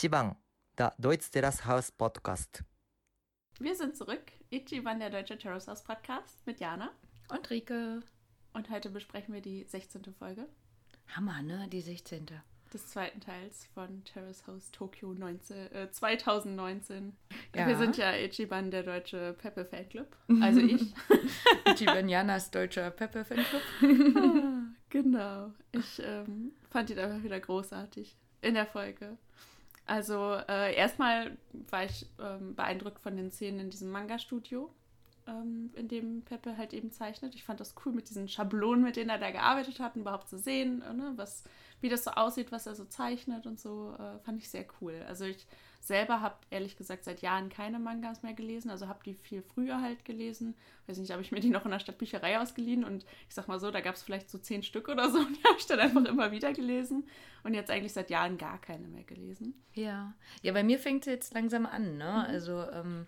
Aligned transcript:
Ichiban, 0.00 0.34
der 0.78 0.94
Deutsch 0.96 1.30
Terrace 1.30 1.66
House 1.66 1.92
Podcast. 1.92 2.64
Wir 3.58 3.74
sind 3.74 3.94
zurück. 3.94 4.32
Ichiban, 4.50 4.98
der 4.98 5.10
Deutsche 5.10 5.36
Terrace 5.36 5.68
House 5.68 5.84
Podcast 5.84 6.46
mit 6.46 6.58
Jana. 6.58 6.90
Und 7.28 7.50
Rike. 7.50 8.00
Und 8.54 8.70
heute 8.70 8.88
besprechen 8.88 9.34
wir 9.34 9.42
die 9.42 9.62
16. 9.64 10.14
Folge 10.18 10.46
Hammer, 11.08 11.42
ne? 11.42 11.68
Die 11.68 11.82
16. 11.82 12.28
des 12.72 12.86
zweiten 12.86 13.20
Teils 13.20 13.66
von 13.74 14.02
Terrace 14.04 14.46
House 14.46 14.70
Tokyo 14.70 15.12
19, 15.12 15.70
äh, 15.70 15.90
2019. 15.90 17.14
Ja. 17.54 17.68
Wir 17.68 17.76
sind 17.76 17.98
ja 17.98 18.16
Ichiban, 18.16 18.70
der 18.70 18.84
deutsche 18.84 19.34
Peppe 19.34 19.66
Fanclub. 19.66 20.16
Also 20.40 20.60
ich. 20.60 20.94
Ichiban 21.66 22.08
Janas 22.08 22.50
deutscher 22.50 22.90
Peppe 22.90 23.22
Fanclub. 23.22 23.62
Ah, 24.16 24.62
genau. 24.88 25.52
Ich 25.72 26.00
ähm, 26.02 26.52
fand 26.70 26.88
ihn 26.88 26.98
einfach 26.98 27.22
wieder 27.22 27.38
großartig 27.38 28.16
in 28.40 28.54
der 28.54 28.64
Folge. 28.66 29.18
Also 29.90 30.34
äh, 30.48 30.72
erstmal 30.76 31.36
war 31.68 31.84
ich 31.84 32.06
ähm, 32.20 32.54
beeindruckt 32.54 33.00
von 33.00 33.16
den 33.16 33.32
Szenen 33.32 33.58
in 33.58 33.70
diesem 33.70 33.90
Manga-Studio, 33.90 34.72
ähm, 35.26 35.70
in 35.74 35.88
dem 35.88 36.22
Peppe 36.22 36.56
halt 36.56 36.72
eben 36.72 36.92
zeichnet. 36.92 37.34
Ich 37.34 37.42
fand 37.42 37.58
das 37.58 37.74
cool 37.84 37.92
mit 37.92 38.08
diesen 38.08 38.28
Schablonen, 38.28 38.84
mit 38.84 38.94
denen 38.94 39.10
er 39.10 39.18
da 39.18 39.32
gearbeitet 39.32 39.80
hat, 39.80 39.96
und 39.96 40.02
überhaupt 40.02 40.28
zu 40.28 40.38
sehen, 40.38 40.80
äh, 40.82 40.92
ne, 40.92 41.14
was, 41.16 41.42
wie 41.80 41.88
das 41.88 42.04
so 42.04 42.12
aussieht, 42.12 42.52
was 42.52 42.68
er 42.68 42.76
so 42.76 42.84
zeichnet 42.84 43.48
und 43.48 43.58
so, 43.58 43.92
äh, 43.98 44.20
fand 44.20 44.38
ich 44.38 44.48
sehr 44.48 44.64
cool. 44.80 44.94
Also 45.08 45.24
ich 45.24 45.44
selber 45.80 46.20
habe 46.20 46.36
ehrlich 46.50 46.76
gesagt 46.76 47.04
seit 47.04 47.22
Jahren 47.22 47.48
keine 47.48 47.78
Mangas 47.78 48.22
mehr 48.22 48.34
gelesen, 48.34 48.70
also 48.70 48.86
habe 48.86 49.00
die 49.04 49.14
viel 49.14 49.42
früher 49.42 49.80
halt 49.80 50.04
gelesen. 50.04 50.54
Weiß 50.86 50.98
nicht, 50.98 51.10
habe 51.10 51.22
ich 51.22 51.32
mir 51.32 51.40
die 51.40 51.48
noch 51.48 51.64
in 51.64 51.70
der 51.70 51.78
Stadtbücherei 51.78 52.38
ausgeliehen 52.38 52.84
und 52.84 53.04
ich 53.28 53.34
sag 53.34 53.48
mal 53.48 53.58
so, 53.58 53.70
da 53.70 53.80
gab 53.80 53.94
es 53.94 54.02
vielleicht 54.02 54.30
so 54.30 54.38
zehn 54.38 54.62
Stück 54.62 54.88
oder 54.88 55.10
so 55.10 55.18
und 55.26 55.36
die 55.36 55.44
habe 55.44 55.56
ich 55.58 55.66
dann 55.66 55.80
einfach 55.80 56.04
immer 56.04 56.30
wieder 56.32 56.52
gelesen 56.52 57.08
und 57.42 57.54
jetzt 57.54 57.70
eigentlich 57.70 57.94
seit 57.94 58.10
Jahren 58.10 58.36
gar 58.36 58.60
keine 58.60 58.88
mehr 58.88 59.04
gelesen. 59.04 59.54
Ja. 59.74 60.14
Ja, 60.42 60.52
bei 60.52 60.62
mir 60.62 60.78
fängt 60.78 61.06
es 61.06 61.12
jetzt 61.12 61.34
langsam 61.34 61.64
an, 61.64 61.96
ne? 61.96 62.26
Also, 62.26 62.62
ähm, 62.70 63.06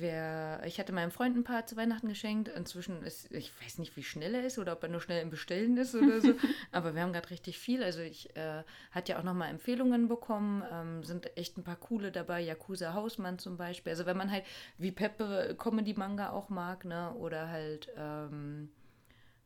wer, 0.00 0.62
ich 0.64 0.78
hatte 0.78 0.92
meinem 0.92 1.10
Freund 1.10 1.36
ein 1.36 1.44
paar 1.44 1.66
zu 1.66 1.76
Weihnachten 1.76 2.08
geschenkt. 2.08 2.48
Inzwischen 2.48 3.02
ist, 3.02 3.30
ich 3.32 3.52
weiß 3.62 3.78
nicht, 3.78 3.96
wie 3.96 4.02
schnell 4.02 4.34
er 4.34 4.44
ist 4.44 4.58
oder 4.58 4.72
ob 4.72 4.82
er 4.82 4.88
nur 4.88 5.00
schnell 5.00 5.22
im 5.22 5.30
Bestellen 5.30 5.76
ist 5.76 5.94
oder 5.94 6.20
so. 6.20 6.34
Aber 6.72 6.94
wir 6.94 7.02
haben 7.02 7.12
gerade 7.12 7.30
richtig 7.30 7.58
viel. 7.58 7.82
Also 7.82 8.00
ich 8.00 8.34
äh, 8.36 8.62
hatte 8.90 9.12
ja 9.12 9.18
auch 9.18 9.24
nochmal 9.24 9.50
Empfehlungen 9.50 10.08
bekommen. 10.08 10.62
Ähm, 10.70 11.04
sind 11.04 11.36
echt 11.36 11.56
ein 11.56 11.64
paar 11.64 11.76
coole 11.76 12.12
dabei. 12.12 12.40
Yakuza 12.40 12.94
Hausmann 12.94 13.38
zum 13.38 13.56
Beispiel. 13.56 13.90
Also 13.90 14.06
wenn 14.06 14.16
man 14.16 14.30
halt 14.30 14.44
wie 14.78 14.92
Peppe 14.92 15.56
Comedy-Manga 15.58 16.30
auch 16.30 16.48
mag, 16.48 16.84
ne? 16.84 17.12
Oder 17.14 17.48
halt, 17.48 17.88
ähm, 17.96 18.70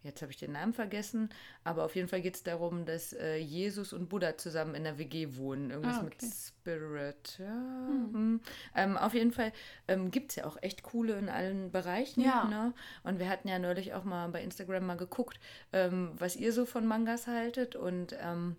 Jetzt 0.02 0.22
habe 0.22 0.30
ich 0.30 0.38
den 0.38 0.52
Namen 0.52 0.72
vergessen, 0.72 1.28
aber 1.64 1.84
auf 1.84 1.96
jeden 1.96 2.08
Fall 2.08 2.20
geht 2.22 2.36
es 2.36 2.42
darum, 2.44 2.84
dass 2.84 3.12
äh, 3.12 3.36
Jesus 3.36 3.92
und 3.92 4.08
Buddha 4.08 4.36
zusammen 4.36 4.74
in 4.74 4.84
der 4.84 4.96
WG 4.98 5.36
wohnen. 5.36 5.70
Irgendwas 5.70 5.98
Ah, 5.98 6.02
mit 6.02 6.14
okay. 6.14 6.30
Spirit. 6.32 7.36
Ja. 7.38 7.52
hm. 7.88 8.40
Ähm, 8.76 8.96
auf 8.96 9.14
jeden 9.14 9.32
Fall 9.32 9.52
ähm, 9.88 10.10
gibt 10.10 10.30
es 10.30 10.36
ja 10.36 10.44
auch 10.46 10.56
echt 10.62 10.82
coole 10.84 11.18
in 11.18 11.28
allen 11.28 11.72
Bereichen. 11.72 12.20
Ja. 12.20 12.44
Ne? 12.44 12.72
Und 13.02 13.18
wir 13.18 13.28
hatten 13.28 13.48
ja 13.48 13.58
neulich 13.58 13.92
auch 13.94 14.04
mal 14.04 14.28
bei 14.28 14.42
Instagram 14.42 14.86
mal 14.86 14.96
geguckt, 14.96 15.40
ähm, 15.72 16.12
was 16.16 16.36
ihr 16.36 16.52
so 16.52 16.64
von 16.64 16.86
Mangas 16.86 17.26
haltet. 17.26 17.74
Und 17.74 18.16
ähm, 18.20 18.56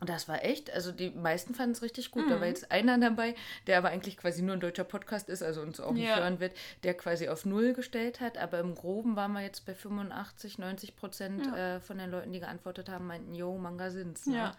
das 0.00 0.28
war 0.28 0.42
echt, 0.44 0.70
also 0.72 0.92
die 0.92 1.10
meisten 1.10 1.54
fanden 1.54 1.72
es 1.72 1.82
richtig 1.82 2.10
gut. 2.10 2.24
Mhm. 2.26 2.30
Da 2.30 2.40
war 2.40 2.46
jetzt 2.46 2.70
einer 2.72 2.98
dabei, 2.98 3.34
der 3.66 3.76
aber 3.78 3.88
eigentlich 3.90 4.16
quasi 4.16 4.40
nur 4.42 4.54
ein 4.54 4.60
deutscher 4.60 4.84
Podcast 4.84 5.28
ist, 5.28 5.42
also 5.42 5.60
uns 5.60 5.78
auch 5.80 5.92
nicht 5.92 6.04
Ja. 6.08 6.16
hören 6.16 6.40
wird, 6.40 6.56
der 6.84 6.94
quasi 6.94 7.28
auf 7.28 7.44
Null 7.44 7.74
gestellt 7.74 8.20
hat. 8.20 8.38
Aber 8.38 8.60
im 8.60 8.74
Groben 8.74 9.14
waren 9.16 9.32
wir 9.32 9.42
jetzt 9.42 9.66
bei 9.66 9.74
85, 9.74 10.58
90 10.58 10.96
Prozent 10.96 11.46
Ja. 11.46 11.76
äh, 11.76 11.80
von 11.80 11.98
den 11.98 12.10
Leuten, 12.10 12.32
die 12.32 12.40
geantwortet 12.40 12.88
haben, 12.88 13.06
meinten, 13.06 13.34
yo, 13.34 13.58
Manga 13.58 13.90
sind's. 13.90 14.26
Ne? 14.26 14.36
Ja. 14.36 14.56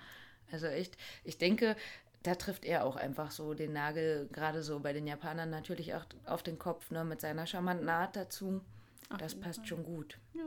Also 0.51 0.67
echt, 0.67 0.95
ich 1.23 1.37
denke, 1.37 1.75
da 2.23 2.35
trifft 2.35 2.65
er 2.65 2.85
auch 2.85 2.95
einfach 2.97 3.31
so 3.31 3.55
den 3.55 3.73
Nagel, 3.73 4.29
gerade 4.31 4.61
so 4.61 4.79
bei 4.79 4.93
den 4.93 5.07
Japanern 5.07 5.49
natürlich 5.49 5.95
auch 5.95 6.05
auf 6.27 6.43
den 6.43 6.59
Kopf, 6.59 6.91
ne, 6.91 7.03
mit 7.03 7.19
seiner 7.19 7.47
charmanten 7.47 7.89
Art 7.89 8.15
dazu. 8.15 8.61
Auf 9.09 9.17
das 9.17 9.33
passt 9.33 9.59
Fall. 9.61 9.67
schon 9.67 9.83
gut. 9.83 10.17
Ja. 10.35 10.43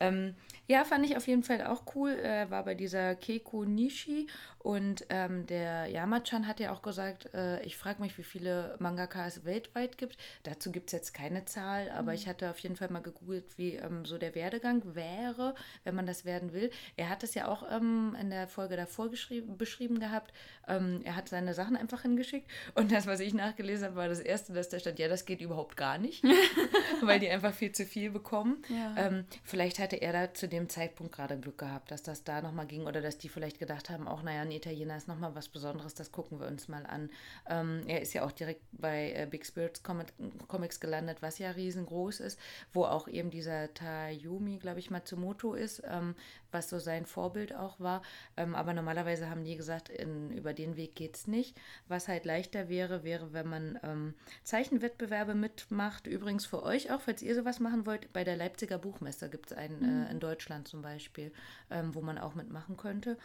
Ähm, 0.00 0.34
ja, 0.66 0.84
fand 0.84 1.04
ich 1.04 1.16
auf 1.16 1.26
jeden 1.26 1.42
Fall 1.42 1.64
auch 1.66 1.82
cool. 1.94 2.10
Er 2.10 2.50
war 2.50 2.64
bei 2.64 2.74
dieser 2.74 3.14
Keiko 3.14 3.64
Nishi 3.64 4.26
und 4.66 5.06
ähm, 5.10 5.46
der 5.46 5.86
Yamachan 5.86 6.48
hat 6.48 6.58
ja 6.58 6.72
auch 6.72 6.82
gesagt, 6.82 7.32
äh, 7.34 7.62
ich 7.62 7.76
frage 7.76 8.02
mich, 8.02 8.18
wie 8.18 8.24
viele 8.24 8.74
Mangakas 8.80 9.44
weltweit 9.44 9.96
gibt. 9.96 10.16
Dazu 10.42 10.72
gibt 10.72 10.86
es 10.88 10.92
jetzt 10.92 11.14
keine 11.14 11.44
Zahl, 11.44 11.88
aber 11.90 12.14
ich 12.14 12.26
hatte 12.26 12.50
auf 12.50 12.58
jeden 12.58 12.74
Fall 12.74 12.90
mal 12.90 12.98
gegoogelt, 12.98 13.44
wie 13.56 13.76
ähm, 13.76 14.04
so 14.04 14.18
der 14.18 14.34
Werdegang 14.34 14.82
wäre, 14.96 15.54
wenn 15.84 15.94
man 15.94 16.04
das 16.04 16.24
werden 16.24 16.52
will. 16.52 16.70
Er 16.96 17.10
hat 17.10 17.22
es 17.22 17.34
ja 17.34 17.46
auch 17.46 17.62
ähm, 17.70 18.16
in 18.20 18.30
der 18.30 18.48
Folge 18.48 18.76
davor 18.76 19.08
geschrieben, 19.08 19.56
beschrieben 19.56 20.00
gehabt. 20.00 20.32
Ähm, 20.66 21.00
er 21.04 21.14
hat 21.14 21.28
seine 21.28 21.54
Sachen 21.54 21.76
einfach 21.76 22.02
hingeschickt 22.02 22.50
und 22.74 22.90
das, 22.90 23.06
was 23.06 23.20
ich 23.20 23.34
nachgelesen 23.34 23.86
habe, 23.86 23.96
war 23.96 24.08
das 24.08 24.18
erste, 24.18 24.52
dass 24.52 24.68
da 24.68 24.80
stand, 24.80 24.98
ja, 24.98 25.06
das 25.06 25.26
geht 25.26 25.40
überhaupt 25.40 25.76
gar 25.76 25.98
nicht, 25.98 26.24
weil 27.02 27.20
die 27.20 27.28
einfach 27.28 27.54
viel 27.54 27.70
zu 27.70 27.84
viel 27.84 28.10
bekommen. 28.10 28.64
Ja. 28.68 28.94
Ähm, 28.96 29.26
vielleicht 29.44 29.78
hatte 29.78 29.94
er 29.94 30.12
da 30.12 30.34
zu 30.34 30.48
dem 30.48 30.55
Zeitpunkt 30.68 31.14
gerade 31.14 31.38
Glück 31.38 31.58
gehabt, 31.58 31.90
dass 31.90 32.02
das 32.02 32.24
da 32.24 32.40
nochmal 32.42 32.66
ging 32.66 32.86
oder 32.86 33.00
dass 33.00 33.18
die 33.18 33.28
vielleicht 33.28 33.58
gedacht 33.58 33.90
haben, 33.90 34.08
auch 34.08 34.22
naja, 34.22 34.42
ein 34.42 34.50
Italiener 34.50 34.96
ist 34.96 35.08
nochmal 35.08 35.34
was 35.34 35.48
Besonderes, 35.48 35.94
das 35.94 36.12
gucken 36.12 36.40
wir 36.40 36.46
uns 36.46 36.68
mal 36.68 36.86
an. 36.86 37.10
Ähm, 37.48 37.82
er 37.86 38.00
ist 38.00 38.14
ja 38.14 38.24
auch 38.24 38.32
direkt 38.32 38.62
bei 38.72 39.12
äh, 39.12 39.26
Big 39.30 39.44
Spirits 39.46 39.82
Comic 39.82 40.12
Comics 40.48 40.80
gelandet, 40.80 41.18
was 41.20 41.38
ja 41.38 41.50
riesengroß 41.50 42.20
ist, 42.20 42.38
wo 42.72 42.84
auch 42.84 43.08
eben 43.08 43.30
dieser 43.30 43.72
Tayumi, 43.74 44.58
glaube 44.58 44.78
ich, 44.78 44.90
Matsumoto 44.90 45.54
ist, 45.54 45.82
ähm, 45.86 46.14
was 46.52 46.70
so 46.70 46.78
sein 46.78 47.06
Vorbild 47.06 47.54
auch 47.54 47.78
war. 47.80 48.02
Ähm, 48.36 48.54
aber 48.54 48.72
normalerweise 48.72 49.28
haben 49.28 49.44
die 49.44 49.56
gesagt, 49.56 49.88
in, 49.88 50.30
über 50.30 50.54
den 50.54 50.76
Weg 50.76 50.94
geht 50.94 51.16
es 51.16 51.26
nicht. 51.26 51.56
Was 51.88 52.08
halt 52.08 52.24
leichter 52.24 52.68
wäre, 52.68 53.04
wäre, 53.04 53.32
wenn 53.32 53.48
man 53.48 53.78
ähm, 53.82 54.14
Zeichenwettbewerbe 54.44 55.34
mitmacht. 55.34 56.06
Übrigens 56.06 56.46
für 56.46 56.62
euch 56.62 56.90
auch, 56.90 57.00
falls 57.00 57.22
ihr 57.22 57.34
sowas 57.34 57.60
machen 57.60 57.86
wollt, 57.86 58.12
bei 58.12 58.24
der 58.24 58.36
Leipziger 58.36 58.78
Buchmesse 58.78 59.28
gibt 59.28 59.50
es 59.50 59.56
einen 59.56 60.06
äh, 60.06 60.10
in 60.10 60.20
Deutschland 60.20 60.45
zum 60.64 60.82
Beispiel, 60.82 61.32
ähm, 61.70 61.94
wo 61.94 62.00
man 62.00 62.18
auch 62.18 62.34
mitmachen 62.34 62.76
könnte. 62.76 63.18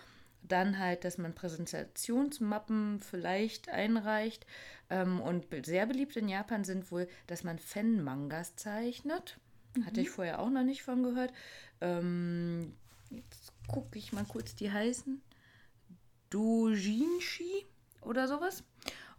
Dann 0.43 0.79
halt, 0.79 1.03
dass 1.05 1.17
man 1.17 1.35
Präsentationsmappen 1.35 2.99
vielleicht 2.99 3.69
einreicht. 3.69 4.45
Ähm, 4.89 5.21
und 5.21 5.45
sehr 5.65 5.85
beliebt 5.85 6.15
in 6.15 6.29
Japan 6.29 6.63
sind 6.63 6.91
wohl, 6.91 7.07
dass 7.27 7.43
man 7.43 7.59
Fan-Mangas 7.59 8.55
zeichnet. 8.55 9.37
Hatte 9.85 10.01
ich 10.01 10.09
vorher 10.09 10.39
auch 10.39 10.49
noch 10.49 10.63
nicht 10.63 10.83
von 10.83 11.03
gehört. 11.03 11.31
Ähm, 11.79 12.73
jetzt 13.09 13.53
gucke 13.67 13.97
ich 13.97 14.11
mal 14.11 14.25
kurz, 14.25 14.55
die 14.55 14.71
heißen. 14.71 15.21
Dojinshi 16.29 17.65
oder 18.01 18.27
sowas. 18.27 18.63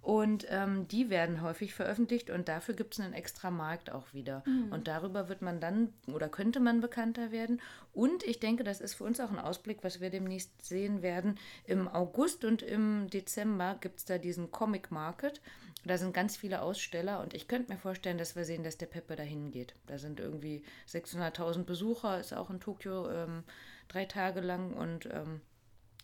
Und 0.02 0.46
ähm, 0.50 0.88
die 0.88 1.10
werden 1.10 1.42
häufig 1.42 1.74
veröffentlicht 1.74 2.28
und 2.28 2.48
dafür 2.48 2.74
gibt 2.74 2.94
es 2.94 3.00
einen 3.00 3.12
extra 3.12 3.52
Markt 3.52 3.92
auch 3.92 4.12
wieder. 4.12 4.42
Und 4.70 4.88
darüber 4.88 5.28
wird 5.28 5.42
man 5.42 5.60
dann 5.60 5.92
oder 6.12 6.28
könnte 6.28 6.58
man 6.58 6.80
bekannter 6.80 7.30
werden. 7.30 7.60
Und 7.92 8.24
ich 8.24 8.40
denke, 8.40 8.64
das 8.64 8.80
ist 8.80 8.94
für 8.94 9.04
uns 9.04 9.20
auch 9.20 9.30
ein 9.30 9.38
Ausblick, 9.38 9.78
was 9.82 10.00
wir 10.00 10.10
demnächst 10.10 10.64
sehen 10.64 11.02
werden. 11.02 11.38
Im 11.64 11.86
August 11.86 12.44
und 12.44 12.62
im 12.62 13.08
Dezember 13.10 13.76
gibt 13.80 14.00
es 14.00 14.04
da 14.04 14.18
diesen 14.18 14.50
Comic 14.50 14.90
Market. 14.90 15.40
Da 15.84 15.96
sind 15.96 16.12
ganz 16.14 16.36
viele 16.36 16.62
Aussteller 16.62 17.20
und 17.20 17.32
ich 17.32 17.46
könnte 17.46 17.72
mir 17.72 17.78
vorstellen, 17.78 18.18
dass 18.18 18.34
wir 18.34 18.44
sehen, 18.44 18.64
dass 18.64 18.78
der 18.78 18.86
Peppe 18.86 19.14
dahin 19.14 19.52
geht. 19.52 19.74
Da 19.86 19.98
sind 19.98 20.18
irgendwie 20.18 20.64
600.000 20.88 21.62
Besucher, 21.62 22.18
ist 22.18 22.34
auch 22.34 22.50
in 22.50 22.58
Tokio 22.60 23.08
ähm, 23.08 23.44
drei 23.86 24.04
Tage 24.04 24.40
lang 24.40 24.72
und 24.72 25.06
ähm, 25.06 25.40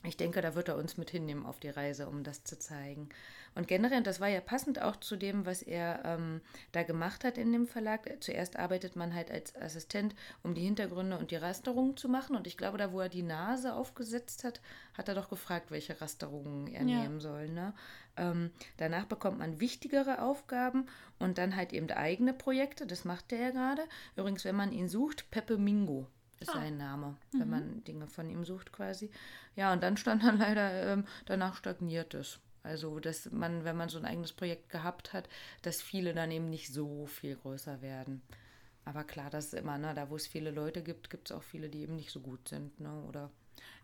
ich 0.05 0.17
denke, 0.17 0.41
da 0.41 0.55
wird 0.55 0.69
er 0.69 0.77
uns 0.77 0.97
mit 0.97 1.11
hinnehmen 1.11 1.47
auf 1.47 1.59
die 1.59 1.69
Reise, 1.69 2.09
um 2.09 2.23
das 2.23 2.45
zu 2.45 2.59
zeigen. 2.59 3.09
Und 3.55 3.67
generell, 3.69 4.03
das 4.03 4.21
war 4.21 4.29
ja 4.29 4.41
passend 4.41 4.81
auch 4.81 4.97
zu 4.97 5.17
dem, 5.17 5.45
was 5.47 5.63
er 5.63 6.03
ähm, 6.05 6.41
da 6.73 6.83
gemacht 6.83 7.25
hat 7.25 7.39
in 7.39 7.53
dem 7.53 7.67
Verlag. 7.67 8.09
Zuerst 8.21 8.57
arbeitet 8.57 8.95
man 8.97 9.15
halt 9.15 9.31
als 9.31 9.55
Assistent, 9.57 10.15
um 10.43 10.55
die 10.55 10.63
Hintergründe 10.63 11.19
und 11.19 11.31
die 11.31 11.37
Rasterungen 11.37 11.97
zu 11.97 12.09
machen. 12.09 12.37
Und 12.37 12.47
ich 12.47 12.57
glaube, 12.57 12.79
da, 12.79 12.93
wo 12.93 13.01
er 13.01 13.09
die 13.09 13.23
Nase 13.23 13.75
aufgesetzt 13.75 14.45
hat, 14.45 14.61
hat 14.95 15.09
er 15.09 15.15
doch 15.15 15.29
gefragt, 15.29 15.71
welche 15.71 16.01
Rasterungen 16.01 16.67
er 16.69 16.85
Ja. 16.85 17.03
nehmen 17.03 17.21
soll. 17.21 17.49
Ne? 17.49 17.75
Ähm, 18.17 18.51
danach 18.77 19.07
bekommt 19.07 19.39
man 19.39 19.61
wichtigere 19.61 20.23
Aufgaben 20.23 20.87
und 21.19 21.39
dann 21.39 21.57
halt 21.57 21.73
eben 21.73 21.91
eigene 21.91 22.33
Projekte. 22.35 22.87
Das 22.87 23.05
macht 23.05 23.33
er 23.33 23.39
ja 23.41 23.51
gerade. 23.51 23.83
Übrigens, 24.17 24.45
wenn 24.45 24.57
man 24.57 24.73
ihn 24.73 24.89
sucht, 24.89 25.31
Pepe 25.31 25.57
Mingo 25.59 26.07
ist 26.41 26.51
Ah. 26.51 26.61
sein 26.61 26.77
Name, 26.77 27.17
wenn 27.33 27.49
man 27.51 27.83
Dinge 27.85 28.07
von 28.07 28.31
ihm 28.31 28.45
sucht 28.45 28.71
quasi. 28.73 29.11
Ja, 29.57 29.73
und 29.73 29.83
dann 29.83 29.97
stand 29.97 30.23
dann 30.23 30.39
leider, 30.39 30.93
ähm, 30.93 31.05
danach 31.27 31.57
stagniert 31.57 32.15
es. 32.15 32.39
Also, 32.69 33.01
dass 33.01 33.31
man, 33.33 33.65
wenn 33.65 33.77
man 33.77 33.89
so 33.89 33.99
ein 33.99 34.05
eigenes 34.05 34.33
Projekt 34.33 34.71
gehabt 34.71 35.13
hat, 35.13 35.29
dass 35.63 35.83
viele 35.83 36.15
dann 36.15 36.31
eben 36.31 36.51
nicht 36.51 36.73
so 36.73 37.07
viel 37.07 37.37
größer 37.37 37.83
werden. 37.83 38.23
Aber 38.85 39.05
klar, 39.05 39.31
das 39.31 39.47
ist 39.47 39.55
immer, 39.55 39.79
ne, 39.79 39.95
da 39.95 40.11
wo 40.11 40.17
es 40.17 40.27
viele 40.27 40.51
Leute 40.51 40.83
gibt, 40.83 41.11
gibt 41.11 41.31
es 41.31 41.37
auch 41.37 41.43
viele, 41.43 41.69
die 41.71 41.81
eben 41.83 41.97
nicht 41.97 42.11
so 42.11 42.21
gut 42.21 42.49
sind, 42.49 42.81
ne? 42.81 43.05
Oder 43.09 43.31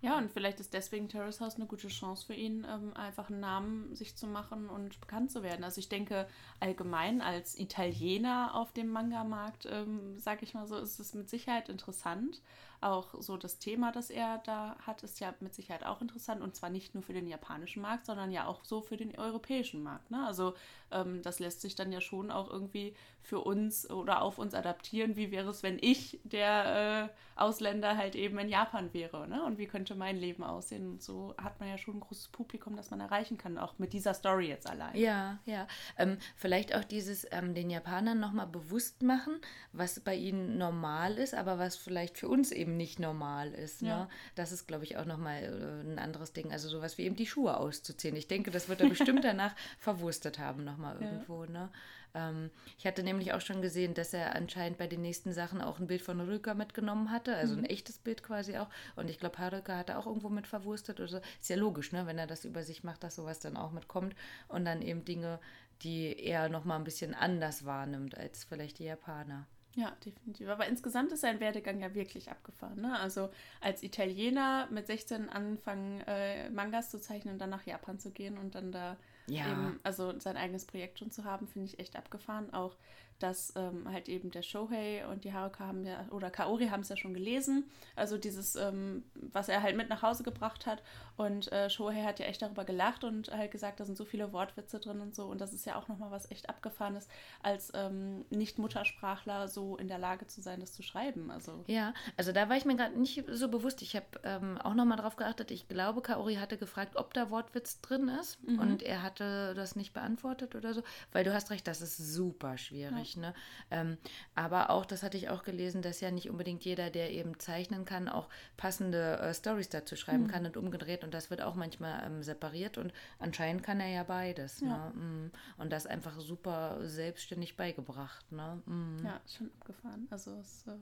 Ja, 0.01 0.19
und 0.19 0.31
vielleicht 0.31 0.61
ist 0.61 0.75
deswegen 0.75 1.09
Terrace 1.09 1.41
House 1.41 1.57
eine 1.57 1.67
gute 1.67 1.89
Chance 1.89 2.27
für 2.27 2.35
ihn, 2.35 2.67
ähm, 2.69 2.95
einfach 2.95 3.31
einen 3.31 3.41
Namen 3.41 3.95
sich 3.95 4.17
zu 4.17 4.27
machen 4.27 4.69
und 4.69 5.01
bekannt 5.01 5.31
zu 5.31 5.43
werden. 5.43 5.65
Also 5.65 5.79
ich 5.79 5.89
denke, 5.89 6.29
allgemein 6.61 7.21
als 7.23 7.59
Italiener 7.59 8.55
auf 8.55 8.73
dem 8.73 8.89
Manga-Markt, 8.91 9.67
ähm, 9.71 10.19
sage 10.19 10.45
ich 10.45 10.55
mal 10.55 10.67
so, 10.67 10.77
ist 10.77 10.99
es 11.01 11.15
mit 11.15 11.31
Sicherheit 11.31 11.69
interessant. 11.69 12.43
Auch 12.85 13.15
so 13.23 13.39
das 13.39 13.59
Thema, 13.59 13.93
das 13.93 14.11
er 14.11 14.43
da 14.45 14.77
hat, 14.87 15.03
ist 15.03 15.19
ja 15.19 15.33
mit 15.41 15.55
Sicherheit 15.55 15.87
auch 15.87 16.03
interessant. 16.03 16.43
Und 16.43 16.55
zwar 16.55 16.69
nicht 16.69 16.93
nur 16.93 17.03
für 17.03 17.15
den 17.15 17.27
japanischen 17.27 17.81
Markt, 17.81 18.05
sondern 18.05 18.31
ja 18.31 18.47
auch 18.47 18.63
so 18.65 18.83
für 18.83 18.99
den 18.99 19.19
europäischen 19.19 19.83
Markt. 19.83 20.11
Ne? 20.11 20.27
Also 20.27 20.53
ähm, 20.95 21.23
das 21.23 21.39
lässt 21.39 21.61
sich 21.61 21.75
dann 21.75 21.93
ja 21.93 22.01
schon 22.01 22.31
auch 22.31 22.51
irgendwie 22.51 22.95
für 23.25 23.41
uns 23.41 23.89
oder 23.91 24.21
auf 24.21 24.39
uns 24.39 24.55
adaptieren. 24.55 25.17
Wie 25.17 25.31
wäre 25.31 25.49
es, 25.49 25.63
wenn 25.63 25.79
ich 25.81 26.21
der 26.25 27.11
äh, 27.11 27.41
Ausländer 27.41 27.97
halt 27.97 28.15
eben 28.15 28.39
in 28.39 28.51
Japan 28.51 28.93
wäre? 28.93 29.27
Ne? 29.27 29.43
Und 29.45 29.57
wie 29.57 29.67
könnte 29.67 29.95
mein 29.95 30.17
Leben 30.17 30.45
aussehen? 30.45 30.87
Und 30.87 31.03
so 31.03 31.35
hat 31.43 31.59
man 31.59 31.71
ja 31.71 31.79
schon 31.79 31.97
ein 31.97 32.01
großes 32.01 32.29
Publikum, 32.29 32.77
das 32.77 32.91
man 32.91 33.01
erreichen 33.01 33.39
kann, 33.39 33.57
auch 33.57 33.79
mit 33.79 33.95
dieser 33.95 34.13
Story 34.13 34.49
jetzt 34.49 34.69
allein. 34.69 34.95
Ja, 34.95 35.39
ja. 35.47 35.67
Ähm, 35.97 36.19
vielleicht 36.37 36.75
auch 36.75 36.85
dieses 36.85 37.27
ähm, 37.31 37.55
den 37.55 37.71
Japanern 37.71 38.21
nochmal 38.21 38.47
bewusst 38.47 39.03
machen, 39.03 39.41
was 39.73 40.01
bei 40.01 40.15
ihnen 40.15 40.59
normal 40.59 41.17
ist, 41.17 41.35
aber 41.35 41.59
was 41.59 41.77
vielleicht 41.77 42.19
für 42.19 42.29
uns 42.29 42.53
eben 42.53 42.77
nicht 42.77 43.01
normal 43.01 43.55
ist. 43.55 43.81
Ne? 43.81 43.89
Ja. 43.89 44.09
Das 44.35 44.53
ist, 44.53 44.67
glaube 44.67 44.85
ich, 44.85 44.99
auch 44.99 45.07
nochmal 45.07 45.43
äh, 45.43 45.91
ein 45.91 45.99
anderes 45.99 46.35
Ding. 46.35 46.53
Also 46.53 46.69
sowas 46.69 46.99
wie 46.99 47.05
eben 47.05 47.17
die 47.17 47.27
Schuhe 47.27 47.57
auszuziehen. 47.57 48.17
Ich 48.17 48.29
denke, 48.29 48.51
das 48.51 48.69
wird 48.69 48.83
er 48.83 48.89
bestimmt 48.91 49.25
danach 49.25 49.57
verwurstet 49.79 50.39
haben, 50.39 50.63
nochmal 50.63 50.84
Ja. 50.93 51.01
irgendwo. 51.01 51.45
Ne? 51.45 51.71
Ähm, 52.15 52.51
ich 52.79 52.87
hatte 52.87 53.03
nämlich 53.03 53.33
auch 53.33 53.41
schon 53.41 53.63
gesehen, 53.63 53.95
dass 53.95 54.15
er 54.15 54.35
anscheinend 54.35 54.79
bei 54.79 54.87
den 54.87 55.03
nächsten 55.03 55.33
Sachen 55.33 55.61
auch 55.61 55.79
ein 55.79 55.87
Bild 55.87 56.03
von 56.03 56.21
Rüka 56.21 56.55
mitgenommen 56.55 57.11
hatte, 57.11 57.35
also 57.35 57.57
ein 57.57 57.65
echtes 57.65 57.99
Bild 57.99 58.23
quasi 58.23 58.57
auch. 58.59 58.69
Und 58.97 59.11
ich 59.11 59.19
glaube, 59.19 59.39
Haruka 59.39 59.77
hat 59.77 59.89
er 59.89 59.99
auch 59.99 60.07
irgendwo 60.07 60.29
mit 60.29 60.47
verwurstet 60.47 61.01
oder 61.01 61.09
so. 61.09 61.21
Ist 61.41 61.51
ja 61.51 61.57
logisch, 61.57 61.93
ne? 61.93 62.07
wenn 62.07 62.19
er 62.19 62.27
das 62.27 62.45
über 62.45 62.63
sich 62.63 62.85
macht, 62.85 63.03
dass 63.03 63.17
sowas 63.17 63.41
dann 63.41 63.57
auch 63.57 63.73
mitkommt. 63.73 64.15
Und 64.49 64.65
dann 64.65 64.83
eben 64.83 65.05
Dinge, 65.05 65.41
die 65.83 66.17
er 66.19 66.49
nochmal 66.49 66.79
ein 66.79 66.85
bisschen 66.85 67.15
anders 67.15 67.65
wahrnimmt 67.65 68.17
als 68.17 68.45
vielleicht 68.45 68.79
die 68.79 68.85
Japaner. 68.85 69.47
Ja, 69.77 69.91
definitiv. 70.05 70.49
Aber 70.49 70.67
insgesamt 70.67 71.11
ist 71.11 71.23
sein 71.23 71.41
Werdegang 71.41 71.81
ja 71.81 71.95
wirklich 71.95 72.31
abgefahren. 72.31 72.81
Ne? 72.81 72.99
Also 72.99 73.31
als 73.61 73.83
Italiener 73.83 74.69
mit 74.71 74.87
16 74.87 75.29
anfangen, 75.29 76.01
äh, 76.07 76.49
Mangas 76.51 76.91
zu 76.91 77.01
zeichnen 77.01 77.35
und 77.35 77.41
dann 77.41 77.51
nach 77.51 77.67
Japan 77.67 77.99
zu 77.99 78.13
gehen 78.13 78.39
und 78.39 78.55
dann 78.55 78.71
da 78.71 78.97
Ja. 79.27 79.51
eben, 79.51 79.81
also 79.83 80.19
sein 80.21 80.37
eigenes 80.37 80.67
Projekt 80.67 80.99
schon 80.99 81.11
zu 81.11 81.25
haben, 81.25 81.47
finde 81.49 81.67
ich 81.67 81.79
echt 81.79 81.97
abgefahren. 81.97 82.53
Auch, 82.53 82.77
dass 83.19 83.53
ähm, 83.57 83.91
halt 83.91 84.09
eben 84.09 84.31
der 84.31 84.43
Shohei 84.43 85.07
und 85.07 85.25
die 85.25 85.33
Haruka 85.33 85.67
haben 85.67 85.85
ja, 85.85 86.05
oder 86.11 86.31
Kaori 86.31 86.69
haben 86.69 86.81
es 86.81 86.89
ja 86.89 86.97
schon 86.97 87.15
gelesen. 87.15 87.65
Also 87.97 88.19
dieses, 88.19 88.57
ähm, 88.57 89.05
was 89.15 89.49
er 89.49 89.63
halt 89.63 89.77
mit 89.77 89.89
nach 89.89 90.03
Hause 90.03 90.23
gebracht 90.23 90.67
hat. 90.67 90.83
Und 91.17 91.51
äh, 91.53 91.71
Shohei 91.71 92.03
hat 92.03 92.19
ja 92.19 92.27
echt 92.27 92.43
darüber 92.43 92.65
gelacht 92.65 93.05
und 93.05 93.31
halt 93.31 93.51
gesagt, 93.51 93.81
da 93.81 93.85
sind 93.85 93.97
so 93.97 94.05
viele 94.05 94.33
Wortwitze 94.33 94.81
drin 94.81 95.01
und 95.01 95.15
so. 95.15 95.27
Und 95.27 95.41
das 95.41 95.53
ist 95.53 95.65
ja 95.65 95.77
auch 95.77 95.89
nochmal 95.89 96.11
was 96.11 96.31
echt 96.31 96.49
Abgefahrenes, 96.49 97.09
als 97.43 97.71
ähm, 97.75 98.25
Nicht-Muttersprachler 98.31 99.49
so 99.49 99.77
in 99.77 99.89
der 99.89 99.99
Lage 99.99 100.27
zu 100.27 100.43
sein, 100.43 100.61
das 100.61 100.73
zu 100.73 100.83
schreiben. 100.83 101.31
Also 101.31 101.65
Ja, 101.67 101.95
also 102.17 102.33
da 102.33 102.49
war 102.49 102.57
ich 102.57 102.65
mir 102.65 102.77
gerade 102.77 102.99
nicht 102.99 103.25
so 103.31 103.49
bewusst. 103.49 103.83
Ich 103.83 103.95
habe 103.95 104.07
ähm, 104.25 104.59
auch 104.59 104.75
nochmal 104.75 104.99
drauf 104.99 105.17
geachtet. 105.17 105.51
Ich 105.51 105.69
glaube, 105.69 106.03
Kaori 106.03 106.37
hatte 106.37 106.59
gefragt, 106.59 106.97
ob 106.97 107.15
da 107.15 107.31
Wortwitz 107.31 107.81
drin 107.81 108.09
ist. 108.09 108.39
Und 108.59 108.83
er 108.83 109.03
hatte 109.03 109.55
das 109.55 109.77
nicht 109.77 109.93
beantwortet 109.93 110.55
oder 110.55 110.75
so. 110.75 110.83
Weil 111.13 111.25
du 111.25 111.33
hast 111.33 111.51
recht, 111.51 111.67
das 111.67 111.81
ist 111.81 111.97
super 111.97 112.59
schwierig. 112.59 112.93
Ne? 113.17 113.35
Ähm, 113.71 113.99
aber 114.35 114.71
auch, 114.71 114.85
das 114.87 115.03
hatte 115.03 115.17
ich 115.17 115.29
auch 115.29 115.43
gelesen, 115.43 115.83
dass 115.83 116.01
ja 116.01 116.11
nicht 116.11 116.31
unbedingt 116.31 116.65
jeder, 116.65 116.91
der 116.91 117.11
eben 117.11 117.39
zeichnen 117.39 117.85
kann, 117.85 118.09
auch 118.09 118.29
passende 118.57 119.19
äh, 119.19 119.35
Stories 119.35 119.69
dazu 119.69 119.97
schreiben 119.97 120.29
kann 120.29 120.47
und 120.47 120.57
umgedreht. 120.57 121.05
Und 121.05 121.15
das 121.15 121.31
wird 121.31 121.43
auch 121.43 121.55
manchmal 121.55 122.05
ähm, 122.07 122.23
separiert. 122.23 122.79
Und 122.79 122.93
anscheinend 123.19 123.63
kann 123.63 123.81
er 123.81 123.89
ja 123.89 124.03
beides. 124.03 124.61
Ja. 124.61 124.91
Ne? 124.91 125.01
Mm. 125.01 125.31
Und 125.59 125.73
das 125.73 125.87
einfach 125.87 126.19
super 126.21 126.79
selbstständig 126.83 127.57
beigebracht. 127.57 128.31
Ne? 128.33 128.63
Mm. 128.67 129.05
ja, 129.05 129.21
schon 129.27 129.51
abgefahren. 129.61 130.07
Also 130.11 130.33
es 130.41 130.59
ist 130.59 130.69
äh, 130.69 130.73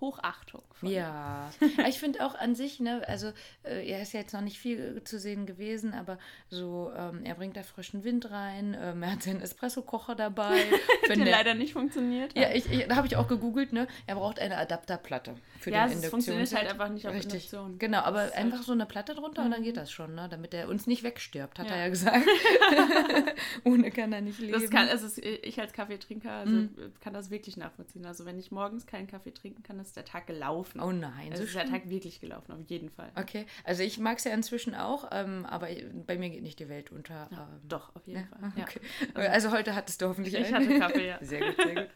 Hochachtung. 0.00 0.62
von- 0.72 0.88
Ja, 0.90 1.50
ich 1.88 1.98
finde 1.98 2.26
auch 2.26 2.34
an 2.34 2.54
sich, 2.54 2.80
ne, 2.80 3.02
also 3.06 3.28
äh, 3.62 3.88
er 3.88 4.02
ist 4.02 4.12
ja 4.12 4.20
jetzt 4.20 4.32
noch 4.34 4.40
nicht 4.40 4.58
viel 4.58 4.96
äh, 4.98 5.04
zu 5.04 5.18
sehen 5.18 5.46
gewesen, 5.46 5.94
aber 5.94 6.18
so, 6.50 6.92
ähm, 6.96 7.24
er 7.24 7.34
bringt 7.36 7.56
da 7.56 7.62
frischen 7.62 8.04
Wind 8.04 8.30
rein, 8.30 8.76
ähm, 8.78 9.02
er 9.02 9.12
hat 9.12 9.22
seinen 9.22 9.40
Espresso-Kocher 9.40 10.14
dabei. 10.14 10.56
Der 11.08 11.16
der- 11.16 11.24
leider 11.30 11.54
nicht 11.54 11.72
funktioniert. 11.74 12.36
ja, 12.36 12.50
ich, 12.52 12.70
ich, 12.70 12.86
da 12.88 12.96
habe 12.96 13.06
ich 13.06 13.16
auch 13.16 13.28
gegoogelt, 13.28 13.72
ne, 13.72 13.86
er 14.06 14.16
braucht 14.16 14.40
eine 14.40 14.56
Adapterplatte 14.56 15.34
für 15.60 15.70
Ja, 15.70 15.86
den 15.86 15.98
es 15.98 16.06
funktioniert 16.06 16.48
Induktionsherd. 16.48 16.60
halt 16.62 16.70
einfach 16.80 16.92
nicht 16.92 17.06
auf 17.06 17.14
Richtig, 17.14 17.34
Induktion. 17.52 17.78
genau, 17.78 17.98
aber 18.00 18.24
Das 18.26 18.32
Mhm. 18.34 18.38
einfach 18.40 18.62
so 18.62 18.72
eine 18.72 18.86
Platte 18.86 19.14
drunter 19.14 19.44
und 19.44 19.50
dann 19.52 19.62
geht 19.62 19.76
das 19.76 19.90
schon, 19.92 20.14
ne, 20.14 20.28
damit 20.30 20.54
er 20.54 20.68
uns 20.68 20.86
nicht 20.86 21.02
wegstirbt, 21.02 21.58
hat 21.58 21.68
Ja. 21.68 21.74
er 21.76 21.82
ja 21.84 21.88
gesagt. 21.88 22.24
Ohne 23.64 23.90
kann 23.90 24.12
er 24.12 24.20
nicht 24.20 24.38
leben. 24.38 24.52
Das 24.52 24.70
kann, 24.70 24.88
also 24.88 25.06
ich 25.22 25.60
als 25.60 25.72
Kaffeetrinker 25.72 26.30
also 26.32 26.68
kann 27.00 27.12
das 27.14 27.30
wirklich 27.30 27.56
nachvollziehen. 27.56 28.04
Also 28.06 28.24
wenn 28.24 28.38
ich 28.38 28.50
morgens 28.50 28.86
keinen 28.86 29.06
Kaffee 29.06 29.32
trinken 29.32 29.62
kann, 29.62 29.78
ist 29.88 29.96
der 29.96 30.04
Tag 30.04 30.26
gelaufen. 30.26 30.80
oh 30.80 30.92
nein, 30.92 31.30
also 31.32 31.38
so 31.38 31.44
ist 31.44 31.54
der 31.54 31.62
schlimm. 31.62 31.72
Tag 31.72 31.88
wirklich 31.90 32.20
gelaufen, 32.20 32.52
auf 32.52 32.58
jeden 32.68 32.90
Fall. 32.90 33.10
Okay, 33.16 33.46
also 33.64 33.82
ich 33.82 33.98
mag 33.98 34.18
es 34.18 34.24
ja 34.24 34.32
inzwischen 34.32 34.74
auch, 34.74 35.08
ähm, 35.12 35.46
aber 35.46 35.68
bei 36.06 36.18
mir 36.18 36.30
geht 36.30 36.42
nicht 36.42 36.58
die 36.58 36.68
Welt 36.68 36.90
unter. 36.92 37.28
Ja, 37.30 37.48
ähm, 37.52 37.60
doch, 37.68 37.94
auf 37.94 38.06
jeden 38.06 38.20
Ja, 38.20 38.26
Fall. 38.50 38.52
Okay. 38.62 38.80
Also, 39.14 39.50
heute 39.52 39.74
hattest 39.74 40.00
du 40.02 40.06
hoffentlich 40.08 40.34
Ich 40.34 40.52
einen. 40.54 40.66
hatte 40.68 40.78
Kaffee, 40.78 41.06
ja. 41.08 41.18
Sehr 41.20 41.40
gut, 41.40 41.56
sehr 41.56 41.74
gut. 41.74 41.88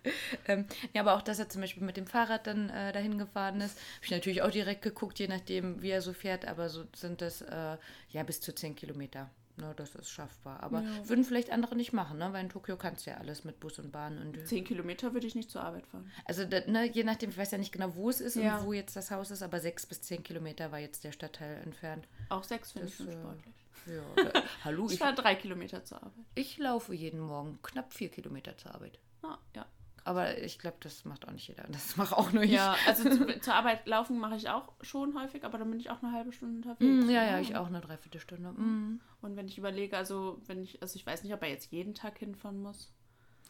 ähm, 0.47 0.67
ja, 0.95 1.03
aber 1.03 1.15
auch, 1.17 1.23
dass 1.23 1.39
er 1.39 1.49
zum 1.49 1.61
Beispiel 1.61 1.83
mit 1.83 1.97
dem 1.97 2.07
Fahrrad 2.07 2.47
dann 2.47 2.69
äh, 2.71 2.93
dahin 2.93 3.19
gefahren 3.19 3.61
ist, 3.61 3.77
habe 3.79 4.05
ich 4.05 4.11
natürlich 4.11 4.43
auch 4.43 4.51
direkt 4.51 4.83
geguckt, 4.83 5.19
je 5.19 5.29
nachdem, 5.29 5.83
wie 5.83 5.91
er 5.91 6.03
so 6.03 6.13
fährt, 6.13 6.47
aber 6.47 6.69
so 6.69 6.85
sind 6.95 7.21
das 7.21 7.43
äh, 7.43 7.77
ja 8.11 8.23
bis 8.23 8.41
zu 8.41 8.55
10 8.55 8.77
Kilometer. 8.77 9.31
Ne, 9.61 9.75
das 9.77 9.95
ist 9.97 10.09
schaffbar. 10.11 10.63
Aber 10.63 10.83
Ja. 10.83 11.09
würden 11.09 11.25
vielleicht 11.25 11.51
andere 11.51 11.75
nicht 11.75 11.93
machen, 11.93 12.19
ne? 12.19 12.33
weil 12.33 12.45
in 12.45 12.49
Tokio 12.49 12.77
kannst 12.77 13.05
du 13.07 13.11
ja 13.11 13.17
alles 13.17 13.43
mit 13.43 13.59
Bus 13.59 13.79
und 13.81 13.91
Bahn 13.91 14.17
und. 14.19 14.47
Zehn 14.47 14.65
Kilometer 14.65 15.13
würde 15.15 15.27
ich 15.27 15.35
nicht 15.35 15.51
zur 15.51 15.63
Arbeit 15.65 15.87
fahren. 15.89 16.09
Also, 16.27 16.45
ne, 16.47 16.85
je 16.89 17.03
nachdem, 17.03 17.31
ich 17.31 17.37
weiß 17.39 17.51
ja 17.51 17.59
nicht 17.59 17.73
genau, 17.73 17.95
wo 17.97 18.09
es 18.09 18.21
ist 18.21 18.37
Ja. 18.37 18.59
und 18.59 18.67
wo 18.67 18.73
jetzt 18.73 18.95
das 18.95 19.11
Haus 19.11 19.33
ist, 19.33 19.43
aber 19.43 19.59
sechs 19.59 19.85
bis 19.85 20.01
zehn 20.03 20.23
Kilometer 20.23 20.71
war 20.71 20.79
jetzt 20.79 21.03
der 21.03 21.11
Stadtteil 21.13 21.61
entfernt. 21.65 22.07
Auch 22.29 22.45
sechs 22.45 22.71
finde 22.73 22.87
ich 22.89 22.95
schon 22.95 23.09
äh, 23.09 23.13
sportlich. 23.13 23.55
Ja, 23.87 24.03
da, 24.33 24.43
hallo, 24.65 24.87
Ich 24.87 24.93
ich, 24.93 24.99
fahre 25.01 25.15
drei 25.17 25.35
Kilometer 25.35 25.85
zur 25.85 25.99
Arbeit. 26.03 26.25
ich 26.37 26.57
laufe 26.59 26.95
jeden 26.95 27.19
Morgen 27.21 27.59
knapp 27.63 27.93
vier 27.93 28.11
Kilometer 28.11 28.57
zur 28.57 28.75
Arbeit. 28.75 28.99
Ah, 29.23 29.39
ja. 29.57 29.67
Aber 30.09 30.39
ich 30.39 30.59
glaube, 30.59 30.79
das 30.81 31.05
macht 31.05 31.29
auch 31.29 31.33
nicht 31.33 31.49
jeder. 31.49 31.65
Das 31.69 31.97
mache 31.99 32.17
auch 32.17 32.33
nur 32.33 32.43
ich. 32.43 32.53
Ja, 32.53 32.75
also 32.87 33.11
zu, 33.11 33.41
zur 33.41 33.55
Arbeit 33.55 33.87
laufen 33.87 34.19
mache 34.19 34.37
ich 34.37 34.49
auch 34.49 34.73
schon 34.81 35.21
häufig, 35.21 35.45
aber 35.45 35.59
dann 35.59 35.71
bin 35.71 35.79
ich 35.79 35.91
auch 35.91 36.03
eine 36.03 36.13
halbe 36.13 36.33
Stunde 36.33 36.57
unterwegs. 36.57 37.05
Mm, 37.05 37.11
ja, 37.11 37.25
ja, 37.25 37.41
ich 37.41 37.57
auch 37.57 37.67
eine 37.67 37.83
Dreiviertelstunde. 37.83 38.53
Mm. 38.53 39.03
Und 39.21 39.37
wenn 39.37 39.49
ich 39.49 39.59
überlege, 39.59 39.99
also 39.99 40.41
wenn 40.47 40.63
ich, 40.63 40.81
also 40.81 40.97
ich 40.97 41.05
weiß 41.05 41.25
nicht, 41.25 41.35
ob 41.35 41.43
er 41.43 41.51
jetzt 41.51 41.71
jeden 41.73 41.93
Tag 41.93 42.17
hinfahren 42.19 42.59
muss. 42.59 42.91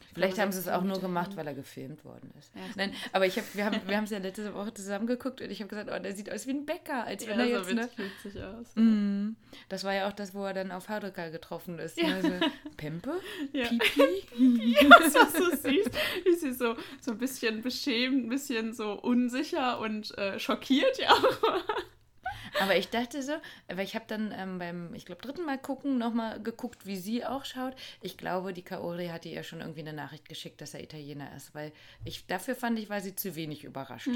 Ich 0.01 0.15
Vielleicht 0.15 0.39
haben 0.39 0.51
sie 0.53 0.59
es 0.59 0.69
auch 0.69 0.83
nur 0.83 1.01
gemacht, 1.01 1.37
weil 1.37 1.47
er 1.47 1.55
gefilmt 1.55 2.05
worden 2.05 2.33
ist. 2.39 2.55
Ja, 2.55 2.63
das 2.67 2.77
Nein, 2.77 2.93
aber 3.13 3.27
ich 3.27 3.39
hab, 3.39 3.45
wir 3.55 3.65
haben 3.65 3.81
wir 3.87 4.03
es 4.03 4.11
ja 4.11 4.19
letzte 4.19 4.53
Woche 4.55 4.75
zusammen 4.75 5.07
geguckt 5.07 5.41
und 5.41 5.51
ich 5.51 5.61
habe 5.61 5.69
gesagt, 5.69 5.91
oh, 5.95 6.03
der 6.03 6.15
sieht 6.15 6.33
aus 6.33 6.47
wie 6.47 6.53
ein 6.53 6.67
Bäcker, 6.67 7.05
als 7.05 7.27
wenn 7.27 7.39
Ja, 7.39 7.47
er 7.47 7.65
so 7.65 7.71
jetzt, 7.71 7.99
ne? 7.99 8.05
witzig 8.25 8.43
aus. 8.43 8.67
Mm. 8.75 9.37
Das 9.69 9.85
war 9.85 9.95
ja 9.95 10.09
auch 10.09 10.13
das, 10.13 10.35
wo 10.35 10.45
er 10.45 10.55
dann 10.55 10.73
auf 10.73 10.89
Haruka 10.89 11.29
getroffen 11.29 11.79
ist. 11.79 12.01
Ne? 12.01 12.23
So, 12.23 12.31
Pempe? 12.77 13.21
Ja. 13.53 13.67
Pipi? 13.69 14.27
Was 14.89 15.13
du 15.13 15.45
so 15.45 15.57
siehst, 15.57 15.91
wie 16.25 16.35
sie 16.35 16.53
so, 16.53 16.77
so 17.01 17.13
ein 17.13 17.19
bisschen 17.19 17.63
beschämt, 17.63 18.25
ein 18.25 18.29
bisschen 18.29 18.73
so 18.73 18.93
unsicher 18.93 19.79
und 19.81 20.17
äh, 20.19 20.39
schockiert, 20.39 20.99
ja. 20.99 21.15
Aber 22.61 22.77
ich 22.77 22.89
dachte 22.91 23.23
so, 23.23 23.33
weil 23.69 23.85
ich 23.85 23.95
habe 23.95 24.05
dann 24.09 24.33
ähm, 24.37 24.59
beim, 24.59 24.95
ich 24.95 25.07
glaube, 25.07 25.23
dritten 25.23 25.45
Mal 25.45 25.59
gucken 25.59 25.99
nochmal 25.99 26.43
geguckt, 26.43 26.87
wie 26.87 26.97
sie 26.97 27.25
auch 27.25 27.45
schaut. 27.45 27.75
Ich 28.01 28.17
glaube, 28.17 28.53
die 28.53 28.63
Kaori 28.63 29.09
hatte 29.09 29.29
ihr 29.29 29.43
schon 29.43 29.61
irgendwie 29.61 29.81
eine 29.81 29.93
Nachricht 29.93 30.29
geschickt, 30.29 30.61
dass 30.61 30.75
er 30.75 30.83
Italiener 30.83 31.35
ist, 31.37 31.55
weil 31.55 31.73
ich 32.05 32.27
dafür 32.27 32.55
fand 32.55 32.79
ich, 32.79 32.91
war 32.91 33.01
sie 33.01 33.15
zu 33.15 33.35
wenig 33.35 33.65
überrascht, 33.65 34.11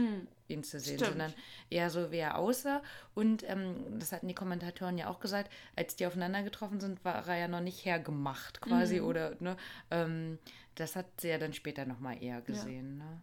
ihn 0.49 0.65
zu 0.65 0.81
sehen, 0.81 0.97
Stimmt. 0.99 1.11
sondern 1.11 1.35
eher 1.71 1.91
so, 1.91 2.11
wie 2.11 2.19
er 2.19 2.39
aussah. 2.39 2.83
Und 3.15 3.49
ähm, 3.49 3.99
das 3.99 4.13
hatten 4.13 4.29
die 4.29 4.35
Kommentatoren 4.35 4.99
ja 4.99 5.09
auch 5.09 5.21
gesagt, 5.21 5.51
als 5.77 5.97
die 5.97 6.07
aufeinander 6.07 6.43
getroffen 6.43 6.81
sind, 6.81 7.05
war 7.05 7.27
er 7.27 7.39
ja 7.39 7.49
noch 7.49 7.61
nicht 7.61 7.85
hergemacht 7.85 8.61
quasi 8.61 9.01
oder, 9.01 9.37
ne, 9.41 9.57
ähm, 9.91 10.39
das 10.75 10.97
hat 10.97 11.07
sie 11.21 11.29
ja 11.29 11.39
dann 11.39 11.53
später 11.53 11.85
nochmal 11.85 12.23
eher 12.23 12.41
gesehen, 12.41 12.99
ne? 12.99 13.21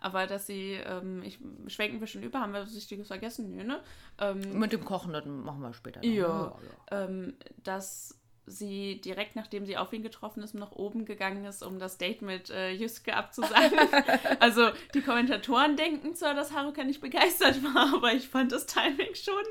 Aber 0.00 0.26
dass 0.26 0.46
sie, 0.46 0.74
ähm, 0.74 1.22
ich 1.22 1.38
schwenken 1.66 2.00
wir 2.00 2.06
schon 2.06 2.22
über, 2.22 2.40
haben 2.40 2.52
wir 2.52 2.62
was 2.62 2.74
Wichtiges 2.74 3.08
vergessen? 3.08 3.50
Nö, 3.50 3.64
ne? 3.64 3.80
Ähm, 4.18 4.58
Mit 4.58 4.72
dem 4.72 4.84
Kochen, 4.84 5.12
das 5.12 5.24
machen 5.24 5.60
wir 5.60 5.72
später 5.72 6.00
noch. 6.00 6.06
Ja. 6.06 6.28
ne? 6.28 6.52
ähm, 6.90 7.36
dass 7.64 8.17
sie 8.48 9.00
direkt 9.00 9.36
nachdem 9.36 9.66
sie 9.66 9.76
auf 9.76 9.92
ihn 9.92 10.02
getroffen 10.02 10.42
ist, 10.42 10.54
nach 10.54 10.72
oben 10.72 11.04
gegangen 11.04 11.44
ist, 11.44 11.62
um 11.62 11.78
das 11.78 11.98
Date 11.98 12.22
mit 12.22 12.50
äh, 12.50 12.70
Yusuke 12.72 13.14
abzusagen. 13.14 13.78
also 14.40 14.70
die 14.94 15.00
Kommentatoren 15.02 15.76
denken 15.76 16.14
zwar, 16.14 16.34
dass 16.34 16.52
Haruka 16.52 16.84
nicht 16.84 17.00
begeistert 17.00 17.62
war, 17.62 17.94
aber 17.96 18.12
ich 18.12 18.28
fand 18.28 18.52
das 18.52 18.66
Timing 18.66 19.14
schon, 19.14 19.44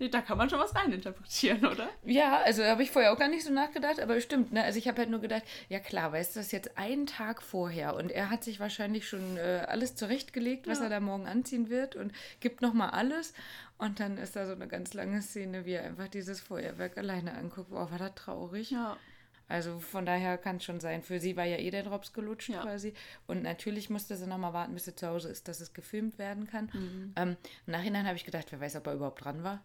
äh, 0.00 0.08
da 0.08 0.20
kann 0.20 0.38
man 0.38 0.50
schon 0.50 0.58
was 0.58 0.74
reininterpretieren, 0.74 1.64
oder? 1.66 1.88
Ja, 2.04 2.38
also 2.44 2.64
habe 2.64 2.82
ich 2.82 2.90
vorher 2.90 3.12
auch 3.12 3.18
gar 3.18 3.28
nicht 3.28 3.44
so 3.44 3.52
nachgedacht, 3.52 4.00
aber 4.00 4.20
stimmt, 4.20 4.52
ne? 4.52 4.62
Also 4.64 4.78
ich 4.78 4.88
habe 4.88 4.98
halt 4.98 5.10
nur 5.10 5.20
gedacht, 5.20 5.42
ja 5.68 5.78
klar, 5.78 6.12
weißt 6.12 6.34
du, 6.34 6.40
das 6.40 6.46
ist 6.46 6.52
jetzt 6.52 6.76
ein 6.78 7.06
Tag 7.06 7.42
vorher 7.42 7.94
und 7.94 8.10
er 8.10 8.30
hat 8.30 8.44
sich 8.44 8.60
wahrscheinlich 8.60 9.08
schon 9.08 9.36
äh, 9.36 9.64
alles 9.68 9.94
zurechtgelegt, 9.94 10.66
was 10.66 10.78
Ja. 10.78 10.84
er 10.84 10.90
da 10.90 11.00
morgen 11.00 11.26
anziehen 11.26 11.70
wird 11.70 11.96
und 11.96 12.12
gibt 12.40 12.62
nochmal 12.62 12.90
alles. 12.90 13.32
Und 13.78 13.98
dann 14.00 14.16
ist 14.18 14.36
da 14.36 14.46
so 14.46 14.52
eine 14.52 14.68
ganz 14.68 14.94
lange 14.94 15.20
Szene, 15.22 15.64
wie 15.64 15.72
er 15.72 15.84
einfach 15.84 16.08
dieses 16.08 16.40
Feuerwerk 16.40 16.96
alleine 16.98 17.34
anguckt. 17.34 17.70
Boah, 17.70 17.90
war 17.90 17.98
das 17.98 18.14
traurig. 18.14 18.70
Ja. 18.70 18.96
Also 19.48 19.80
von 19.80 20.06
daher 20.06 20.38
kann 20.38 20.56
es 20.56 20.64
schon 20.64 20.80
sein. 20.80 21.02
Für 21.02 21.18
sie 21.20 21.36
war 21.36 21.44
ja 21.44 21.56
eh 21.58 21.70
der 21.70 21.82
Drops 21.82 22.12
gelutscht 22.12 22.48
Ja. 22.50 22.62
quasi. 22.62 22.94
Und 23.26 23.42
natürlich 23.42 23.90
musste 23.90 24.16
sie 24.16 24.26
nochmal 24.26 24.52
warten, 24.52 24.72
bis 24.74 24.84
sie 24.84 24.94
zu 24.94 25.08
Hause 25.08 25.28
ist, 25.30 25.48
dass 25.48 25.60
es 25.60 25.74
gefilmt 25.74 26.18
werden 26.18 26.46
kann. 26.46 26.70
Mhm. 26.72 27.12
Ähm, 27.16 27.36
Im 27.66 27.72
Nachhinein 27.72 28.06
habe 28.06 28.16
ich 28.16 28.24
gedacht, 28.24 28.46
wer 28.50 28.60
weiß, 28.60 28.76
ob 28.76 28.86
er 28.86 28.94
überhaupt 28.94 29.24
dran 29.24 29.42
war. 29.42 29.62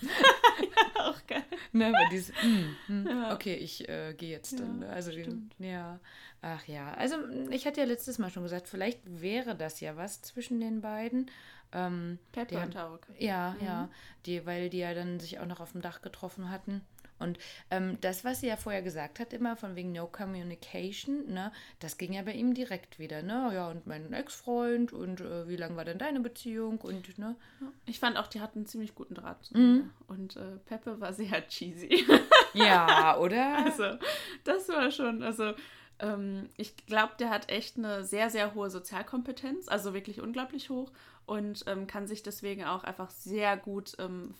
Auch 0.98 1.26
geil. 1.26 1.42
Ne, 1.72 1.92
weil 1.92 2.08
dieses, 2.10 2.34
hm, 2.40 2.76
hm, 2.86 3.06
Ja. 3.06 3.34
okay, 3.34 3.54
ich 3.54 3.88
äh, 3.88 4.14
gehe 4.14 4.30
jetzt 4.30 4.58
dann. 4.58 4.82
Ja? 4.82 4.88
Also, 4.88 5.12
stimmt. 5.12 5.54
ja, 5.58 5.98
ach 6.42 6.66
ja. 6.66 6.92
Also, 6.94 7.16
mm, 7.16 7.50
ich 7.50 7.66
hatte 7.66 7.80
ja 7.80 7.86
letztes 7.86 8.18
Mal 8.18 8.30
schon 8.30 8.42
gesagt, 8.42 8.68
vielleicht 8.68 9.00
wäre 9.04 9.54
das 9.56 9.80
ja 9.80 9.96
was 9.96 10.22
zwischen 10.22 10.60
den 10.60 10.80
beiden. 10.80 11.30
Ähm, 11.72 12.18
Pepper 12.32 12.62
und 12.64 12.72
Tauk. 12.72 13.00
ja, 13.18 13.54
ja, 13.64 13.88
die, 14.26 14.44
weil 14.44 14.70
die 14.70 14.78
ja 14.78 14.92
dann 14.92 15.20
sich 15.20 15.38
auch 15.38 15.46
noch 15.46 15.60
auf 15.60 15.72
dem 15.72 15.82
Dach 15.82 16.02
getroffen 16.02 16.50
hatten. 16.50 16.82
Und 17.20 17.38
ähm, 17.70 17.98
das, 18.00 18.24
was 18.24 18.40
sie 18.40 18.46
ja 18.46 18.56
vorher 18.56 18.80
gesagt 18.80 19.20
hat, 19.20 19.34
immer 19.34 19.54
von 19.54 19.76
wegen 19.76 19.92
No 19.92 20.06
Communication, 20.06 21.26
ne, 21.30 21.52
das 21.78 21.98
ging 21.98 22.14
ja 22.14 22.22
bei 22.22 22.32
ihm 22.32 22.54
direkt 22.54 22.98
wieder, 22.98 23.22
ne? 23.22 23.50
Ja, 23.52 23.68
und 23.68 23.86
mein 23.86 24.12
Ex-Freund 24.12 24.92
und 24.94 25.20
äh, 25.20 25.46
wie 25.46 25.56
lang 25.56 25.76
war 25.76 25.84
denn 25.84 25.98
deine 25.98 26.20
Beziehung 26.20 26.78
und, 26.78 27.18
ne? 27.18 27.36
Ich 27.84 28.00
fand 28.00 28.16
auch, 28.16 28.26
die 28.26 28.40
hatten 28.40 28.60
einen 28.60 28.66
ziemlich 28.66 28.94
guten 28.94 29.14
Draht 29.14 29.50
Mhm. 29.52 29.90
Und 30.08 30.36
äh, 30.36 30.56
Peppe 30.64 30.98
war 30.98 31.12
sehr 31.12 31.46
cheesy. 31.46 32.06
Ja, 32.54 33.16
oder? 33.20 33.64
Also, 33.66 33.98
das 34.44 34.68
war 34.70 34.90
schon, 34.90 35.22
also, 35.22 35.52
ähm, 36.00 36.48
ich 36.56 36.76
glaube, 36.86 37.12
der 37.18 37.30
hat 37.30 37.50
echt 37.50 37.76
eine 37.76 38.04
sehr, 38.04 38.30
sehr 38.30 38.54
hohe 38.54 38.70
Sozialkompetenz, 38.70 39.68
also 39.68 39.94
wirklich 39.94 40.20
unglaublich 40.20 40.70
hoch 40.70 40.90
und 41.26 41.64
ähm, 41.68 41.86
kann 41.86 42.06
sich 42.06 42.22
deswegen 42.22 42.64
auch 42.64 42.82
einfach 42.82 43.10
sehr 43.10 43.56
gut, 43.56 43.92
ähm, 43.98 44.34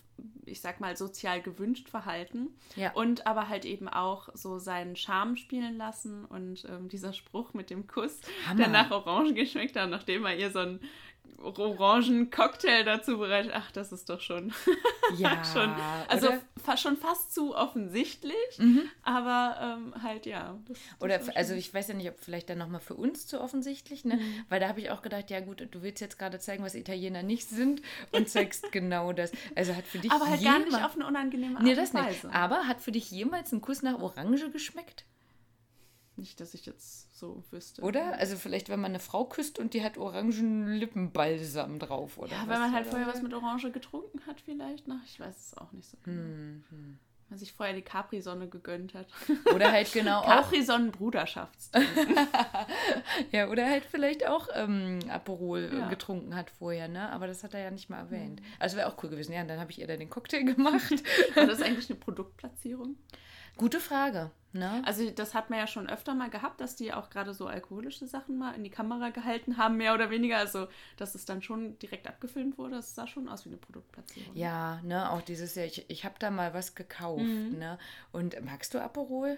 ich 0.44 0.60
sag 0.60 0.80
mal, 0.80 0.96
sozial 0.96 1.40
gewünscht 1.40 1.88
verhalten. 1.88 2.48
Ja. 2.74 2.92
Und 2.92 3.26
aber 3.26 3.48
halt 3.48 3.64
eben 3.64 3.88
auch 3.88 4.28
so 4.34 4.58
seinen 4.58 4.96
Charme 4.96 5.36
spielen 5.36 5.76
lassen 5.76 6.24
und 6.24 6.64
ähm, 6.68 6.88
dieser 6.88 7.12
Spruch 7.12 7.54
mit 7.54 7.70
dem 7.70 7.86
Kuss, 7.86 8.20
Hammer. 8.46 8.56
der 8.56 8.68
nach 8.68 8.90
Orangen 8.90 9.34
geschmeckt 9.34 9.76
hat, 9.76 9.88
nachdem 9.88 10.24
er 10.24 10.36
ihr 10.36 10.50
so 10.50 10.58
einen 10.58 10.80
Orangen-Cocktail 11.42 12.84
dazu 12.84 13.18
bereitet. 13.18 13.52
Ach, 13.54 13.70
das 13.70 13.92
ist 13.92 14.08
doch 14.08 14.20
schon. 14.20 14.52
ja, 15.18 15.42
schon, 15.52 15.74
also 16.08 16.28
fa 16.62 16.76
schon 16.76 16.96
fast 16.96 17.34
zu 17.34 17.54
offensichtlich, 17.56 18.34
aber 19.02 19.78
ähm, 19.78 20.02
halt 20.02 20.26
ja. 20.26 20.58
das- 20.68 20.78
das 20.78 21.00
Oder, 21.02 21.20
also 21.36 21.54
ich 21.54 21.72
weiß 21.72 21.88
ja 21.88 21.94
nicht, 21.94 22.08
ob 22.08 22.18
vielleicht 22.20 22.48
dann 22.50 22.58
nochmal 22.58 22.80
für 22.80 22.94
uns 22.94 23.26
zu 23.26 23.40
offensichtlich, 23.40 24.04
ne? 24.04 24.16
Mhm. 24.16 24.44
Weil 24.48 24.60
da 24.60 24.68
habe 24.68 24.80
ich 24.80 24.90
auch 24.90 25.02
gedacht, 25.02 25.30
ja 25.30 25.40
gut, 25.40 25.66
du 25.70 25.82
willst 25.82 26.00
jetzt 26.00 26.18
gerade 26.18 26.38
zeigen, 26.38 26.62
was 26.64 26.74
Italiener 26.74 27.22
nicht 27.22 27.48
sind 27.48 27.82
und 28.12 28.28
zeigst 28.28 28.70
genau 28.72 29.12
das. 29.12 29.32
Also 29.54 29.74
hat 29.74 29.86
für 29.86 29.98
dich 29.98 30.10
aber 30.12 30.28
halt 30.28 30.42
gar 30.42 30.58
nicht 30.58 30.74
auf 30.84 30.94
eine 30.94 31.06
unangenehme 31.06 31.56
Art 31.56 31.64
Nee, 31.64 31.70
und 31.70 31.76
das 31.78 31.92
nicht. 31.92 32.04
Weise. 32.04 32.32
Aber 32.32 32.66
hat 32.66 32.80
für 32.80 32.92
dich 32.92 33.10
jemals 33.10 33.52
ein 33.52 33.60
Kuss 33.60 33.82
nach 33.82 34.00
Orange 34.00 34.50
geschmeckt? 34.50 35.04
Nicht, 36.20 36.38
dass 36.40 36.52
ich 36.54 36.66
jetzt 36.66 37.18
so 37.18 37.42
wüsste. 37.50 37.80
Oder? 37.82 38.18
Also 38.18 38.36
vielleicht, 38.36 38.68
wenn 38.68 38.78
man 38.80 38.90
eine 38.90 39.00
Frau 39.00 39.24
küsst 39.24 39.58
und 39.58 39.72
die 39.72 39.82
hat 39.82 39.96
orangen 39.96 40.68
Lippenbalsam 40.74 41.78
drauf, 41.78 42.18
oder? 42.18 42.32
Ja, 42.32 42.42
wenn 42.46 42.60
man 42.60 42.72
halt 42.72 42.82
Oder? 42.88 42.90
vorher 42.90 43.08
was 43.08 43.22
mit 43.22 43.32
Orange 43.32 43.70
getrunken 43.72 44.20
hat, 44.26 44.40
vielleicht. 44.42 44.86
Na, 44.86 45.00
ich 45.06 45.18
weiß 45.18 45.34
es 45.46 45.56
auch 45.56 45.72
nicht 45.72 45.88
so 45.88 45.96
genau. 46.04 46.20
Hm, 46.20 46.98
Man 47.30 47.38
sich 47.38 47.52
vorher 47.54 47.74
die 47.74 47.80
Capri-Sonne 47.82 48.48
gegönnt 48.48 48.92
hat. 48.94 49.06
Oder 49.54 49.72
halt 49.72 49.90
genau 49.94 50.18
auch. 50.20 50.26
Capri-Sonnen-Bruderschaftst. 50.26 51.74
Ja, 53.32 53.48
oder 53.48 53.66
halt 53.68 53.84
vielleicht 53.84 54.26
auch 54.26 54.48
ähm, 54.54 54.98
Aperol 55.08 55.70
äh, 55.72 55.78
Ja. 55.78 55.88
getrunken 55.88 56.34
hat 56.34 56.50
vorher, 56.50 56.88
ne? 56.88 57.10
Aber 57.10 57.26
das 57.26 57.42
hat 57.44 57.54
er 57.54 57.60
ja 57.60 57.70
nicht 57.70 57.88
mal 57.90 57.98
erwähnt. 57.98 58.40
Also 58.58 58.76
wäre 58.76 58.88
auch 58.88 59.02
cool 59.02 59.10
gewesen. 59.10 59.32
Ja, 59.32 59.40
und 59.42 59.48
dann 59.48 59.60
habe 59.60 59.70
ich 59.70 59.78
ihr 59.80 59.86
da 59.86 59.96
den 59.96 60.10
Cocktail 60.10 60.44
gemacht. 60.54 61.02
War 61.34 61.46
das 61.46 61.62
eigentlich 61.62 61.88
eine 61.90 61.98
Produktplatzierung? 61.98 62.96
Gute 63.60 63.78
Frage, 63.78 64.30
ne? 64.54 64.82
Also 64.86 65.10
das 65.10 65.34
hat 65.34 65.50
man 65.50 65.58
ja 65.58 65.66
schon 65.66 65.86
öfter 65.86 66.14
mal 66.14 66.30
gehabt, 66.30 66.62
dass 66.62 66.76
die 66.76 66.94
auch 66.94 67.10
gerade 67.10 67.34
so 67.34 67.46
alkoholische 67.46 68.06
Sachen 68.06 68.38
mal 68.38 68.52
in 68.52 68.64
die 68.64 68.70
Kamera 68.70 69.10
gehalten 69.10 69.58
haben, 69.58 69.76
mehr 69.76 69.92
oder 69.92 70.08
weniger. 70.08 70.38
Also, 70.38 70.66
dass 70.96 71.14
es 71.14 71.26
dann 71.26 71.42
schon 71.42 71.78
direkt 71.78 72.06
abgefilmt 72.08 72.56
wurde, 72.56 72.76
das 72.76 72.94
sah 72.94 73.06
schon 73.06 73.28
aus 73.28 73.44
wie 73.44 73.50
eine 73.50 73.58
Produktplatzierung. 73.58 74.34
Ja, 74.34 74.80
ne, 74.82 75.10
auch 75.10 75.20
dieses 75.20 75.54
Jahr, 75.56 75.66
ich, 75.66 75.84
ich 75.90 76.06
habe 76.06 76.14
da 76.18 76.30
mal 76.30 76.54
was 76.54 76.74
gekauft, 76.74 77.20
Mhm. 77.24 77.58
ne? 77.58 77.78
Und 78.12 78.42
magst 78.42 78.72
du 78.72 78.80
Aperol? 78.82 79.36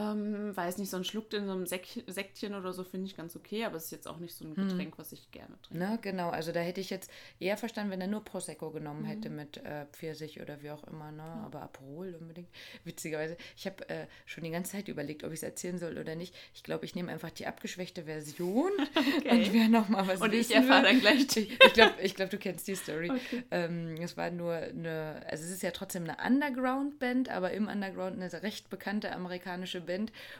Ähm, 0.00 0.56
weiß 0.56 0.78
nicht, 0.78 0.88
so 0.88 0.96
ein 0.96 1.04
Schluck 1.04 1.30
in 1.34 1.44
so 1.46 1.52
einem 1.52 1.66
Sek 1.66 2.04
Sektchen 2.06 2.54
oder 2.54 2.72
so 2.72 2.84
finde 2.84 3.06
ich 3.06 3.16
ganz 3.16 3.36
okay, 3.36 3.64
aber 3.66 3.76
es 3.76 3.84
ist 3.84 3.90
jetzt 3.90 4.08
auch 4.08 4.18
nicht 4.18 4.34
so 4.34 4.46
ein 4.46 4.54
Getränk, 4.54 4.98
was 4.98 5.12
ich 5.12 5.30
gerne 5.30 5.54
trinke. 5.60 5.78
Ne, 5.84 5.98
genau. 6.00 6.30
Also 6.30 6.52
da 6.52 6.60
hätte 6.60 6.80
ich 6.80 6.88
jetzt 6.88 7.10
eher 7.38 7.56
verstanden, 7.58 7.90
wenn 7.92 8.00
er 8.00 8.06
nur 8.06 8.24
Prosecco 8.24 8.70
genommen 8.70 9.04
hätte 9.04 9.28
Mhm. 9.28 9.36
mit 9.36 9.56
äh, 9.58 9.84
Pfirsich 9.92 10.40
oder 10.40 10.62
wie 10.62 10.70
auch 10.70 10.84
immer, 10.84 11.12
ne? 11.12 11.22
Aber 11.44 11.62
Aperol 11.62 12.14
unbedingt. 12.18 12.48
Witzigerweise, 12.84 13.36
ich 13.56 13.66
habe 13.66 13.86
äh, 13.90 14.06
schon 14.24 14.44
die 14.44 14.50
ganze 14.50 14.72
Zeit 14.72 14.88
überlegt, 14.88 15.22
ob 15.24 15.32
ich 15.32 15.40
es 15.40 15.42
erzählen 15.42 15.78
soll 15.78 15.98
oder 15.98 16.14
nicht. 16.14 16.34
Ich 16.54 16.62
glaube, 16.62 16.86
ich 16.86 16.94
nehme 16.94 17.12
einfach 17.12 17.30
die 17.30 17.46
abgeschwächte 17.46 18.04
Version. 18.04 18.70
Und 19.30 19.52
wer 19.52 19.68
noch 19.68 19.88
mal 19.90 20.06
was 20.08 20.20
Und 20.20 20.32
ich 20.32 20.54
erfahre 20.54 20.84
dann 20.84 21.00
gleich 21.00 21.26
die. 21.26 21.40
Ich, 21.40 21.58
ich 21.64 21.72
glaube, 21.74 21.94
ich 22.02 22.14
glaub, 22.14 22.30
du 22.30 22.38
kennst 22.38 22.66
die 22.68 22.74
Story. 22.74 23.10
Okay. 23.10 23.42
Ähm, 23.50 23.96
es 24.00 24.16
war 24.16 24.30
nur 24.30 24.54
eine, 24.54 25.22
also 25.28 25.44
es 25.44 25.50
ist 25.50 25.62
ja 25.62 25.72
trotzdem 25.72 26.04
eine 26.08 26.16
Underground-Band, 26.26 27.28
aber 27.28 27.50
im 27.50 27.68
Underground 27.68 28.14
eine 28.20 28.42
recht 28.42 28.70
bekannte 28.70 29.12
amerikanische 29.12 29.80
Band. 29.80 29.89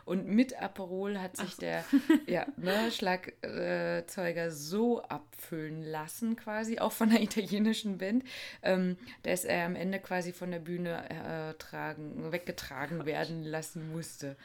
Und 0.04 0.26
mit 0.26 0.60
Aperol 0.60 1.18
hat 1.18 1.36
sich 1.36 1.56
der 1.56 1.84
ja, 2.26 2.46
ne, 2.56 2.90
Schlagzeuger 2.90 4.50
so 4.50 5.02
abfüllen 5.02 5.82
lassen, 5.82 6.36
quasi, 6.36 6.78
auch 6.78 6.92
von 6.92 7.10
einer 7.10 7.20
italienischen 7.20 7.98
Band, 7.98 8.24
ähm, 8.62 8.96
dass 9.22 9.44
er 9.44 9.66
am 9.66 9.76
Ende 9.76 9.98
quasi 9.98 10.32
von 10.32 10.50
der 10.50 10.60
Bühne 10.60 11.04
äh, 11.10 11.54
tragen, 11.54 12.32
weggetragen 12.32 13.06
werden 13.06 13.42
lassen 13.42 13.90
musste. 13.92 14.36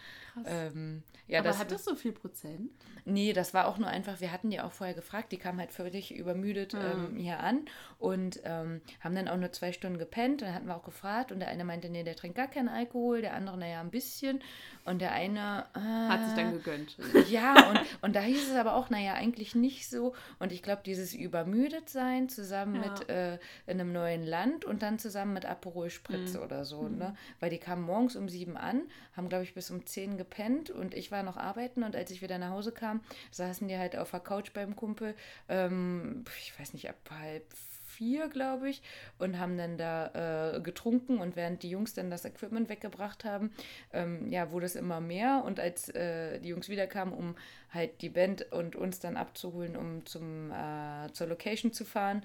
Ähm, 0.45 1.03
ja, 1.27 1.39
aber 1.39 1.49
das, 1.49 1.59
hat 1.59 1.71
das 1.71 1.85
so 1.85 1.95
viel 1.95 2.11
Prozent? 2.11 2.69
Nee, 3.05 3.33
das 3.33 3.53
war 3.53 3.67
auch 3.67 3.77
nur 3.77 3.87
einfach, 3.87 4.19
wir 4.19 4.31
hatten 4.31 4.49
die 4.49 4.59
auch 4.59 4.71
vorher 4.71 4.95
gefragt, 4.95 5.31
die 5.31 5.37
kamen 5.37 5.59
halt 5.59 5.71
völlig 5.71 6.13
übermüdet 6.15 6.73
ähm, 6.73 7.15
hier 7.15 7.39
an 7.39 7.65
und 7.99 8.39
ähm, 8.45 8.81
haben 8.99 9.15
dann 9.15 9.27
auch 9.27 9.37
nur 9.37 9.51
zwei 9.51 9.71
Stunden 9.71 9.97
gepennt. 9.99 10.41
Dann 10.41 10.53
hatten 10.53 10.67
wir 10.67 10.75
auch 10.75 10.83
gefragt 10.83 11.31
und 11.31 11.39
der 11.39 11.47
eine 11.49 11.63
meinte, 11.65 11.89
nee, 11.89 12.03
der 12.03 12.15
trinkt 12.15 12.35
gar 12.37 12.47
keinen 12.47 12.67
Alkohol, 12.69 13.21
der 13.21 13.33
andere, 13.33 13.57
naja, 13.57 13.79
ein 13.81 13.91
bisschen. 13.91 14.41
Und 14.85 15.01
der 15.01 15.13
eine. 15.13 15.65
Äh, 15.75 15.79
Hat 15.79 16.25
sich 16.25 16.33
dann 16.35 16.53
gegönnt. 16.53 16.97
ja, 17.29 17.69
und, 17.69 17.79
und 18.01 18.15
da 18.15 18.21
hieß 18.21 18.49
es 18.51 18.55
aber 18.55 18.75
auch, 18.75 18.89
naja, 18.91 19.13
eigentlich 19.13 19.55
nicht 19.55 19.89
so. 19.89 20.13
Und 20.39 20.51
ich 20.51 20.61
glaube, 20.61 20.81
dieses 20.85 21.13
übermüdet 21.13 21.89
sein 21.89 22.29
zusammen 22.29 22.75
Ja. 22.75 22.81
mit 22.91 23.09
äh, 23.09 23.33
in 23.67 23.79
einem 23.79 23.91
neuen 23.93 24.23
Land 24.23 24.65
und 24.65 24.81
dann 24.83 24.99
zusammen 24.99 25.33
mit 25.33 25.45
Aperol 25.45 25.89
Spritz 25.89 26.33
Mhm. 26.33 26.41
oder 26.41 26.65
so, 26.65 26.87
ne? 26.87 27.15
Weil 27.39 27.49
die 27.49 27.57
kamen 27.57 27.81
morgens 27.83 28.15
um 28.15 28.29
sieben 28.29 28.57
an, 28.57 28.81
haben, 29.15 29.29
glaube 29.29 29.43
ich, 29.43 29.53
bis 29.53 29.71
um 29.71 29.85
zehn 29.85 30.17
gepennt 30.17 30.24
und 30.73 30.93
ich 30.93 31.11
war 31.11 31.23
noch 31.23 31.37
arbeiten 31.37 31.83
und 31.83 31.95
als 31.95 32.11
ich 32.11 32.21
wieder 32.21 32.37
nach 32.37 32.51
Hause 32.51 32.71
kam, 32.71 33.01
saßen 33.31 33.67
die 33.67 33.77
halt 33.77 33.95
auf 33.97 34.11
der 34.11 34.19
Couch 34.19 34.51
beim 34.53 34.75
Kumpel, 34.75 35.15
ähm, 35.49 36.23
ich 36.39 36.57
weiß 36.59 36.73
nicht, 36.73 36.89
ab 36.89 36.95
halb 37.11 37.43
vier, 37.87 38.27
glaube 38.27 38.69
ich, 38.69 38.81
und 39.19 39.39
haben 39.39 39.57
dann 39.57 39.77
da 39.77 40.55
äh, 40.57 40.59
getrunken 40.61 41.19
und 41.19 41.37
während 41.37 41.63
die 41.63 41.69
Jungs 41.69 41.93
dann 41.93 42.09
das 42.09 42.25
Equipment 42.25 42.67
weggebracht 42.67 43.23
haben, 43.23 43.51
ähm, 43.93 44.27
ja, 44.29 44.51
wurde 44.51 44.65
es 44.65 44.75
immer 44.75 44.99
mehr 44.99 45.43
und 45.45 45.61
als 45.61 45.87
äh, 45.89 46.39
die 46.41 46.49
Jungs 46.49 46.67
wiederkamen, 46.67 47.13
um 47.13 47.35
halt 47.71 48.01
die 48.01 48.09
Band 48.09 48.51
und 48.51 48.75
uns 48.75 48.99
dann 48.99 49.15
abzuholen, 49.15 49.77
um 49.77 50.05
zum, 50.05 50.51
äh, 50.51 51.09
zur 51.13 51.27
Location 51.27 51.71
zu 51.71 51.85
fahren, 51.85 52.23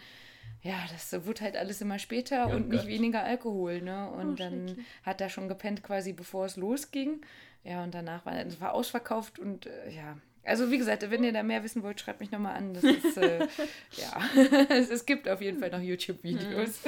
ja, 0.62 0.74
das 0.92 1.24
wurde 1.24 1.42
halt 1.42 1.56
alles 1.56 1.80
immer 1.80 1.98
später 1.98 2.48
Oh 2.50 2.56
und 2.56 2.68
nicht 2.68 2.82
Gott. 2.82 2.88
weniger 2.90 3.22
Alkohol, 3.22 3.80
ne? 3.80 4.10
Und 4.10 4.32
Oh, 4.32 4.34
dann 4.34 4.84
hat 5.04 5.20
er 5.20 5.28
schon 5.28 5.48
gepennt 5.48 5.82
quasi, 5.82 6.12
bevor 6.12 6.44
es 6.46 6.56
losging. 6.56 7.20
Ja, 7.62 7.82
und 7.84 7.94
danach 7.94 8.24
war 8.26 8.34
es 8.34 8.60
war 8.60 8.72
ausverkauft 8.72 9.38
und 9.38 9.66
äh, 9.66 9.90
ja. 9.90 10.16
Also 10.42 10.70
wie 10.70 10.78
gesagt, 10.78 11.08
wenn 11.10 11.22
ihr 11.22 11.32
da 11.32 11.42
mehr 11.42 11.62
wissen 11.62 11.82
wollt, 11.82 12.00
schreibt 12.00 12.20
mich 12.20 12.30
nochmal 12.30 12.56
an. 12.56 12.72
Das 12.72 12.82
ist, 12.82 13.16
äh, 13.18 13.46
ja, 13.92 14.20
es, 14.70 15.04
gibt 15.04 15.28
auf 15.28 15.40
jeden 15.42 15.58
Fall 15.58 15.70
noch 15.70 15.80
YouTube-Videos. 15.80 16.80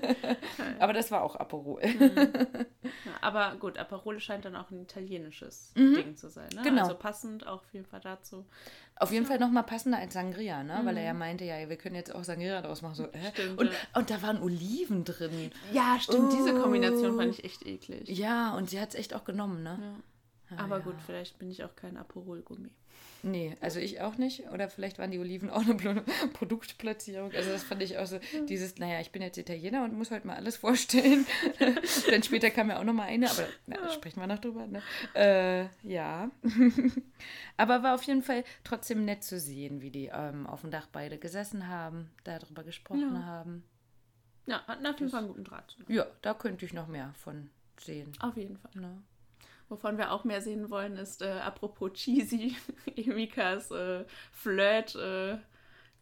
Aber 0.78 0.92
das 0.92 1.10
war 1.10 1.22
auch 1.22 1.36
Aperol. 1.36 1.82
Ja, 1.82 3.12
aber 3.20 3.56
gut, 3.58 3.78
Aperol 3.78 4.20
scheint 4.20 4.44
dann 4.44 4.56
auch 4.56 4.70
ein 4.70 4.80
italienisches 4.80 5.72
Ding 5.74 6.16
zu 6.16 6.28
sein. 6.28 6.48
Ne? 6.54 6.62
Genau. 6.62 6.82
Also 6.82 6.94
passend 6.94 7.46
auch 7.46 7.62
auf 7.62 7.72
jeden 7.72 7.86
Fall 7.86 8.00
dazu. 8.00 8.46
Auf 8.98 9.12
jeden 9.12 9.26
Fall 9.26 9.38
nochmal 9.38 9.64
passender 9.64 9.98
als 9.98 10.14
Sangria, 10.14 10.62
ne? 10.62 10.80
Weil 10.84 10.96
er 10.96 11.04
ja 11.04 11.14
meinte, 11.14 11.44
ja, 11.44 11.68
wir 11.68 11.76
können 11.76 11.96
jetzt 11.96 12.14
auch 12.14 12.24
Sangria 12.24 12.62
draus 12.62 12.82
machen. 12.82 12.94
So, 12.94 13.04
äh? 13.04 13.18
Mhm. 13.18 13.32
Stimmt, 13.32 13.58
und, 13.58 13.66
ja. 13.66 13.72
und 13.94 14.10
da 14.10 14.22
waren 14.22 14.42
Oliven 14.42 15.04
drin. 15.04 15.50
Ja, 15.72 15.98
stimmt. 16.00 16.32
Diese 16.32 16.56
Oh. 16.56 16.62
Kombination 16.62 17.16
fand 17.16 17.34
ich 17.34 17.44
echt 17.44 17.66
eklig. 17.66 18.08
Ja, 18.08 18.54
und 18.56 18.70
sie 18.70 18.80
hat 18.80 18.90
es 18.90 18.94
echt 18.94 19.14
auch 19.14 19.24
genommen, 19.24 19.62
ne? 19.62 19.78
Ja. 19.80 20.02
Ah, 20.50 20.64
Aber 20.64 20.78
ja. 20.78 20.84
gut, 20.84 20.96
vielleicht 21.04 21.38
bin 21.38 21.50
ich 21.50 21.64
auch 21.64 21.74
kein 21.76 21.96
Aperol-Gummi. 21.96 22.70
Nee, 23.22 23.56
also 23.60 23.80
ich 23.80 24.00
auch 24.00 24.16
nicht. 24.18 24.48
Oder 24.50 24.68
vielleicht 24.68 24.98
waren 24.98 25.10
die 25.10 25.18
Oliven 25.18 25.50
auch 25.50 25.62
eine 25.62 25.74
blöde 25.74 26.02
Produktplatzierung. 26.34 27.32
Also 27.32 27.50
das 27.50 27.64
fand 27.64 27.82
ich 27.82 27.98
auch 27.98 28.06
so, 28.06 28.20
dieses, 28.48 28.76
naja, 28.78 29.00
ich 29.00 29.10
bin 29.10 29.20
jetzt 29.22 29.36
Italiener 29.36 29.82
und 29.84 29.94
muss 29.94 30.10
heute 30.12 30.26
mal 30.26 30.36
alles 30.36 30.56
vorstellen. 30.56 31.26
Dann 32.10 32.22
später 32.22 32.50
kam 32.50 32.70
ja 32.70 32.78
auch 32.78 32.84
noch 32.84 32.92
mal 32.92 33.04
eine, 33.06 33.28
aber 33.30 33.46
na, 33.66 33.76
da 33.78 33.90
sprechen 33.90 34.20
wir 34.20 34.26
noch 34.28 34.38
drüber. 34.38 34.66
Ne? 34.66 34.80
Äh, 35.14 35.66
ja. 35.82 36.30
aber 37.56 37.82
war 37.82 37.94
auf 37.94 38.02
jeden 38.04 38.22
Fall 38.22 38.44
trotzdem 38.64 39.04
nett 39.04 39.24
zu 39.24 39.40
sehen, 39.40 39.80
wie 39.82 39.90
die 39.90 40.10
ähm, 40.12 40.46
auf 40.46 40.60
dem 40.60 40.70
Dach 40.70 40.86
beide 40.92 41.18
gesessen 41.18 41.68
haben, 41.68 42.10
darüber 42.24 42.62
gesprochen 42.62 43.14
Ja. 43.16 43.24
haben. 43.24 43.64
Ja, 44.46 44.64
hatten 44.68 44.86
auf 44.86 44.98
jeden 45.00 45.10
Fall 45.10 45.20
einen 45.20 45.28
guten 45.28 45.44
Draht. 45.44 45.70
zusammen. 45.72 45.92
Ja, 45.92 46.06
da 46.22 46.32
könnte 46.34 46.64
ich 46.64 46.72
noch 46.72 46.86
mehr 46.86 47.12
von 47.18 47.50
sehen. 47.80 48.12
Auf 48.20 48.36
jeden 48.36 48.56
Fall. 48.56 48.70
Ne? 48.74 49.02
Wovon 49.68 49.98
wir 49.98 50.12
auch 50.12 50.24
mehr 50.24 50.40
sehen 50.40 50.70
wollen, 50.70 50.96
ist 50.96 51.22
äh, 51.22 51.40
apropos 51.42 51.92
cheesy, 51.94 52.56
Emikas 52.96 53.70
äh, 53.70 54.04
Flirt, 54.32 54.94
äh, 54.94 55.38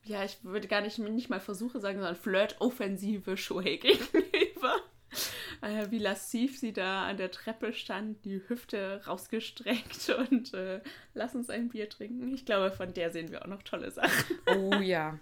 ja, 0.03 0.23
ich 0.23 0.45
würde 0.45 0.69
gar 0.69 0.83
nicht, 0.83 0.99
nicht 0.99 1.31
mal 1.31 1.41
Versuche 1.41 1.81
sagen, 1.81 1.99
sondern 1.99 2.17
Flirt-Offensive 2.17 3.37
Shohei 3.37 3.77
gegenüber. 3.77 4.77
Äh, 5.61 5.91
wie 5.91 5.99
lassiv 5.99 6.59
sie 6.59 6.73
da 6.73 7.05
an 7.07 7.17
der 7.17 7.31
Treppe 7.31 7.73
stand, 7.73 8.25
die 8.25 8.41
Hüfte 8.49 9.01
rausgestreckt 9.07 10.09
und 10.31 10.55
äh, 10.55 10.81
lass 11.15 11.35
uns 11.35 11.51
ein 11.51 11.69
Bier 11.69 11.89
trinken. 11.89 12.33
Ich 12.35 12.45
glaube, 12.45 12.71
von 12.71 12.93
der 12.93 13.11
sehen 13.11 13.31
wir 13.31 13.43
auch 13.43 13.49
noch 13.49 13.63
tolle 13.63 13.91
Sachen. 13.91 14.39
Oh 14.47 14.75
ja, 14.81 15.19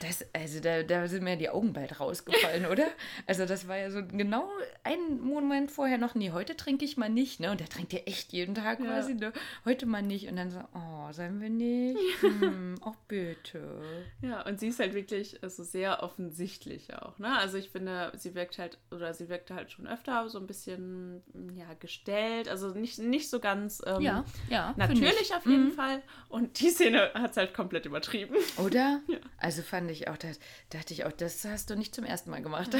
das, 0.00 0.24
also 0.34 0.60
da, 0.60 0.82
da 0.82 1.08
sind 1.08 1.24
mir 1.24 1.36
die 1.36 1.48
Augen 1.48 1.72
bald 1.72 1.98
rausgefallen, 1.98 2.66
oder? 2.70 2.86
Also 3.26 3.46
das 3.46 3.66
war 3.68 3.76
ja 3.78 3.90
so 3.90 4.04
genau 4.06 4.48
ein 4.84 5.18
Moment 5.20 5.70
vorher 5.70 5.98
noch, 5.98 6.14
nee, 6.14 6.30
heute 6.30 6.56
trinke 6.56 6.84
ich 6.84 6.96
mal 6.96 7.08
nicht, 7.08 7.40
ne? 7.40 7.50
Und 7.50 7.60
der 7.60 7.68
trinkt 7.68 7.92
ja 7.94 8.00
echt 8.00 8.32
jeden 8.32 8.54
Tag 8.54 8.78
Ja. 8.80 8.86
quasi, 8.86 9.14
ne? 9.14 9.32
Heute 9.64 9.86
mal 9.86 10.02
nicht. 10.02 10.28
Und 10.28 10.36
dann 10.36 10.50
so, 10.50 10.60
oh, 10.74 11.10
sollen 11.12 11.40
wir 11.40 11.48
nicht? 11.50 11.98
Hm, 12.20 12.76
ach 12.84 12.94
bitte. 13.08 13.80
Ja, 14.20 14.42
und 14.46 14.60
sie 14.60 14.68
ist 14.68 14.78
halt 14.78 14.94
wirklich 14.94 15.42
also 15.42 15.64
sehr 15.64 16.02
offensichtlich 16.02 16.94
auch, 16.94 17.18
ne? 17.18 17.36
Also 17.38 17.56
ich 17.58 17.70
finde, 17.70 18.12
sie 18.16 18.34
wirkt 18.34 18.58
halt, 18.58 18.78
oder 18.90 19.14
sie 19.14 19.28
wirkte 19.28 19.54
halt 19.54 19.70
schon 19.76 19.86
öfter 19.86 20.28
so 20.28 20.38
ein 20.38 20.46
bisschen, 20.46 21.22
ja, 21.54 21.72
gestellt, 21.74 22.48
also 22.48 22.70
nicht, 22.70 22.98
nicht 22.98 23.28
so 23.30 23.38
ganz 23.40 23.82
ähm, 23.86 24.00
ja, 24.00 24.24
find 24.48 24.78
natürlich 24.78 25.20
ich. 25.20 25.34
auf 25.34 25.44
jeden 25.46 25.66
Mhm. 25.68 25.72
Fall. 25.72 26.02
Und 26.28 26.58
die 26.60 26.70
Szene 26.70 27.12
hat 27.14 27.32
es 27.32 27.36
halt 27.36 27.54
komplett 27.54 27.86
übertrieben. 27.86 28.34
Oder? 28.58 29.00
Ja. 29.08 29.18
Also 29.38 29.62
fand 29.62 29.90
ich 29.90 30.08
auch, 30.08 30.16
da 30.16 30.28
dachte 30.70 30.92
ich 30.94 31.04
auch, 31.04 31.12
das 31.12 31.44
hast 31.44 31.70
du 31.70 31.76
nicht 31.76 31.94
zum 31.94 32.04
ersten 32.04 32.30
Mal 32.30 32.42
gemacht. 32.42 32.74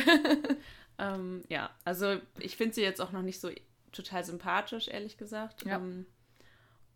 ähm, 0.98 1.44
ja, 1.48 1.70
also 1.84 2.16
ich 2.38 2.56
finde 2.56 2.74
sie 2.74 2.82
jetzt 2.82 3.00
auch 3.00 3.12
noch 3.12 3.22
nicht 3.22 3.40
so 3.40 3.50
total 3.92 4.24
sympathisch, 4.24 4.88
ehrlich 4.88 5.16
gesagt. 5.18 5.64
Ja. 5.64 5.76
Ähm, 5.76 6.06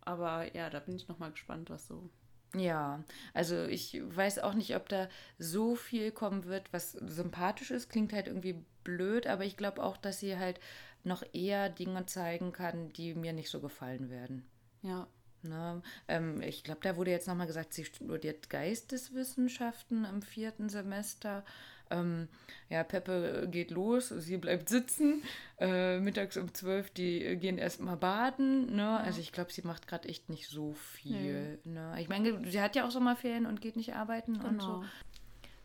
aber 0.01 0.53
ja, 0.55 0.69
da 0.69 0.79
bin 0.79 0.95
ich 0.95 1.07
nochmal 1.07 1.31
gespannt, 1.31 1.69
was 1.69 1.87
so. 1.87 2.09
Ja, 2.55 3.03
also 3.33 3.63
ich 3.65 4.01
weiß 4.03 4.39
auch 4.39 4.53
nicht, 4.55 4.75
ob 4.75 4.89
da 4.89 5.07
so 5.37 5.75
viel 5.75 6.11
kommen 6.11 6.43
wird, 6.45 6.73
was 6.73 6.91
sympathisch 6.91 7.71
ist. 7.71 7.89
Klingt 7.89 8.11
halt 8.11 8.27
irgendwie 8.27 8.65
blöd, 8.83 9.27
aber 9.27 9.45
ich 9.45 9.57
glaube 9.57 9.83
auch, 9.83 9.97
dass 9.97 10.19
sie 10.19 10.37
halt 10.37 10.59
noch 11.03 11.23
eher 11.33 11.69
Dinge 11.69 12.05
zeigen 12.05 12.51
kann, 12.51 12.89
die 12.93 13.13
mir 13.13 13.33
nicht 13.33 13.49
so 13.49 13.59
gefallen 13.59 14.09
werden. 14.09 14.45
Ja. 14.83 15.07
Ne? 15.43 15.81
Ähm, 16.07 16.41
ich 16.41 16.63
glaube, 16.63 16.81
da 16.83 16.95
wurde 16.95 17.11
jetzt 17.11 17.27
nochmal 17.27 17.47
gesagt, 17.47 17.73
sie 17.73 17.85
studiert 17.85 18.49
Geisteswissenschaften 18.49 20.05
im 20.05 20.21
vierten 20.21 20.69
Semester. 20.69 21.43
Ähm, 21.89 22.27
ja, 22.69 22.83
Peppe 22.83 23.47
geht 23.51 23.71
los, 23.71 24.09
sie 24.09 24.37
bleibt 24.37 24.69
sitzen. 24.69 25.23
Äh, 25.59 25.99
mittags 25.99 26.37
um 26.37 26.53
zwölf, 26.53 26.89
die 26.91 27.37
gehen 27.37 27.57
erstmal 27.57 27.97
baden. 27.97 28.75
Ne? 28.75 28.99
Also 28.99 29.19
ich 29.19 29.31
glaube, 29.31 29.51
sie 29.51 29.63
macht 29.63 29.87
gerade 29.87 30.07
echt 30.07 30.29
nicht 30.29 30.47
so 30.47 30.73
viel. 30.73 31.59
Ne? 31.65 31.95
Ich 31.99 32.07
meine, 32.07 32.49
sie 32.49 32.61
hat 32.61 32.75
ja 32.75 32.85
auch 32.85 32.91
Sommerferien 32.91 33.45
und 33.45 33.61
geht 33.61 33.75
nicht 33.75 33.95
arbeiten 33.95 34.39
und 34.39 34.61
so. 34.61 34.83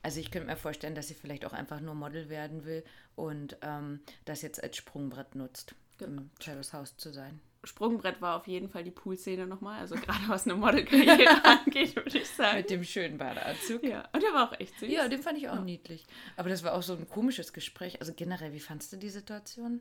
Also 0.07 0.21
ich 0.21 0.31
könnte 0.31 0.47
mir 0.47 0.57
vorstellen, 0.57 0.95
dass 0.95 1.09
sie 1.09 1.15
vielleicht 1.15 1.45
auch 1.45 1.53
einfach 1.53 1.81
nur 1.81 1.97
Model 1.97 2.29
werden 2.29 2.65
will 2.65 2.85
und 3.17 3.57
ähm, 3.63 3.99
das 4.25 4.41
jetzt 4.41 4.63
als 4.63 4.77
Sprungbrett 4.77 5.35
nutzt, 5.35 5.75
Genau. 5.99 6.23
im 6.23 6.31
Terrace 6.39 6.73
House 6.73 6.97
zu 6.97 7.13
sein. 7.13 7.41
Sprungbrett 7.65 8.21
war 8.21 8.37
auf 8.37 8.47
jeden 8.47 8.69
Fall 8.69 8.85
die 8.85 8.93
Poolszene 8.93 9.49
nochmal. 9.49 9.81
Also 9.81 9.97
gerade 9.97 10.21
was 10.29 10.45
eine 10.45 10.55
Modelkarriere 10.55 11.45
angeht, 11.45 11.97
würde 11.97 12.19
ich 12.19 12.29
sagen. 12.29 12.59
Mit 12.59 12.71
dem 12.71 12.85
schönen 12.85 13.19
Badeanzug. 13.19 13.83
Ja, 13.83 14.09
und 14.13 14.23
der 14.23 14.33
war 14.33 14.49
auch 14.53 14.61
echt 14.61 14.79
süß. 14.79 14.89
Ja, 14.93 15.09
den 15.09 15.21
fand 15.21 15.39
ich 15.39 15.49
auch 15.49 15.65
niedlich. 15.65 16.07
Aber 16.37 16.51
das 16.51 16.63
war 16.63 16.75
auch 16.75 16.85
so 16.85 16.93
ein 16.95 17.09
komisches 17.09 17.53
Gespräch. 17.53 17.99
Also 17.99 18.13
generell, 18.15 18.53
wie 18.53 18.61
fandst 18.61 18.93
du 18.93 18.99
die 18.99 19.11
Situation? 19.11 19.81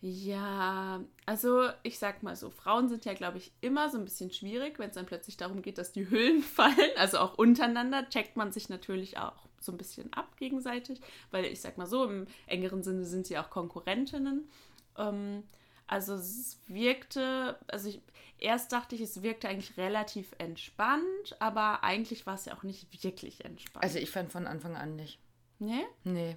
Ja, 0.00 1.00
also 1.26 1.70
ich 1.82 1.98
sag 1.98 2.22
mal 2.22 2.36
so, 2.36 2.50
Frauen 2.50 2.88
sind 2.88 3.04
ja, 3.04 3.14
glaube 3.14 3.38
ich, 3.38 3.52
immer 3.60 3.90
so 3.90 3.98
ein 3.98 4.04
bisschen 4.04 4.30
schwierig, 4.30 4.78
wenn 4.78 4.90
es 4.90 4.94
dann 4.94 5.06
plötzlich 5.06 5.36
darum 5.36 5.60
geht, 5.60 5.78
dass 5.78 5.92
die 5.92 6.08
Hüllen 6.10 6.42
fallen. 6.42 6.90
Also 6.96 7.18
auch 7.18 7.34
untereinander 7.34 8.08
checkt 8.08 8.36
man 8.36 8.52
sich 8.52 8.68
natürlich 8.68 9.18
auch 9.18 9.48
so 9.60 9.72
ein 9.72 9.78
bisschen 9.78 10.12
ab 10.12 10.36
gegenseitig, 10.36 11.00
weil 11.32 11.44
ich 11.46 11.60
sag 11.60 11.78
mal 11.78 11.86
so, 11.86 12.04
im 12.04 12.26
engeren 12.46 12.84
Sinne 12.84 13.04
sind 13.04 13.26
sie 13.26 13.38
auch 13.38 13.50
Konkurrentinnen. 13.50 14.48
Ähm, 14.96 15.42
also 15.88 16.14
es 16.14 16.60
wirkte, 16.68 17.58
also 17.66 17.88
ich, 17.88 18.00
erst 18.38 18.70
dachte 18.72 18.94
ich, 18.94 19.00
es 19.00 19.22
wirkte 19.22 19.48
eigentlich 19.48 19.76
relativ 19.78 20.32
entspannt, 20.38 21.36
aber 21.40 21.82
eigentlich 21.82 22.24
war 22.24 22.34
es 22.34 22.44
ja 22.44 22.54
auch 22.54 22.62
nicht 22.62 23.02
wirklich 23.02 23.44
entspannt. 23.44 23.82
Also 23.82 23.98
ich 23.98 24.10
fand 24.10 24.30
von 24.30 24.46
Anfang 24.46 24.76
an 24.76 24.94
nicht. 24.94 25.18
ne? 25.58 25.84
Nee. 26.04 26.36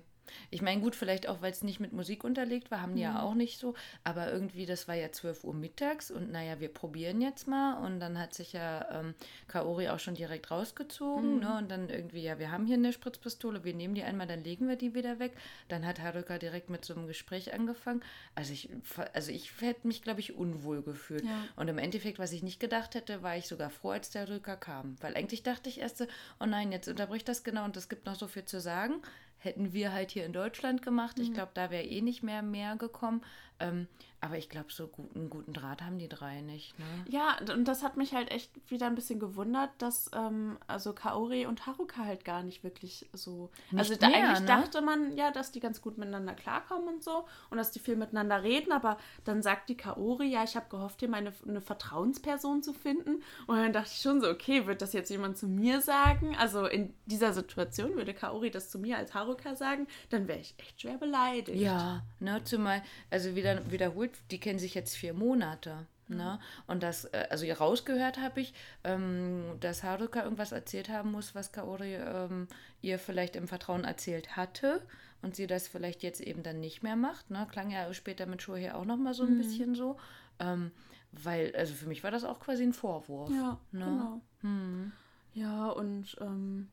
Ich 0.49 0.61
meine, 0.61 0.81
gut, 0.81 0.95
vielleicht 0.95 1.27
auch, 1.27 1.41
weil 1.41 1.51
es 1.51 1.63
nicht 1.63 1.79
mit 1.79 1.93
Musik 1.93 2.23
unterlegt 2.23 2.71
war, 2.71 2.81
haben 2.81 2.95
die 2.95 3.01
ja 3.01 3.21
auch 3.21 3.33
nicht 3.33 3.59
so. 3.59 3.73
Aber 4.03 4.31
irgendwie, 4.31 4.65
das 4.65 4.87
war 4.87 4.95
ja 4.95 5.11
12 5.11 5.43
Uhr 5.43 5.53
mittags 5.53 6.11
und 6.11 6.31
naja, 6.31 6.59
wir 6.59 6.69
probieren 6.69 7.21
jetzt 7.21 7.47
mal. 7.47 7.83
Und 7.85 7.99
dann 7.99 8.19
hat 8.19 8.33
sich 8.33 8.53
ja 8.53 8.85
ähm, 8.91 9.15
Kaori 9.47 9.89
auch 9.89 9.99
schon 9.99 10.15
direkt 10.15 10.51
rausgezogen. 10.51 11.39
Ne? 11.39 11.57
Und 11.57 11.71
dann 11.71 11.89
irgendwie, 11.89 12.23
ja, 12.23 12.39
wir 12.39 12.51
haben 12.51 12.65
hier 12.65 12.77
eine 12.77 12.93
Spritzpistole, 12.93 13.63
wir 13.63 13.73
nehmen 13.73 13.95
die 13.95 14.03
einmal, 14.03 14.27
dann 14.27 14.43
legen 14.43 14.67
wir 14.67 14.75
die 14.75 14.95
wieder 14.95 15.19
weg. 15.19 15.33
Dann 15.67 15.85
hat 15.85 15.99
Haruka 15.99 16.37
direkt 16.37 16.69
mit 16.69 16.85
so 16.85 16.93
einem 16.95 17.07
Gespräch 17.07 17.53
angefangen. 17.53 18.01
Also 18.35 18.53
ich, 18.53 18.69
also 19.13 19.31
ich 19.31 19.51
hätte 19.61 19.87
mich, 19.87 20.01
glaube 20.01 20.19
ich, 20.19 20.35
unwohl 20.35 20.81
gefühlt. 20.81 21.23
Ja. 21.23 21.45
Und 21.55 21.67
im 21.67 21.77
Endeffekt, 21.77 22.19
was 22.19 22.31
ich 22.31 22.43
nicht 22.43 22.59
gedacht 22.59 22.95
hätte, 22.95 23.23
war 23.23 23.37
ich 23.37 23.47
sogar 23.47 23.69
froh, 23.69 23.91
als 23.91 24.09
der 24.09 24.27
Haruka 24.27 24.55
kam. 24.55 24.95
Weil 25.01 25.15
eigentlich 25.15 25.43
dachte 25.43 25.69
ich 25.69 25.79
erst 25.79 25.97
so, 25.97 26.05
oh 26.39 26.45
nein, 26.45 26.71
jetzt 26.71 26.87
unterbricht 26.87 27.27
das 27.27 27.43
genau 27.43 27.65
und 27.65 27.77
es 27.77 27.89
gibt 27.89 28.05
noch 28.05 28.15
so 28.15 28.27
viel 28.27 28.45
zu 28.45 28.59
sagen 28.59 29.01
hätten 29.41 29.73
wir 29.73 29.91
halt 29.91 30.11
hier 30.11 30.25
in 30.25 30.33
Deutschland 30.33 30.81
gemacht. 30.83 31.19
Ich 31.19 31.33
glaube, 31.33 31.51
da 31.55 31.71
wäre 31.71 31.83
eh 31.83 32.01
nicht 32.01 32.21
mehr 32.21 32.43
mehr 32.43 32.75
gekommen. 32.75 33.21
Ähm, 33.61 33.87
aber 34.23 34.37
ich 34.37 34.49
glaube, 34.49 34.67
so 34.69 34.87
einen 35.15 35.31
guten 35.31 35.51
Draht 35.51 35.81
haben 35.81 35.97
die 35.97 36.07
drei 36.07 36.41
nicht. 36.41 36.77
Ne? 36.77 36.85
Ja, 37.09 37.37
und 37.55 37.67
das 37.67 37.81
hat 37.81 37.97
mich 37.97 38.13
halt 38.13 38.29
echt 38.29 38.51
wieder 38.69 38.85
ein 38.85 38.93
bisschen 38.93 39.19
gewundert, 39.19 39.71
dass 39.79 40.11
ähm, 40.13 40.59
also 40.67 40.93
Kaori 40.93 41.47
und 41.47 41.65
Haruka 41.65 42.05
halt 42.05 42.23
gar 42.23 42.43
nicht 42.43 42.63
wirklich 42.63 43.09
so. 43.13 43.49
also 43.75 43.89
Nicht 43.89 44.03
da 44.03 44.09
mehr, 44.09 44.29
eigentlich 44.29 44.41
ne? 44.41 44.45
dachte 44.45 44.81
man 44.81 45.17
ja, 45.17 45.31
dass 45.31 45.51
die 45.51 45.59
ganz 45.59 45.81
gut 45.81 45.97
miteinander 45.97 46.35
klarkommen 46.35 46.87
und 46.87 47.03
so 47.03 47.25
und 47.49 47.57
dass 47.57 47.71
die 47.71 47.79
viel 47.79 47.95
miteinander 47.95 48.43
reden, 48.43 48.71
aber 48.71 48.97
dann 49.23 49.41
sagt 49.41 49.69
die 49.69 49.77
Kaori, 49.77 50.27
ja, 50.27 50.43
ich 50.43 50.55
habe 50.55 50.69
gehofft, 50.69 50.99
hier 50.99 51.09
meine 51.09 51.33
eine 51.47 51.59
Vertrauensperson 51.59 52.61
zu 52.61 52.73
finden. 52.73 53.23
Und 53.47 53.57
dann 53.57 53.73
dachte 53.73 53.89
ich 53.91 54.03
schon 54.03 54.21
so, 54.21 54.29
okay, 54.29 54.67
wird 54.67 54.83
das 54.83 54.93
jetzt 54.93 55.09
jemand 55.09 55.39
zu 55.39 55.47
mir 55.47 55.81
sagen? 55.81 56.35
Also 56.37 56.67
in 56.67 56.93
dieser 57.07 57.33
Situation 57.33 57.95
würde 57.95 58.13
Kaori 58.13 58.51
das 58.51 58.69
zu 58.69 58.77
mir 58.77 58.97
als 58.97 59.15
Haruka 59.15 59.55
sagen, 59.55 59.87
dann 60.11 60.27
wäre 60.27 60.39
ich 60.39 60.53
echt 60.59 60.79
schwer 60.79 60.99
beleidigt. 60.99 61.59
Ja, 61.59 62.03
ne, 62.19 62.43
zumal, 62.43 62.83
also 63.09 63.35
wieder, 63.35 63.50
wiederholt, 63.69 64.11
die 64.31 64.39
kennen 64.39 64.59
sich 64.59 64.73
jetzt 64.73 64.95
vier 64.95 65.13
Monate. 65.13 65.87
Ne? 66.07 66.39
Und 66.67 66.83
das, 66.83 67.05
äh, 67.05 67.27
also 67.29 67.45
rausgehört 67.51 68.19
habe 68.19 68.41
ich, 68.41 68.53
ähm, 68.83 69.57
dass 69.59 69.83
Haruka 69.83 70.23
irgendwas 70.23 70.51
erzählt 70.51 70.89
haben 70.89 71.11
muss, 71.11 71.35
was 71.35 71.51
Kaori 71.51 71.95
ähm, 71.95 72.47
ihr 72.81 72.99
vielleicht 72.99 73.35
im 73.35 73.47
Vertrauen 73.47 73.83
erzählt 73.83 74.35
hatte 74.35 74.81
und 75.21 75.35
sie 75.35 75.47
das 75.47 75.67
vielleicht 75.67 76.03
jetzt 76.03 76.21
eben 76.21 76.43
dann 76.43 76.59
nicht 76.59 76.83
mehr 76.83 76.95
macht. 76.95 77.29
Ne? 77.29 77.47
Klang 77.49 77.71
ja 77.71 77.93
später 77.93 78.25
mit 78.25 78.41
Shohei 78.41 78.73
auch 78.73 78.85
nochmal 78.85 79.13
so 79.13 79.23
ein 79.23 79.37
bisschen 79.37 79.75
so. 79.75 79.97
Ähm, 80.39 80.71
weil, 81.11 81.53
also 81.55 81.73
für 81.73 81.87
mich 81.87 82.03
war 82.03 82.11
das 82.11 82.23
auch 82.23 82.39
quasi 82.39 82.63
ein 82.63 82.73
Vorwurf. 82.73 83.29
Ja, 83.29 83.59
ne? 83.71 83.85
genau. 83.85 84.21
Hm. 84.41 84.91
Ja, 85.33 85.67
und 85.69 86.17
ähm, 86.19 86.69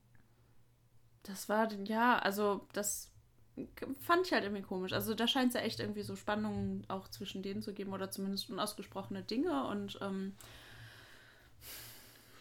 das 1.22 1.48
war, 1.48 1.72
ja, 1.84 2.18
also 2.18 2.66
das 2.72 3.10
fand 4.00 4.26
ich 4.26 4.32
halt 4.32 4.44
irgendwie 4.44 4.62
komisch. 4.62 4.92
Also 4.92 5.14
da 5.14 5.26
scheint 5.26 5.48
es 5.48 5.54
ja 5.54 5.60
echt 5.60 5.80
irgendwie 5.80 6.02
so 6.02 6.16
Spannungen 6.16 6.84
auch 6.88 7.08
zwischen 7.08 7.42
denen 7.42 7.62
zu 7.62 7.72
geben 7.72 7.92
oder 7.92 8.10
zumindest 8.10 8.50
unausgesprochene 8.50 9.22
Dinge 9.22 9.66
und 9.66 9.98
ähm, 10.02 10.34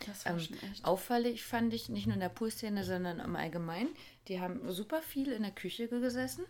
das 0.05 0.25
war 0.25 0.33
Ähm, 0.33 0.39
schon 0.39 0.57
echt. 0.71 0.85
Auffällig 0.85 1.43
fand 1.43 1.73
ich 1.73 1.89
nicht 1.89 2.07
nur 2.07 2.15
in 2.15 2.21
der 2.21 2.29
Poolszene, 2.29 2.83
sondern 2.83 3.19
im 3.19 3.35
Allgemeinen. 3.35 3.89
Die 4.27 4.39
haben 4.39 4.71
super 4.71 5.01
viel 5.01 5.31
in 5.31 5.43
der 5.43 5.51
Küche 5.51 5.87
gesessen. 5.87 6.45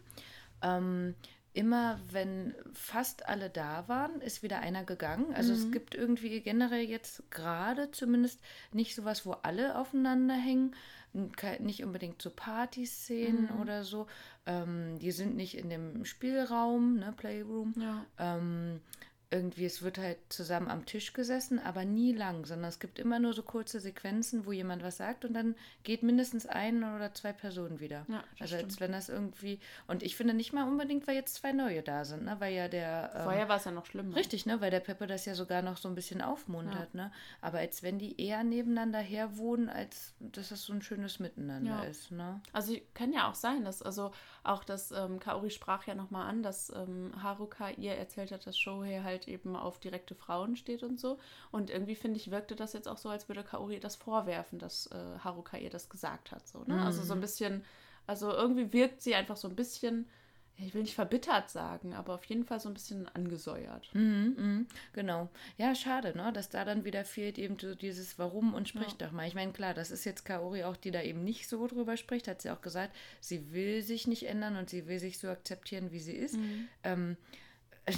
Ähm, 0.62 1.16
immer 1.54 2.00
wenn 2.12 2.54
fast 2.74 3.28
alle 3.28 3.50
da 3.50 3.88
waren, 3.88 4.22
ist 4.22 4.44
wieder 4.44 4.60
einer 4.60 4.84
gegangen. 4.84 5.34
Also 5.34 5.54
es 5.54 5.72
gibt 5.72 5.96
irgendwie 5.96 6.42
generell 6.42 6.84
jetzt 6.84 7.30
gerade 7.32 7.90
zumindest 7.92 8.40
nicht 8.74 8.94
sowas, 8.96 9.26
wo 9.26 9.32
alle 9.32 9.78
aufeinander 9.78 10.36
hängen. 10.36 10.76
Nicht 11.14 11.84
unbedingt 11.84 12.22
so 12.22 12.30
Partyszenen 12.30 13.50
oder 13.62 13.84
so. 13.84 14.08
Ähm, 14.46 15.00
die 15.00 15.12
sind 15.12 15.36
nicht 15.36 15.58
in 15.58 15.70
dem 15.70 16.06
Spielraum, 16.06 16.98
ne, 16.98 17.14
Playroom. 17.16 17.74
Ja. 17.78 18.06
Ähm, 18.20 18.82
irgendwie, 19.30 19.66
es 19.66 19.82
wird 19.82 19.98
halt 19.98 20.18
zusammen 20.30 20.70
am 20.70 20.86
Tisch 20.86 21.12
gesessen, 21.12 21.60
aber 21.60 21.84
nie 21.84 22.14
lang, 22.14 22.46
sondern 22.46 22.70
es 22.70 22.80
gibt 22.80 22.98
immer 22.98 23.20
nur 23.20 23.34
so 23.34 23.44
kurze 23.44 23.80
Sequenzen, 23.82 24.46
wo 24.46 24.54
jemand 24.54 24.84
was 24.84 24.98
sagt 24.98 25.26
und 25.26 25.34
dann 25.34 25.56
geht 25.84 26.02
mindestens 26.02 26.46
ein 26.46 26.84
oder 26.84 27.14
zwei 27.14 27.34
Personen 27.34 27.82
wieder. 27.82 28.06
Ja, 28.08 28.24
das 28.40 28.42
also 28.54 28.56
als 28.56 28.64
stimmt. 28.74 28.80
wenn 28.80 28.92
das 28.94 29.10
irgendwie, 29.10 29.60
und 29.88 30.02
ich 30.04 30.16
finde 30.16 30.34
nicht 30.34 30.54
mal 30.54 30.64
unbedingt, 30.68 31.08
weil 31.08 31.16
jetzt 31.16 31.36
zwei 31.36 31.52
neue 31.52 31.82
da 31.84 32.06
sind, 32.06 32.24
ne? 32.24 32.38
Weil 32.40 32.54
ja 32.54 32.68
der. 32.70 33.12
ähm, 33.16 33.24
Vorher 33.24 33.50
war 33.50 33.58
es 33.58 33.66
ja 33.66 33.72
noch 33.72 33.86
schlimmer. 33.86 34.16
Richtig, 34.16 34.46
ne? 34.46 34.62
Weil 34.62 34.72
der 34.72 34.80
Peppe 34.80 35.08
das 35.08 35.26
ja 35.26 35.36
sogar 35.36 35.62
noch 35.62 35.76
so 35.76 35.90
ein 35.90 35.96
bisschen 35.96 36.22
aufmuntert, 36.22 36.94
ne? 36.94 37.12
Aber 37.42 37.58
als 37.60 37.84
wenn 37.84 38.00
die 38.00 38.22
eher 38.22 38.44
nebeneinander 38.46 39.00
herwohnen, 39.00 39.68
als 39.68 40.14
dass 40.20 40.50
das 40.50 40.64
so 40.64 40.72
ein 40.72 40.82
schönes 40.82 41.20
Miteinander 41.20 41.84
Ja. 41.84 41.84
ist, 41.84 42.12
ne? 42.12 42.40
Also 42.54 42.76
kann 42.94 43.12
ja 43.12 43.30
auch 43.30 43.36
sein, 43.36 43.66
dass 43.66 43.82
also 43.82 44.12
auch 44.44 44.64
das 44.64 44.92
ähm, 44.92 45.20
Kaori 45.20 45.50
sprach 45.50 45.86
ja 45.86 45.96
nochmal 45.96 46.30
an, 46.30 46.44
dass 46.44 46.70
ähm, 46.74 47.12
Haruka 47.22 47.72
ihr 47.72 47.92
erzählt 47.96 48.32
hat, 48.32 48.48
dass 48.48 48.58
Shohei 48.58 49.02
halt 49.04 49.17
eben 49.26 49.56
auf 49.56 49.80
direkte 49.80 50.16
Frauen 50.16 50.56
steht 50.58 50.84
und 50.84 51.00
so. 51.00 51.18
Und 51.52 51.70
irgendwie 51.70 51.96
finde 51.96 52.18
ich, 52.20 52.30
wirkte 52.30 52.56
das 52.56 52.74
jetzt 52.74 52.88
auch 52.88 52.98
so, 52.98 53.10
als 53.10 53.28
würde 53.30 53.44
Kaori 53.44 53.80
das 53.80 53.96
vorwerfen, 53.96 54.60
dass 54.60 54.88
äh, 54.88 55.20
Haruka 55.24 55.58
ihr 55.58 55.70
das 55.70 55.90
gesagt 55.90 56.32
hat. 56.32 56.48
So, 56.48 56.64
ne? 56.66 56.84
Also 56.84 57.02
so 57.04 57.14
ein 57.14 57.22
bisschen, 57.22 57.64
also 58.06 58.32
irgendwie 58.32 58.74
wirkt 58.74 59.02
sie 59.02 59.16
einfach 59.16 59.38
so 59.38 59.48
ein 59.48 59.56
bisschen, 59.56 60.08
ja, 60.58 60.66
ich 60.66 60.74
will 60.74 60.82
nicht 60.82 60.96
verbittert 60.96 61.50
sagen, 61.52 61.94
aber 61.94 62.16
auf 62.16 62.24
jeden 62.26 62.44
Fall 62.44 62.60
so 62.60 62.68
ein 62.68 62.74
bisschen 62.74 63.08
angesäuert. 63.10 63.94
Mhm, 63.94 64.36
mhm, 64.38 64.68
genau. 64.94 65.30
Ja, 65.58 65.76
schade, 65.76 66.18
ne? 66.18 66.34
Dass 66.34 66.50
da 66.50 66.66
dann 66.66 66.84
wieder 66.84 67.06
fehlt 67.06 67.38
eben 67.38 67.60
so 67.60 67.76
dieses 67.76 68.18
Warum 68.18 68.56
und 68.56 68.68
sprich 68.68 68.94
doch 68.96 69.12
mal. 69.12 69.28
Ich 69.28 69.36
meine, 69.36 69.52
klar, 69.52 69.76
das 69.76 69.92
ist 69.92 70.04
jetzt 70.04 70.26
Kaori 70.26 70.64
auch, 70.64 70.76
die 70.76 70.92
da 70.92 71.02
eben 71.04 71.24
nicht 71.24 71.48
so 71.48 71.68
drüber 71.68 71.96
spricht, 71.96 72.28
hat 72.28 72.42
sie 72.42 72.50
auch 72.50 72.62
gesagt, 72.62 72.96
sie 73.20 73.52
will 73.54 73.84
sich 73.84 74.08
nicht 74.08 74.24
ändern 74.28 74.56
und 74.56 74.70
sie 74.70 74.88
will 74.88 75.00
sich 75.00 75.20
so 75.20 75.28
akzeptieren, 75.28 75.92
wie 75.92 76.00
sie 76.00 76.16
ist. 76.16 76.40
Ähm, 76.84 77.18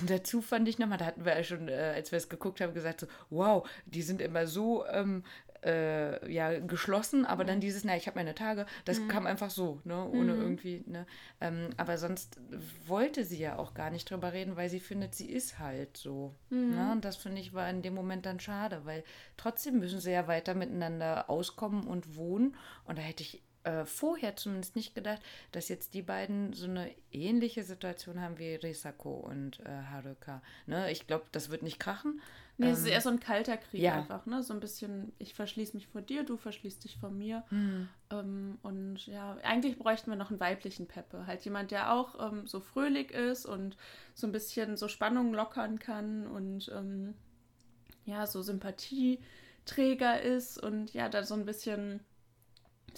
dazu 0.05 0.41
fand 0.41 0.67
ich 0.67 0.79
nochmal, 0.79 0.97
da 0.97 1.05
hatten 1.05 1.25
wir 1.25 1.35
ja 1.35 1.43
schon, 1.43 1.67
äh, 1.67 1.93
als 1.95 2.11
wir 2.11 2.17
es 2.17 2.29
geguckt 2.29 2.61
haben, 2.61 2.73
gesagt 2.73 3.01
so, 3.01 3.07
wow, 3.29 3.67
die 3.85 4.01
sind 4.01 4.21
immer 4.21 4.47
so 4.47 4.85
ähm, 4.87 5.23
äh, 5.65 6.31
ja, 6.31 6.59
geschlossen, 6.59 7.25
aber 7.25 7.43
dann 7.43 7.59
dieses, 7.59 7.83
na, 7.83 7.95
ich 7.95 8.07
habe 8.07 8.17
meine 8.17 8.35
Tage, 8.35 8.65
das 8.85 9.05
kam 9.07 9.25
einfach 9.25 9.49
so, 9.49 9.81
ne, 9.83 10.07
ohne 10.09 10.33
irgendwie, 10.33 10.83
ne. 10.87 11.05
Ähm, 11.41 11.69
aber 11.77 11.97
sonst 11.97 12.39
wollte 12.87 13.25
sie 13.25 13.39
ja 13.39 13.57
auch 13.57 13.73
gar 13.73 13.89
nicht 13.89 14.09
drüber 14.09 14.33
reden, 14.33 14.55
weil 14.55 14.69
sie 14.69 14.79
findet, 14.79 15.15
sie 15.15 15.29
ist 15.29 15.59
halt 15.59 15.97
so. 15.97 16.33
Ne? 16.75 16.91
Und 16.91 17.05
das 17.05 17.17
finde 17.17 17.41
ich 17.41 17.53
war 17.53 17.69
in 17.69 17.81
dem 17.81 17.93
Moment 17.93 18.25
dann 18.25 18.39
schade, 18.39 18.81
weil 18.85 19.03
trotzdem 19.37 19.79
müssen 19.79 19.99
sie 19.99 20.11
ja 20.11 20.27
weiter 20.27 20.53
miteinander 20.53 21.29
auskommen 21.29 21.87
und 21.87 22.15
wohnen. 22.15 22.55
Und 22.85 22.97
da 22.97 23.01
hätte 23.01 23.23
ich 23.23 23.43
äh, 23.63 23.85
vorher 23.85 24.35
zumindest 24.35 24.75
nicht 24.75 24.95
gedacht, 24.95 25.21
dass 25.51 25.69
jetzt 25.69 25.93
die 25.93 26.01
beiden 26.01 26.53
so 26.53 26.65
eine 26.65 26.91
ähnliche 27.11 27.63
Situation 27.63 28.21
haben 28.21 28.37
wie 28.37 28.55
Risako 28.55 29.15
und 29.15 29.59
äh, 29.61 29.69
Haruka. 29.91 30.41
Ne? 30.65 30.91
Ich 30.91 31.07
glaube, 31.07 31.25
das 31.31 31.49
wird 31.49 31.63
nicht 31.63 31.79
krachen. 31.79 32.21
Nee, 32.59 32.71
es 32.71 32.79
ist 32.79 32.87
eher 32.87 32.99
so 32.99 33.09
ein 33.09 33.21
kalter 33.21 33.55
Krieg 33.55 33.81
ja. 33.81 33.93
einfach, 33.93 34.25
ne? 34.25 34.43
So 34.43 34.53
ein 34.53 34.59
bisschen, 34.59 35.13
ich 35.17 35.33
verschließe 35.33 35.77
mich 35.77 35.87
vor 35.87 36.01
dir, 36.01 36.23
du 36.25 36.35
verschließt 36.35 36.83
dich 36.83 36.97
vor 36.97 37.09
mir. 37.09 37.45
Ähm, 38.11 38.57
und 38.63 39.07
ja, 39.07 39.37
eigentlich 39.43 39.79
bräuchten 39.79 40.11
wir 40.11 40.17
noch 40.17 40.29
einen 40.29 40.41
weiblichen 40.41 40.85
Peppe. 40.85 41.25
Halt 41.25 41.45
jemand, 41.45 41.71
der 41.71 41.93
auch 41.93 42.31
ähm, 42.31 42.47
so 42.47 42.59
fröhlich 42.59 43.11
ist 43.11 43.45
und 43.45 43.77
so 44.13 44.27
ein 44.27 44.33
bisschen 44.33 44.75
so 44.75 44.89
Spannungen 44.89 45.33
lockern 45.33 45.79
kann 45.79 46.27
und 46.27 46.69
ähm, 46.75 47.13
ja, 48.03 48.27
so 48.27 48.41
Sympathieträger 48.41 50.21
ist 50.21 50.61
und 50.61 50.93
ja, 50.93 51.07
da 51.07 51.23
so 51.23 51.35
ein 51.35 51.45
bisschen, 51.45 52.01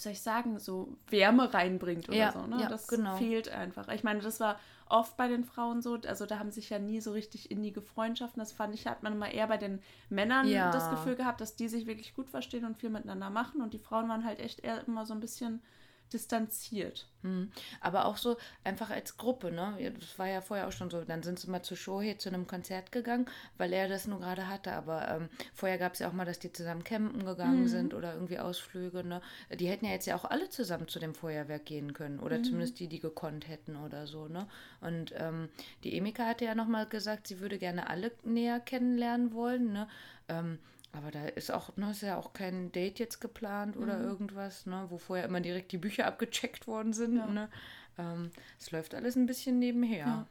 soll 0.02 0.12
ich 0.12 0.20
sagen, 0.20 0.58
so 0.58 0.96
Wärme 1.08 1.52
reinbringt 1.52 2.08
oder 2.08 2.18
Ja, 2.18 2.32
so. 2.32 2.46
Ne? 2.46 2.60
ja, 2.62 2.68
das 2.68 2.88
genau. 2.88 3.16
fehlt 3.16 3.48
einfach. 3.48 3.88
Ich 3.88 4.04
meine, 4.04 4.20
das 4.20 4.40
war 4.40 4.58
oft 4.88 5.16
bei 5.16 5.26
den 5.28 5.44
Frauen 5.44 5.80
so, 5.80 5.98
also 6.06 6.26
da 6.26 6.38
haben 6.38 6.50
sich 6.50 6.68
ja 6.70 6.78
nie 6.78 7.00
so 7.00 7.12
richtig 7.12 7.50
innige 7.50 7.80
Freundschaften. 7.80 8.40
Das 8.40 8.52
fand 8.52 8.74
ich, 8.74 8.86
hat 8.86 9.02
man 9.02 9.14
immer 9.14 9.30
eher 9.30 9.46
bei 9.46 9.56
den 9.56 9.80
Männern 10.10 10.46
Ja. 10.48 10.70
das 10.70 10.90
Gefühl 10.90 11.16
gehabt, 11.16 11.40
dass 11.40 11.56
die 11.56 11.68
sich 11.68 11.86
wirklich 11.86 12.14
gut 12.14 12.28
verstehen 12.28 12.64
und 12.64 12.76
viel 12.76 12.90
miteinander 12.90 13.30
machen 13.30 13.62
und 13.62 13.72
die 13.72 13.78
Frauen 13.78 14.08
waren 14.08 14.24
halt 14.24 14.38
echt 14.38 14.60
eher 14.60 14.86
immer 14.86 15.06
so 15.06 15.14
ein 15.14 15.20
bisschen 15.20 15.62
distanziert. 16.12 17.06
Hm. 17.22 17.50
Aber 17.80 18.06
auch 18.06 18.16
so 18.16 18.36
einfach 18.64 18.90
als 18.90 19.16
Gruppe, 19.16 19.52
ne? 19.52 19.92
Das 19.98 20.18
war 20.18 20.26
ja 20.26 20.40
vorher 20.40 20.66
auch 20.66 20.72
schon 20.72 20.90
so. 20.90 21.04
Dann 21.04 21.22
sind 21.22 21.38
sie 21.38 21.50
mal 21.50 21.62
zu 21.62 21.76
Shohei 21.76 22.14
zu 22.14 22.28
einem 22.28 22.46
Konzert 22.46 22.90
gegangen, 22.92 23.26
weil 23.58 23.72
er 23.72 23.88
das 23.88 24.06
nur 24.06 24.20
gerade 24.20 24.48
hatte. 24.48 24.72
Aber 24.72 25.08
ähm, 25.08 25.28
vorher 25.54 25.78
gab 25.78 25.94
es 25.94 26.00
ja 26.00 26.08
auch 26.08 26.12
mal, 26.12 26.24
dass 26.24 26.38
die 26.38 26.52
zusammen 26.52 26.84
campen 26.84 27.24
gegangen 27.24 27.68
sind 27.68 27.94
oder 27.94 28.14
irgendwie 28.14 28.38
Ausflüge, 28.38 29.04
ne? 29.04 29.22
Die 29.54 29.68
hätten 29.68 29.84
ja 29.84 29.92
jetzt 29.92 30.06
ja 30.06 30.16
auch 30.16 30.24
alle 30.24 30.48
zusammen 30.50 30.88
zu 30.88 30.98
dem 30.98 31.14
Feuerwerk 31.14 31.64
gehen 31.64 31.92
können. 31.92 32.18
Oder 32.18 32.42
zumindest 32.42 32.80
die, 32.80 32.88
die 32.88 33.00
gekonnt 33.00 33.48
hätten 33.48 33.76
oder 33.76 34.06
so, 34.06 34.28
ne? 34.28 34.48
Und 34.80 35.14
ähm, 35.16 35.48
die 35.84 35.96
Emika 35.96 36.26
hatte 36.26 36.44
ja 36.44 36.54
nochmal 36.54 36.86
gesagt, 36.86 37.26
sie 37.28 37.40
würde 37.40 37.58
gerne 37.58 37.88
alle 37.88 38.10
näher 38.24 38.60
kennenlernen 38.60 39.32
wollen, 39.32 39.72
ne? 39.72 39.88
Ähm, 40.28 40.58
aber 40.92 41.10
da 41.10 41.24
ist 41.24 41.50
auch, 41.50 41.76
ne, 41.76 41.90
ist 41.90 42.02
ja 42.02 42.18
auch 42.18 42.32
kein 42.32 42.70
Date 42.72 42.98
jetzt 42.98 43.20
geplant 43.20 43.76
oder 43.76 43.98
irgendwas, 44.00 44.66
ne, 44.66 44.86
wo 44.88 44.98
vorher 44.98 45.24
immer 45.24 45.40
direkt 45.40 45.72
die 45.72 45.78
Bücher 45.78 46.06
abgecheckt 46.06 46.66
worden 46.66 46.92
sind. 46.92 47.14
Ne? 47.32 47.48
Ähm, 47.98 48.30
es 48.60 48.70
läuft 48.70 48.94
alles 48.94 49.16
ein 49.16 49.26
bisschen 49.26 49.58
nebenher. 49.58 50.26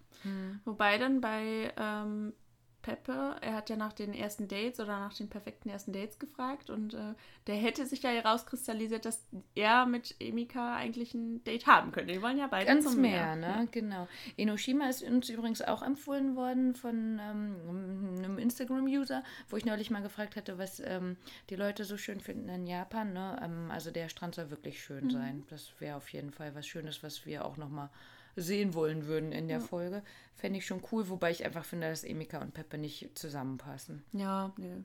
Wobei 0.65 0.97
dann 0.97 1.19
bei 1.19 1.74
ähm, 1.78 2.34
Peppe, 2.82 3.36
er 3.41 3.54
hat 3.54 3.70
ja 3.70 3.76
nach 3.76 3.94
den 3.94 4.13
ersten 4.13 4.48
Dates 4.48 4.80
oder 4.80 5.00
nach 5.00 5.13
den 5.13 5.30
perfekten 5.30 5.70
ersten 5.70 5.94
Dates 5.94 6.20
gefragt 6.20 6.70
und 6.70 6.94
äh, 6.94 7.13
der 7.48 7.56
hätte 7.56 7.86
sich 7.86 8.04
ja 8.04 8.10
herauskristallisiert, 8.10 9.06
dass 9.06 9.24
er 9.56 9.86
mit 9.86 10.15
Emika 10.20 10.76
eigentlich 10.76 11.13
ein 11.13 11.44
Date 11.44 11.67
haben 11.67 11.91
könnte. 11.91 12.13
Die 12.13 12.22
wollen 12.22 12.38
ja 12.38 12.48
beide 12.48 12.65
Ganz 12.65 12.86
zum 12.86 13.02
mehr, 13.02 13.36
Meer. 13.36 13.58
ne? 13.58 13.67
Genau. 13.72 14.08
Enoshima 14.38 14.89
ist 14.89 15.04
uns 15.04 15.30
übrigens 15.30 15.62
auch 15.62 15.82
empfohlen 15.82 16.36
worden 16.36 16.76
von 16.76 17.20
ähm, 17.22 18.17
einem 18.17 18.38
Instagram-User, 18.38 19.24
wo 19.50 19.58
ich 19.58 19.65
neulich 19.65 19.91
mal 19.91 20.02
gefragt 20.02 20.36
hatte, 20.36 20.58
was 20.58 20.80
ähm, 20.80 21.17
die 21.50 21.56
Leute 21.56 21.86
so 21.86 21.98
schön 21.98 22.20
finden 22.20 22.50
in 22.50 22.67
Japan. 22.67 23.13
Ne? 23.13 23.39
Ähm, 23.44 23.72
also 23.72 23.91
der 23.91 24.10
Strand 24.10 24.36
soll 24.36 24.50
wirklich 24.50 24.82
schön 24.84 25.10
sein. 25.10 25.44
Das 25.50 25.74
wäre 25.80 25.98
auf 25.98 26.10
jeden 26.10 26.32
Fall 26.32 26.56
was 26.56 26.67
Schönes, 26.67 27.04
was 27.04 27.26
wir 27.26 27.46
auch 27.46 27.58
noch 27.58 27.70
mal 27.70 27.89
sehen 28.36 28.74
wollen 28.74 29.06
würden 29.08 29.32
in 29.32 29.48
der 29.48 29.60
Folge. 29.62 30.04
Fände 30.36 30.58
ich 30.60 30.65
schon 30.65 30.82
cool, 30.91 31.10
wobei 31.10 31.32
ich 31.32 31.46
einfach 31.46 31.65
finde, 31.65 31.89
dass 31.89 32.04
Emika 32.04 32.39
und 32.41 32.54
Peppe 32.54 32.78
nicht 32.78 33.17
zusammenpassen. 33.17 34.04
Ja, 34.13 34.54
nee. 34.58 34.84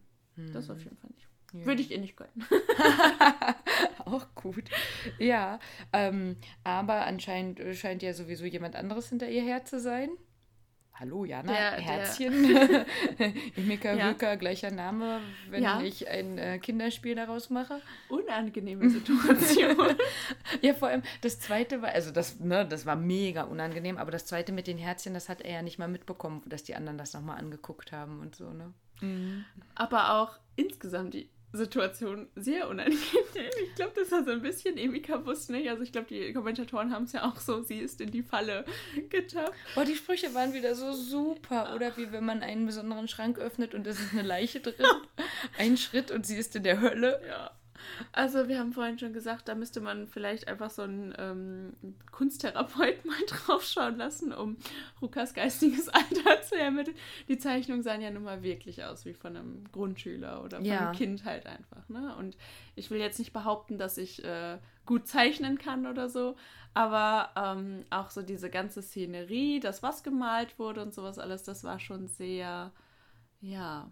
Das 0.52 0.68
Hm. 0.68 0.74
auf 0.74 0.82
jeden 0.84 0.96
Fall 0.96 1.10
nicht. 1.14 1.28
Würde 1.66 1.80
ich 1.80 1.90
ihr 1.90 1.98
nicht 2.00 2.16
gönnen. 2.16 2.44
Auch 4.04 4.26
gut. 4.34 4.64
Ja, 5.18 5.58
ähm, 5.92 6.36
aber 6.64 7.06
anscheinend 7.06 7.60
scheint 7.76 8.02
ja 8.02 8.12
sowieso 8.12 8.44
jemand 8.44 8.76
anderes 8.76 9.08
hinter 9.08 9.28
ihr 9.28 9.42
her 9.42 9.64
zu 9.64 9.80
sein. 9.80 10.10
Hallo, 10.98 11.26
Jana, 11.26 11.52
Der- 11.52 11.70
der- 11.72 11.80
Herzchen. 11.80 12.44
Emika 13.56 13.92
Ja. 13.92 14.06
Wilka, 14.08 14.34
gleicher 14.36 14.70
Name, 14.70 15.20
wenn 15.50 15.62
Ja. 15.62 15.80
ich 15.82 16.08
ein 16.08 16.38
äh, 16.38 16.58
Kinderspiel 16.58 17.14
daraus 17.14 17.50
mache. 17.50 17.82
Unangenehme 18.08 18.88
Situation. 18.90 19.76
Ja, 20.62 20.72
vor 20.72 20.88
allem 20.88 21.02
das 21.20 21.38
zweite 21.38 21.82
war, 21.82 21.90
also 21.90 22.12
das, 22.12 22.40
ne, 22.40 22.66
das 22.66 22.86
war 22.86 22.96
mega 22.96 23.42
unangenehm, 23.42 23.98
aber 23.98 24.10
das 24.10 24.24
zweite 24.24 24.52
mit 24.52 24.66
den 24.66 24.78
Herzchen, 24.78 25.12
das 25.12 25.28
hat 25.28 25.42
er 25.42 25.52
ja 25.52 25.62
nicht 25.62 25.78
mal 25.78 25.88
mitbekommen, 25.88 26.42
dass 26.46 26.64
die 26.64 26.74
anderen 26.74 26.96
das 26.96 27.12
nochmal 27.12 27.38
angeguckt 27.38 27.92
haben 27.92 28.20
und 28.20 28.34
so, 28.34 28.50
ne? 28.52 28.72
Aber 29.74 30.14
auch 30.14 30.38
insgesamt 30.56 31.12
die 31.12 31.28
Situation 31.56 32.28
sehr 32.36 32.68
unangenehm. 32.68 33.00
Ich 33.64 33.74
glaube, 33.74 33.92
das 33.94 34.10
war 34.12 34.24
so 34.24 34.30
ein 34.30 34.42
bisschen 34.42 34.76
Emika 34.76 35.24
wusste 35.24 35.52
nicht. 35.52 35.68
Also 35.68 35.82
ich 35.82 35.92
glaube, 35.92 36.08
die 36.08 36.32
Kommentatoren 36.32 36.92
haben 36.92 37.04
es 37.04 37.12
ja 37.12 37.24
auch 37.24 37.38
so, 37.40 37.62
sie 37.62 37.78
ist 37.78 38.00
in 38.00 38.10
die 38.10 38.22
Falle 38.22 38.64
getappt. 39.08 39.52
Boah, 39.74 39.84
die 39.84 39.94
Sprüche 39.94 40.34
waren 40.34 40.52
wieder 40.52 40.74
so 40.74 40.92
super. 40.92 41.74
Oder 41.74 41.96
wie 41.96 42.12
wenn 42.12 42.24
man 42.24 42.42
einen 42.42 42.66
besonderen 42.66 43.08
Schrank 43.08 43.38
öffnet 43.38 43.74
und 43.74 43.86
es 43.86 43.98
ist 43.98 44.12
eine 44.12 44.22
Leiche 44.22 44.60
drin. 44.60 44.86
Ein 45.58 45.76
Schritt 45.76 46.10
und 46.10 46.26
sie 46.26 46.36
ist 46.36 46.56
in 46.56 46.62
der 46.62 46.80
Hölle. 46.80 47.20
Ja. 47.26 47.50
Also 48.12 48.48
wir 48.48 48.58
haben 48.58 48.72
vorhin 48.72 48.98
schon 48.98 49.12
gesagt, 49.12 49.48
da 49.48 49.54
müsste 49.54 49.80
man 49.80 50.06
vielleicht 50.08 50.48
einfach 50.48 50.70
so 50.70 50.82
einen 50.82 51.14
ähm, 51.18 51.72
Kunsttherapeut 52.12 53.04
mal 53.04 53.16
draufschauen 53.26 53.96
lassen, 53.96 54.32
um 54.32 54.56
Rukas 55.02 55.34
geistiges 55.34 55.88
Alter 55.90 56.42
zu 56.42 56.56
ermitteln. 56.56 56.96
Die 57.28 57.38
Zeichnungen 57.38 57.82
sahen 57.82 58.00
ja 58.00 58.10
nun 58.10 58.24
mal 58.24 58.42
wirklich 58.42 58.84
aus 58.84 59.04
wie 59.04 59.14
von 59.14 59.36
einem 59.36 59.64
Grundschüler 59.72 60.42
oder 60.44 60.62
von 60.62 60.66
Ja. 60.66 60.78
einem 60.80 60.92
Kind 60.92 61.24
halt 61.24 61.46
einfach. 61.46 61.88
Ne? 61.88 62.14
Und 62.16 62.36
ich 62.74 62.90
will 62.90 62.98
jetzt 63.00 63.18
nicht 63.18 63.32
behaupten, 63.32 63.78
dass 63.78 63.98
ich 63.98 64.24
äh, 64.24 64.58
gut 64.84 65.06
zeichnen 65.08 65.58
kann 65.58 65.86
oder 65.86 66.08
so, 66.08 66.36
aber 66.74 67.30
ähm, 67.36 67.84
auch 67.90 68.10
so 68.10 68.22
diese 68.22 68.50
ganze 68.50 68.82
Szenerie, 68.82 69.60
das 69.60 69.82
was 69.82 70.02
gemalt 70.02 70.58
wurde 70.58 70.82
und 70.82 70.94
sowas 70.94 71.18
alles, 71.18 71.42
das 71.42 71.64
war 71.64 71.78
schon 71.80 72.06
sehr, 72.06 72.72
ja, 73.40 73.90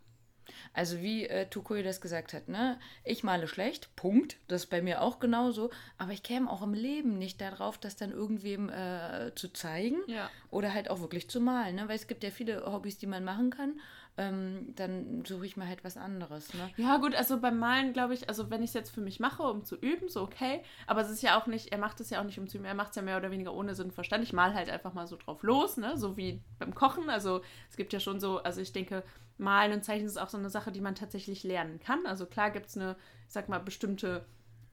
Also 0.72 1.00
wie 1.00 1.26
äh, 1.26 1.46
Tukui 1.48 1.82
das 1.82 2.00
gesagt 2.00 2.32
hat, 2.32 2.48
ne? 2.48 2.78
Ich 3.04 3.22
male 3.24 3.46
schlecht, 3.48 3.94
Punkt. 3.96 4.36
Das 4.48 4.64
ist 4.64 4.70
bei 4.70 4.82
mir 4.82 5.02
auch 5.02 5.18
genauso. 5.20 5.70
Aber 5.98 6.12
ich 6.12 6.22
käme 6.22 6.50
auch 6.50 6.62
im 6.62 6.74
Leben 6.74 7.18
nicht 7.18 7.40
darauf, 7.40 7.78
das 7.78 7.96
dann 7.96 8.10
irgendwem 8.12 8.68
äh, 8.68 9.32
zu 9.34 9.52
zeigen 9.52 9.98
Ja. 10.06 10.30
oder 10.50 10.72
halt 10.74 10.90
auch 10.90 11.00
wirklich 11.00 11.28
zu 11.30 11.40
malen. 11.40 11.76
Ne? 11.76 11.88
Weil 11.88 11.96
es 11.96 12.06
gibt 12.06 12.22
ja 12.24 12.30
viele 12.30 12.64
Hobbys, 12.70 12.98
die 12.98 13.06
man 13.06 13.24
machen 13.24 13.50
kann. 13.50 13.80
ähm, 14.16 14.72
dann 14.76 15.24
suche 15.24 15.44
ich 15.44 15.56
mir 15.56 15.66
halt 15.66 15.82
was 15.82 15.96
anderes. 15.96 16.54
Ne? 16.54 16.70
Ja, 16.76 16.98
gut, 16.98 17.16
also 17.16 17.40
beim 17.40 17.58
Malen 17.58 17.92
glaube 17.92 18.14
ich, 18.14 18.28
also 18.28 18.48
wenn 18.48 18.62
ich 18.62 18.70
es 18.70 18.74
jetzt 18.74 18.90
für 18.94 19.00
mich 19.00 19.18
mache, 19.18 19.42
um 19.42 19.64
zu 19.64 19.74
üben, 19.74 20.08
so 20.08 20.22
okay. 20.22 20.62
Aber 20.86 21.00
es 21.00 21.10
ist 21.10 21.20
ja 21.22 21.36
auch 21.36 21.48
nicht, 21.48 21.72
er 21.72 21.78
macht 21.78 21.98
es 21.98 22.10
ja 22.10 22.20
auch 22.20 22.24
nicht 22.24 22.38
um 22.38 22.46
zu 22.48 22.58
üben, 22.58 22.64
er 22.64 22.74
macht 22.74 22.90
es 22.90 22.96
ja 22.96 23.02
mehr 23.02 23.16
oder 23.16 23.32
weniger 23.32 23.52
ohne 23.52 23.74
Sinn 23.74 23.86
und 23.86 23.92
Verstand. 23.92 24.22
Ich 24.22 24.32
mal 24.32 24.54
halt 24.54 24.70
einfach 24.70 24.92
mal 24.94 25.08
so 25.08 25.16
drauf 25.16 25.42
los, 25.42 25.78
ne? 25.78 25.98
So 25.98 26.16
wie 26.16 26.40
beim 26.60 26.76
Kochen. 26.76 27.10
Also 27.10 27.40
es 27.68 27.76
gibt 27.76 27.92
ja 27.92 27.98
schon 27.98 28.20
so, 28.20 28.38
also 28.38 28.60
ich 28.60 28.72
denke, 28.72 29.02
Malen 29.38 29.72
und 29.72 29.84
Zeichnen 29.84 30.06
ist 30.06 30.18
auch 30.18 30.28
so 30.28 30.38
eine 30.38 30.50
Sache, 30.50 30.72
die 30.72 30.80
man 30.80 30.94
tatsächlich 30.94 31.42
lernen 31.42 31.80
kann. 31.80 32.06
Also 32.06 32.26
klar 32.26 32.50
gibt 32.50 32.66
es 32.66 32.76
eine, 32.76 32.96
ich 33.26 33.32
sag 33.32 33.48
mal, 33.48 33.58
bestimmte 33.58 34.24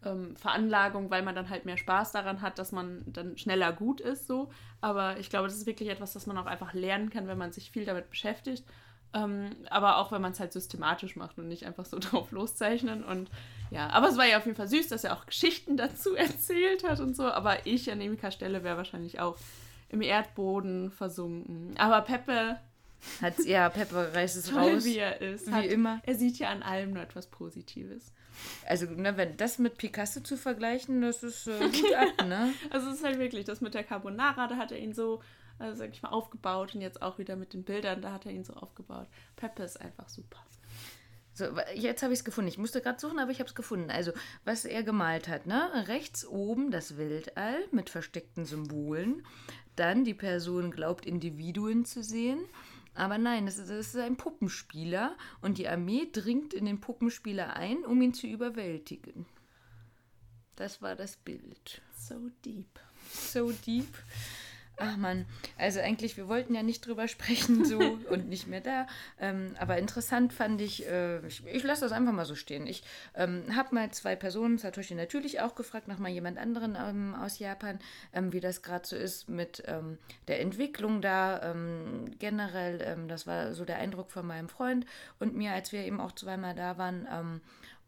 ähm, 0.03 0.35
Veranlagung, 0.35 1.09
weil 1.09 1.23
man 1.23 1.35
dann 1.35 1.49
halt 1.49 1.65
mehr 1.65 1.77
Spaß 1.77 2.11
daran 2.11 2.41
hat, 2.41 2.59
dass 2.59 2.71
man 2.71 3.03
dann 3.07 3.37
schneller 3.37 3.73
gut 3.73 4.01
ist, 4.01 4.27
so. 4.27 4.49
Aber 4.79 5.17
ich 5.17 5.29
glaube, 5.29 5.47
das 5.47 5.57
ist 5.57 5.65
wirklich 5.65 5.89
etwas, 5.89 6.13
das 6.13 6.27
man 6.27 6.37
auch 6.37 6.45
einfach 6.45 6.73
lernen 6.73 7.09
kann, 7.09 7.27
wenn 7.27 7.37
man 7.37 7.51
sich 7.51 7.71
viel 7.71 7.85
damit 7.85 8.09
beschäftigt. 8.09 8.63
Ähm, 9.13 9.49
aber 9.69 9.97
auch 9.97 10.11
wenn 10.11 10.21
man 10.21 10.31
es 10.31 10.39
halt 10.39 10.53
systematisch 10.53 11.17
macht 11.17 11.37
und 11.37 11.47
nicht 11.47 11.65
einfach 11.65 11.85
so 11.85 11.99
drauf 11.99 12.31
loszeichnen. 12.31 13.03
Und 13.03 13.29
ja, 13.69 13.89
aber 13.89 14.09
es 14.09 14.17
war 14.17 14.25
ja 14.25 14.37
auf 14.37 14.45
jeden 14.45 14.57
Fall 14.57 14.67
süß, 14.67 14.87
dass 14.87 15.03
er 15.03 15.15
auch 15.15 15.25
Geschichten 15.25 15.77
dazu 15.77 16.15
erzählt 16.15 16.87
hat 16.87 16.99
und 16.99 17.15
so. 17.15 17.25
Aber 17.25 17.65
ich 17.65 17.91
an 17.91 18.01
Emikas 18.01 18.33
Stelle 18.33 18.63
wäre 18.63 18.77
wahrscheinlich 18.77 19.19
auch 19.19 19.37
im 19.89 20.01
Erdboden 20.01 20.91
versunken. 20.91 21.75
Aber 21.77 22.01
Peppe. 22.01 22.57
Hat, 23.21 23.39
ja, 23.45 23.69
Peppe 23.69 24.13
reißt 24.13 24.37
es 24.37 24.45
toll, 24.45 24.73
raus. 24.73 24.85
wie 24.85 24.97
er 24.97 25.21
ist. 25.21 25.47
Wie 25.47 25.51
hat, 25.51 25.65
immer. 25.65 26.01
Er 26.03 26.15
sieht 26.15 26.37
ja 26.37 26.49
an 26.49 26.63
allem 26.63 26.93
nur 26.93 27.03
etwas 27.03 27.27
Positives. 27.27 28.13
Also, 28.67 28.85
ne, 28.85 29.17
wenn 29.17 29.37
das 29.37 29.59
mit 29.59 29.77
Picasso 29.77 30.21
zu 30.21 30.37
vergleichen, 30.37 31.01
das 31.01 31.23
ist 31.23 31.47
äh, 31.47 31.59
gut 31.59 31.93
ab, 31.93 32.25
ne? 32.27 32.53
Also 32.69 32.89
es 32.89 32.97
ist 32.97 33.03
halt 33.03 33.19
wirklich, 33.19 33.45
das 33.45 33.61
mit 33.61 33.73
der 33.73 33.83
Carbonara, 33.83 34.47
da 34.47 34.55
hat 34.57 34.71
er 34.71 34.79
ihn 34.79 34.93
so, 34.93 35.21
also 35.59 35.77
sag 35.77 35.91
ich 35.91 36.01
mal, 36.01 36.09
aufgebaut 36.09 36.73
und 36.75 36.81
jetzt 36.81 37.01
auch 37.01 37.17
wieder 37.17 37.35
mit 37.35 37.53
den 37.53 37.63
Bildern, 37.63 38.01
da 38.01 38.13
hat 38.13 38.25
er 38.25 38.31
ihn 38.31 38.43
so 38.43 38.53
aufgebaut. 38.53 39.07
Peppe 39.35 39.63
ist 39.63 39.79
einfach 39.79 40.09
super. 40.09 40.39
So, 41.33 41.45
jetzt 41.75 42.03
habe 42.03 42.13
ich 42.13 42.19
es 42.19 42.25
gefunden. 42.25 42.49
Ich 42.49 42.57
musste 42.57 42.81
gerade 42.81 42.99
suchen, 42.99 43.19
aber 43.19 43.31
ich 43.31 43.39
habe 43.39 43.47
es 43.47 43.55
gefunden. 43.55 43.89
Also, 43.89 44.11
was 44.43 44.65
er 44.65 44.83
gemalt 44.83 45.27
hat, 45.27 45.45
ne? 45.45 45.87
Rechts 45.87 46.25
oben 46.25 46.71
das 46.71 46.97
Weltall 46.97 47.55
mit 47.71 47.89
versteckten 47.89 48.45
Symbolen. 48.45 49.25
Dann 49.77 50.03
die 50.03 50.13
Person 50.13 50.71
glaubt, 50.71 51.05
Individuen 51.05 51.85
zu 51.85 52.03
sehen. 52.03 52.39
Aber 52.93 53.17
nein, 53.17 53.45
das 53.45 53.57
ist, 53.57 53.69
das 53.69 53.87
ist 53.87 53.95
ein 53.97 54.17
Puppenspieler 54.17 55.15
und 55.41 55.57
die 55.57 55.67
Armee 55.67 56.09
dringt 56.11 56.53
in 56.53 56.65
den 56.65 56.81
Puppenspieler 56.81 57.55
ein, 57.55 57.85
um 57.85 58.01
ihn 58.01 58.13
zu 58.13 58.27
überwältigen. 58.27 59.25
Das 60.55 60.81
war 60.81 60.95
das 60.95 61.15
Bild. 61.17 61.81
So 61.97 62.29
deep. 62.45 62.79
So 63.11 63.51
deep. 63.51 63.87
Ach 64.81 64.97
man, 64.97 65.25
also 65.57 65.79
eigentlich, 65.79 66.17
wir 66.17 66.27
wollten 66.27 66.55
ja 66.55 66.63
nicht 66.63 66.85
drüber 66.85 67.07
sprechen 67.07 67.65
so 67.65 67.77
und 68.09 68.27
nicht 68.27 68.47
mehr 68.47 68.61
da. 68.61 68.87
Ähm, 69.19 69.53
aber 69.59 69.77
interessant 69.77 70.33
fand 70.33 70.59
ich, 70.61 70.87
äh, 70.87 71.25
ich, 71.27 71.45
ich 71.45 71.63
lasse 71.63 71.81
das 71.81 71.91
einfach 71.91 72.13
mal 72.13 72.25
so 72.25 72.35
stehen. 72.35 72.65
Ich 72.65 72.83
ähm, 73.15 73.43
habe 73.55 73.75
mal 73.75 73.91
zwei 73.91 74.15
Personen, 74.15 74.57
Satoshi 74.57 74.95
natürlich 74.95 75.39
auch 75.41 75.55
gefragt, 75.55 75.87
nach 75.87 75.99
mal 75.99 76.09
jemand 76.09 76.37
anderen 76.37 76.77
ähm, 76.79 77.15
aus 77.15 77.39
Japan, 77.39 77.79
ähm, 78.13 78.33
wie 78.33 78.39
das 78.39 78.61
gerade 78.61 78.87
so 78.87 78.95
ist 78.95 79.29
mit 79.29 79.63
ähm, 79.67 79.97
der 80.27 80.41
Entwicklung 80.41 81.01
da. 81.01 81.51
Ähm, 81.51 82.05
generell, 82.19 83.05
das 83.07 83.27
war 83.27 83.53
so 83.53 83.65
der 83.65 83.77
Eindruck 83.77 84.11
von 84.11 84.25
meinem 84.25 84.49
Freund 84.49 84.85
und 85.19 85.35
mir, 85.35 85.51
als 85.51 85.71
wir 85.71 85.85
eben 85.85 85.99
auch 85.99 86.13
zweimal 86.13 86.55
da 86.55 86.77
waren. 86.77 87.41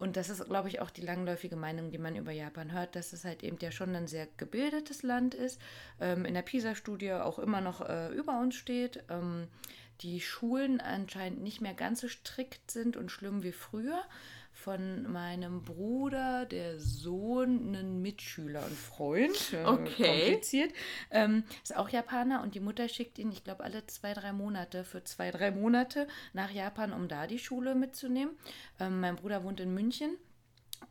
Und 0.03 0.17
das 0.17 0.27
ist, 0.27 0.43
glaube 0.43 0.67
ich, 0.67 0.81
auch 0.81 0.89
die 0.89 0.99
langläufige 0.99 1.55
Meinung, 1.55 1.89
die 1.89 1.97
man 1.97 2.17
über 2.17 2.33
Japan 2.33 2.73
hört, 2.73 2.97
dass 2.97 3.13
es 3.13 3.23
halt 3.23 3.41
eben 3.41 3.55
ja 3.61 3.71
schon 3.71 3.95
ein 3.95 4.07
sehr 4.07 4.27
gebildetes 4.35 5.01
Land 5.01 5.33
ist. 5.33 5.61
Ähm, 6.01 6.25
in 6.25 6.33
der 6.33 6.41
PISA-Studie 6.41 7.13
auch 7.13 7.39
immer 7.39 7.61
noch 7.61 7.79
äh, 7.79 8.09
über 8.09 8.37
uns 8.37 8.55
steht. 8.55 9.01
Ähm, 9.09 9.47
die 10.01 10.19
Schulen 10.19 10.81
anscheinend 10.81 11.41
nicht 11.41 11.61
mehr 11.61 11.73
ganz 11.73 12.01
so 12.01 12.09
strikt 12.09 12.69
sind 12.69 12.97
und 12.97 13.11
schlimm 13.13 13.43
wie 13.43 13.53
früher. 13.53 14.03
Von 14.63 15.12
meinem 15.12 15.62
Bruder, 15.62 16.45
der 16.45 16.80
Sohn, 16.80 17.76
ein 17.76 18.02
Mitschüler 18.02 18.65
und 18.65 18.78
Freund. 18.78 19.52
äh, 19.52 19.65
Okay. 19.65 20.19
Kompliziert. 20.30 20.71
Ähm, 21.12 21.43
ist 21.62 21.76
auch 21.76 21.89
Japaner 21.89 22.41
und 22.41 22.56
die 22.56 22.62
Mutter 22.62 22.88
schickt 22.88 23.19
ihn, 23.19 23.30
ich 23.34 23.43
glaube, 23.43 23.62
alle 23.65 23.86
zwei, 23.88 24.13
drei 24.13 24.32
Monate 24.32 24.86
für 24.86 25.04
zwei, 25.04 25.32
drei 25.32 25.52
Monate 25.52 26.08
nach 26.32 26.49
Japan, 26.49 26.93
um 26.93 27.10
da 27.10 27.28
die 27.28 27.39
Schule 27.39 27.76
mitzunehmen. 27.76 28.38
Ähm, 28.80 29.02
mein 29.02 29.17
Bruder 29.17 29.43
wohnt 29.43 29.60
in 29.60 29.73
München. 29.73 30.15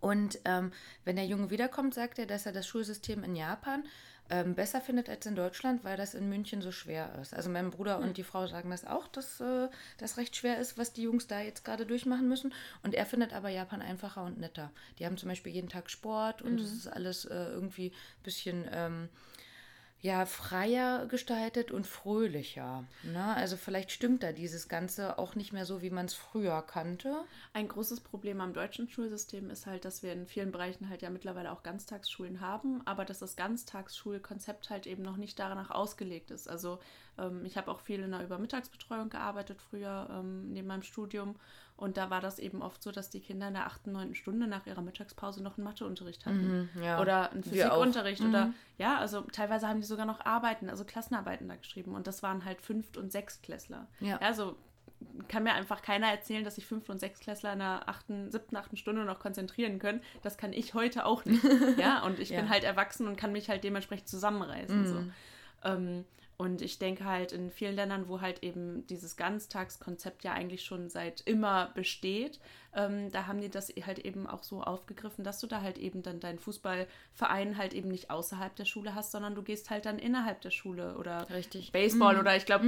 Und 0.01 0.39
ähm, 0.45 0.71
wenn 1.07 1.17
der 1.17 1.25
Junge 1.25 1.49
wiederkommt, 1.49 1.95
sagt 1.95 2.19
er, 2.19 2.27
dass 2.27 2.45
er 2.45 2.53
das 2.53 2.67
Schulsystem 2.67 3.25
in 3.25 3.37
Japan 3.37 3.85
ähm, 4.33 4.55
besser 4.55 4.81
findet 4.81 5.11
als 5.11 5.27
in 5.27 5.35
Deutschland, 5.35 5.85
weil 5.85 5.99
das 5.99 6.14
in 6.14 6.31
München 6.31 6.62
so 6.62 6.73
schwer 6.73 7.14
ist. 7.21 7.35
Also 7.35 7.51
mein 7.51 7.71
Bruder 7.71 7.99
und 7.99 8.16
die 8.16 8.23
Frau 8.23 8.47
sagen 8.47 8.71
das 8.71 8.87
auch, 8.87 9.07
dass 9.09 9.40
äh, 9.42 9.68
das 9.99 10.16
recht 10.16 10.35
schwer 10.35 10.59
ist, 10.59 10.79
was 10.79 10.95
die 10.95 11.03
Jungs 11.03 11.27
da 11.27 11.42
jetzt 11.42 11.66
gerade 11.66 11.85
durchmachen 11.85 12.27
müssen. 12.27 12.55
Und 12.83 12.95
er 12.95 13.05
findet 13.05 13.35
aber 13.35 13.51
Japan 13.51 13.83
einfacher 13.83 14.25
und 14.25 14.40
netter. 14.40 14.71
Die 14.99 15.05
haben 15.05 15.18
zum 15.18 15.29
Beispiel 15.29 15.53
jeden 15.53 15.68
Tag 15.68 15.90
Sport 15.90 16.40
und 16.40 16.59
es 16.59 16.73
ist 16.73 16.87
alles 16.87 17.27
äh, 17.27 17.35
irgendwie 17.35 17.88
ein 17.88 18.23
bisschen 18.23 18.64
ähm, 18.73 19.11
ja, 20.03 20.27
freier 20.27 21.07
gestaltet 21.07 21.71
und 21.71 21.87
fröhlicher. 21.87 22.85
Ne? 23.05 23.25
Also 23.37 23.57
vielleicht 23.57 23.93
stimmt 23.93 24.25
da 24.25 24.33
dieses 24.33 24.69
Ganze 24.69 25.17
auch 25.17 25.37
nicht 25.37 25.53
mehr 25.53 25.65
so, 25.65 25.81
wie 25.81 25.91
man 25.91 26.07
es 26.07 26.15
früher 26.15 26.61
kannte. 26.62 27.25
Ein 27.53 27.69
großes 27.69 28.01
Problem 28.01 28.41
am 28.41 28.53
deutschen 28.53 28.88
Schulsystem 28.88 29.49
ist 29.49 29.67
halt, 29.67 29.85
dass 29.85 30.03
wir 30.03 30.12
in 30.12 30.27
vielen 30.27 30.51
Bereichen 30.51 30.88
halt 30.88 31.03
ja 31.03 31.11
mittlerweile 31.11 31.53
auch 31.53 31.62
Ganztagsschulen 31.62 32.41
haben, 32.41 32.85
aber 32.85 33.05
dass 33.05 33.21
das 33.21 33.37
Ganztagsschulkonzept 33.37 34.71
halt 34.71 34.88
eben 34.88 35.05
noch 35.05 35.17
nicht 35.17 35.38
danach 35.38 35.71
ausgelegt 35.71 36.33
ist. 36.33 36.49
Also 36.49 36.81
ähm, 37.17 37.45
ich 37.45 37.57
habe 37.57 37.71
auch 37.71 37.81
viel 37.81 38.01
in 38.01 38.11
der 38.11 38.25
Übermittagsbetreuung 38.25 39.09
gearbeitet 39.09 39.61
früher 39.71 40.09
ähm, 40.11 40.53
neben 40.53 40.67
meinem 40.67 40.83
Studium 40.83 41.37
und 41.83 41.97
da 41.97 42.11
war 42.11 42.21
das 42.21 42.38
eben 42.38 42.62
oft 42.62 42.83
so, 42.83 42.92
dass 42.92 43.11
die 43.11 43.21
Kinder 43.21 43.49
in 43.49 43.55
der 43.55 43.66
8., 43.66 43.88
9. 43.88 44.14
Stunde 44.14 44.47
nach 44.47 44.66
ihrer 44.66 44.81
Mittagspause 44.83 45.42
noch 45.42 45.59
einen 45.59 45.64
Matheunterricht 45.64 46.25
hatten. 46.25 46.71
Mhm, 46.75 46.83
ja. 46.83 47.01
Oder 47.01 47.31
einen. 47.33 47.42
Physikunterricht 47.42 48.23
oder 48.23 48.53
ja, 48.79 48.99
also 48.99 49.21
teilweise 49.23 49.68
haben 49.68 49.81
die 49.81 49.87
sogar 49.87 50.07
noch 50.07 50.25
Arbeiten, 50.25 50.71
also 50.71 50.85
Klassenarbeiten 50.85 51.49
da 51.49 51.57
geschrieben 51.57 51.95
und 51.95 52.07
das 52.07 52.23
waren 52.23 52.45
halt 52.45 52.62
Fünft- 52.62 52.97
und 52.97 53.11
Sechstklässler. 53.12 53.87
Ja. 54.01 54.18
Also 54.18 54.57
kann 55.27 55.42
mir 55.42 55.53
einfach 55.55 55.83
keiner 55.83 56.07
erzählen, 56.07 56.45
dass 56.45 56.55
sich 56.55 56.66
Fünft- 56.66 56.88
und 56.88 57.01
Sechstklässler 57.01 57.53
in 57.55 57.59
der 57.59 57.88
achten, 57.88 58.31
siebten, 58.31 58.57
achten 58.57 58.77
Stunde 58.77 59.05
noch 59.05 59.18
konzentrieren 59.18 59.81
können. 59.81 60.01
Das 60.23 60.38
kann 60.38 60.53
ich 60.53 60.75
heute 60.75 61.05
auch 61.05 61.25
nicht. 61.25 61.42
ja, 61.77 62.05
und 62.05 62.21
ich 62.21 62.31
Ja. 62.31 62.40
bin 62.40 62.49
halt 62.49 62.62
erwachsen 62.62 63.09
und 63.09 63.16
kann 63.16 63.33
mich 63.33 63.49
halt 63.49 63.64
dementsprechend 63.64 64.09
zusammenreißen. 64.09 64.87
So. 64.87 65.03
Ähm, 65.64 66.05
und 66.43 66.61
ich 66.61 66.81
denke 66.81 67.05
halt 67.05 67.31
in 67.31 67.53
vielen 67.53 67.77
Ländern, 67.77 68.09
wo 68.09 68.21
halt 68.21 68.43
eben 68.43 68.85
dieses 68.89 69.17
Ganztagskonzept 69.17 70.25
ja 70.25 70.33
eigentlich 70.33 70.65
schon 70.65 70.91
seit 70.91 71.21
immer 71.21 71.71
besteht, 71.77 72.41
ähm, 72.75 73.11
da 73.11 73.27
haben 73.27 73.41
die 73.41 73.51
das 73.51 73.73
halt 73.87 73.99
eben 73.99 74.27
auch 74.27 74.43
so 74.43 74.63
aufgegriffen, 74.63 75.25
dass 75.25 75.41
du 75.41 75.47
da 75.47 75.61
halt 75.61 75.79
eben 75.79 76.03
dann 76.03 76.21
deinen 76.21 76.39
Fußballverein 76.39 77.57
halt 77.59 77.75
eben 77.75 77.89
nicht 77.89 78.11
außerhalb 78.11 78.55
der 78.57 78.65
Schule 78.65 78.95
hast, 78.95 79.13
sondern 79.13 79.35
du 79.35 79.43
gehst 79.43 79.71
halt 79.71 79.87
dann 79.87 79.99
innerhalb 79.99 80.41
der 80.41 80.51
Schule 80.51 80.97
oder 80.97 81.29
Richtig. 81.31 81.73
Baseball 81.73 82.19
oder 82.19 82.37
ich 82.37 82.47
glaube, 82.47 82.65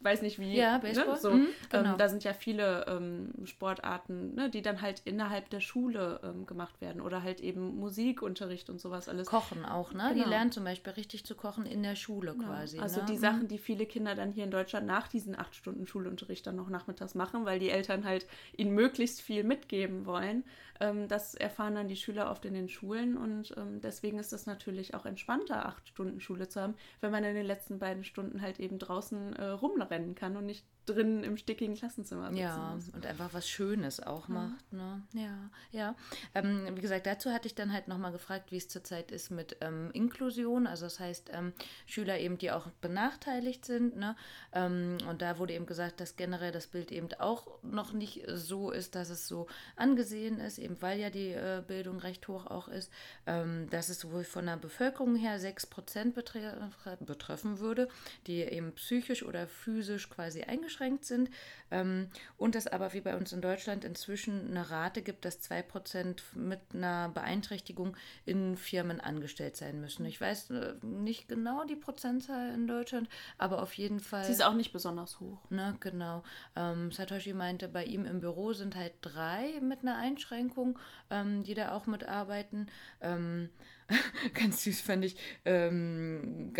weiß 0.00 0.22
nicht 0.22 0.38
wie. 0.38 0.56
Ja, 0.56 0.78
Baseball, 0.78 1.14
Ne? 1.14 1.20
So, 1.20 1.30
mhm, 1.32 1.46
genau. 1.70 1.92
ähm, 1.92 1.98
da 1.98 2.08
sind 2.08 2.24
ja 2.24 2.32
viele 2.32 2.86
ähm, 2.88 3.32
Sportarten, 3.44 4.34
ne, 4.34 4.50
die 4.50 4.62
dann 4.62 4.82
halt 4.82 5.02
innerhalb 5.04 5.50
der 5.50 5.60
Schule 5.60 6.20
ähm, 6.24 6.46
gemacht 6.46 6.80
werden 6.80 7.00
oder 7.00 7.22
halt 7.22 7.40
eben 7.40 7.76
Musikunterricht 7.76 8.70
und 8.70 8.80
sowas 8.80 9.08
alles. 9.08 9.26
Kochen 9.28 9.64
auch, 9.64 9.92
ne? 9.92 10.10
Die 10.14 10.20
Genau. 10.20 10.30
lernen 10.30 10.52
zum 10.52 10.64
Beispiel 10.64 10.92
richtig 10.94 11.24
zu 11.24 11.34
kochen 11.34 11.66
in 11.66 11.82
der 11.82 11.94
Schule 11.94 12.34
quasi. 12.34 12.78
Also 12.80 13.00
ne? 13.00 13.06
die 13.06 13.16
Sachen, 13.16 13.48
die 13.48 13.58
viele 13.58 13.86
Kinder 13.86 14.14
dann 14.14 14.32
hier 14.32 14.44
in 14.44 14.50
Deutschland 14.50 14.86
nach 14.86 15.08
diesen 15.08 15.38
acht 15.38 15.54
Stunden 15.54 15.86
Schulunterricht 15.86 16.46
dann 16.46 16.56
noch 16.56 16.68
nachmittags 16.68 17.14
machen, 17.14 17.44
weil 17.44 17.58
die 17.58 17.70
Eltern 17.70 18.04
halt 18.04 18.26
ihnen 18.56 18.72
möglichst 18.72 19.20
viel 19.22 19.35
mitgeben 19.44 20.06
wollen. 20.06 20.44
Ähm, 20.80 21.08
das 21.08 21.34
erfahren 21.34 21.74
dann 21.74 21.88
die 21.88 21.96
Schüler 21.96 22.30
oft 22.30 22.44
in 22.44 22.54
den 22.54 22.68
Schulen 22.68 23.16
und 23.16 23.54
ähm, 23.56 23.80
deswegen 23.80 24.18
ist 24.18 24.32
es 24.32 24.46
natürlich 24.46 24.94
auch 24.94 25.06
entspannter, 25.06 25.66
acht 25.66 25.88
Stunden 25.88 26.20
Schule 26.20 26.48
zu 26.48 26.60
haben, 26.60 26.74
wenn 27.00 27.10
man 27.10 27.24
in 27.24 27.34
den 27.34 27.46
letzten 27.46 27.78
beiden 27.78 28.04
Stunden 28.04 28.42
halt 28.42 28.60
eben 28.60 28.78
draußen 28.78 29.34
äh, 29.36 29.44
rumrennen 29.46 30.14
kann 30.14 30.36
und 30.36 30.46
nicht 30.46 30.64
drinnen 30.86 31.24
im 31.24 31.36
stickigen 31.36 31.74
Klassenzimmer 31.74 32.28
sitzen 32.28 32.38
Ja, 32.38 32.72
muss. 32.74 32.88
und 32.90 33.04
einfach 33.04 33.34
was 33.34 33.48
Schönes 33.48 34.00
auch 34.00 34.28
macht. 34.28 34.72
Ne? 34.72 35.02
Ja, 35.12 35.50
ja. 35.72 35.94
Ähm, 36.34 36.68
wie 36.74 36.80
gesagt, 36.80 37.06
dazu 37.06 37.32
hatte 37.32 37.48
ich 37.48 37.54
dann 37.54 37.72
halt 37.72 37.88
nochmal 37.88 38.12
gefragt, 38.12 38.52
wie 38.52 38.56
es 38.56 38.68
zurzeit 38.68 39.10
ist 39.10 39.30
mit 39.30 39.56
ähm, 39.60 39.90
Inklusion. 39.92 40.66
Also 40.66 40.86
das 40.86 41.00
heißt, 41.00 41.30
ähm, 41.32 41.52
Schüler 41.86 42.18
eben, 42.18 42.38
die 42.38 42.50
auch 42.52 42.68
benachteiligt 42.80 43.64
sind. 43.64 43.96
Ne? 43.96 44.16
Ähm, 44.52 44.98
und 45.08 45.22
da 45.22 45.38
wurde 45.38 45.54
eben 45.54 45.66
gesagt, 45.66 46.00
dass 46.00 46.16
generell 46.16 46.52
das 46.52 46.68
Bild 46.68 46.92
eben 46.92 47.08
auch 47.18 47.46
noch 47.62 47.92
nicht 47.92 48.22
so 48.32 48.70
ist, 48.70 48.94
dass 48.94 49.10
es 49.10 49.26
so 49.26 49.48
angesehen 49.74 50.38
ist, 50.38 50.58
eben 50.58 50.80
weil 50.80 51.00
ja 51.00 51.10
die 51.10 51.32
äh, 51.32 51.62
Bildung 51.66 51.98
recht 51.98 52.28
hoch 52.28 52.46
auch 52.46 52.68
ist, 52.68 52.90
ähm, 53.26 53.68
dass 53.70 53.88
es 53.88 54.10
wohl 54.10 54.24
von 54.24 54.46
der 54.46 54.56
Bevölkerung 54.56 55.16
her 55.16 55.40
6% 55.40 56.12
betre 56.12 56.70
betreffen 57.00 57.58
würde, 57.58 57.88
die 58.26 58.42
eben 58.42 58.72
psychisch 58.72 59.24
oder 59.24 59.48
physisch 59.48 60.08
quasi 60.08 60.42
eingeschränkt 60.42 60.75
sind. 61.04 61.30
Ähm, 61.70 62.08
und 62.36 62.54
es 62.54 62.66
aber 62.66 62.92
wie 62.92 63.00
bei 63.00 63.16
uns 63.16 63.32
in 63.32 63.40
Deutschland 63.40 63.84
inzwischen 63.84 64.50
eine 64.50 64.70
Rate 64.70 65.02
gibt, 65.02 65.24
dass 65.24 65.40
2% 65.40 66.22
mit 66.34 66.60
einer 66.72 67.08
Beeinträchtigung 67.08 67.96
in 68.24 68.56
Firmen 68.56 69.00
angestellt 69.00 69.56
sein 69.56 69.80
müssen. 69.80 70.06
Ich 70.06 70.20
weiß 70.20 70.50
äh, 70.50 70.74
nicht 70.82 71.28
genau 71.28 71.64
die 71.64 71.76
Prozentzahl 71.76 72.54
in 72.54 72.66
Deutschland, 72.66 73.08
aber 73.38 73.62
auf 73.62 73.72
jeden 73.74 74.00
Fall. 74.00 74.24
Sie 74.24 74.32
ist 74.32 74.44
auch 74.44 74.54
nicht 74.54 74.72
besonders 74.72 75.20
hoch. 75.20 75.38
Ne, 75.50 75.76
genau. 75.80 76.22
Ähm, 76.54 76.92
Satoshi 76.92 77.32
meinte, 77.32 77.68
bei 77.68 77.84
ihm 77.84 78.04
im 78.04 78.20
Büro 78.20 78.52
sind 78.52 78.76
halt 78.76 78.92
drei 79.02 79.60
mit 79.60 79.80
einer 79.80 79.96
Einschränkung, 79.96 80.78
ähm, 81.10 81.42
die 81.42 81.54
da 81.54 81.72
auch 81.72 81.86
mitarbeiten. 81.86 82.68
Ähm, 83.00 83.50
ganz 84.34 84.64
süß 84.64 84.80
fand 84.80 85.04
ich, 85.04 85.16
ähm, 85.44 86.52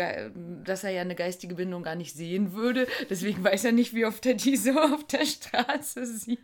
dass 0.63 0.83
er 0.83 0.91
ja 0.91 1.01
eine 1.01 1.15
geistige 1.15 1.55
Bindung 1.55 1.83
gar 1.83 1.95
nicht 1.95 2.13
sehen 2.15 2.53
würde. 2.53 2.87
Deswegen 3.09 3.43
weiß 3.43 3.65
er 3.65 3.71
nicht, 3.71 3.93
wie 3.93 4.05
oft 4.05 4.25
er 4.25 4.35
die 4.35 4.55
so 4.55 4.79
auf 4.79 5.05
der 5.05 5.25
Straße 5.25 6.05
sieht. 6.05 6.39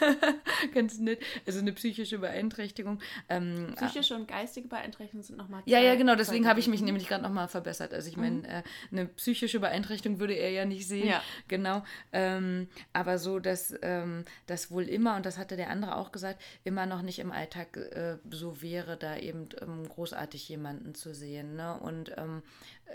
ganz 0.74 0.98
nett. 0.98 1.20
Also 1.46 1.60
eine 1.60 1.72
psychische 1.72 2.18
Beeinträchtigung. 2.18 3.00
Ähm, 3.28 3.74
psychische 3.76 4.14
und 4.14 4.28
geistige 4.28 4.68
Beeinträchtigungen 4.68 5.24
sind 5.24 5.38
nochmal. 5.38 5.62
Ja, 5.66 5.80
ja, 5.80 5.96
genau. 5.96 6.14
Deswegen 6.14 6.46
habe 6.46 6.60
ich 6.60 6.68
mich 6.68 6.82
nämlich 6.82 7.08
gerade 7.08 7.22
nochmal 7.22 7.48
verbessert. 7.48 7.92
Also 7.92 8.08
ich 8.08 8.16
meine, 8.16 8.38
mhm. 8.38 8.44
äh, 8.44 8.62
eine 8.90 9.06
psychische 9.06 9.60
Beeinträchtigung 9.60 10.20
würde 10.20 10.34
er 10.34 10.50
ja 10.50 10.64
nicht 10.64 10.86
sehen. 10.86 11.08
Ja. 11.08 11.22
Genau. 11.48 11.82
Ähm, 12.12 12.68
aber 12.92 13.18
so, 13.18 13.38
dass 13.38 13.74
ähm, 13.82 14.24
das 14.46 14.70
wohl 14.70 14.84
immer, 14.84 15.16
und 15.16 15.26
das 15.26 15.38
hatte 15.38 15.56
der 15.56 15.70
andere 15.70 15.96
auch 15.96 16.12
gesagt, 16.12 16.40
immer 16.64 16.86
noch 16.86 17.02
nicht 17.02 17.18
im 17.18 17.32
Alltag 17.32 17.76
äh, 17.76 18.18
so 18.30 18.62
wäre, 18.62 18.96
da 18.96 19.16
eben 19.16 19.48
ähm, 19.60 19.88
groß 19.88 20.11
großartig, 20.12 20.48
jemanden 20.48 20.94
zu 20.94 21.14
sehen. 21.14 21.56
Ne? 21.56 21.78
Und 21.78 22.12
ähm, 22.16 22.42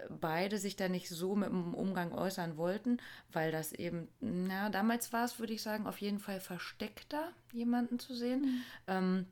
beide 0.09 0.57
sich 0.57 0.75
da 0.75 0.87
nicht 0.87 1.09
so 1.09 1.35
mit 1.35 1.49
dem 1.49 1.73
Umgang 1.73 2.11
äußern 2.13 2.57
wollten, 2.57 2.99
weil 3.31 3.51
das 3.51 3.73
eben, 3.73 4.07
na, 4.19 4.69
damals 4.69 5.11
war 5.13 5.25
es, 5.25 5.39
würde 5.39 5.53
ich 5.53 5.61
sagen, 5.61 5.87
auf 5.87 5.99
jeden 5.99 6.19
Fall 6.19 6.39
versteckter, 6.39 7.31
jemanden 7.53 7.99
zu 7.99 8.15
sehen. 8.15 8.41
Mhm. 8.41 8.63
Ähm, 8.87 9.25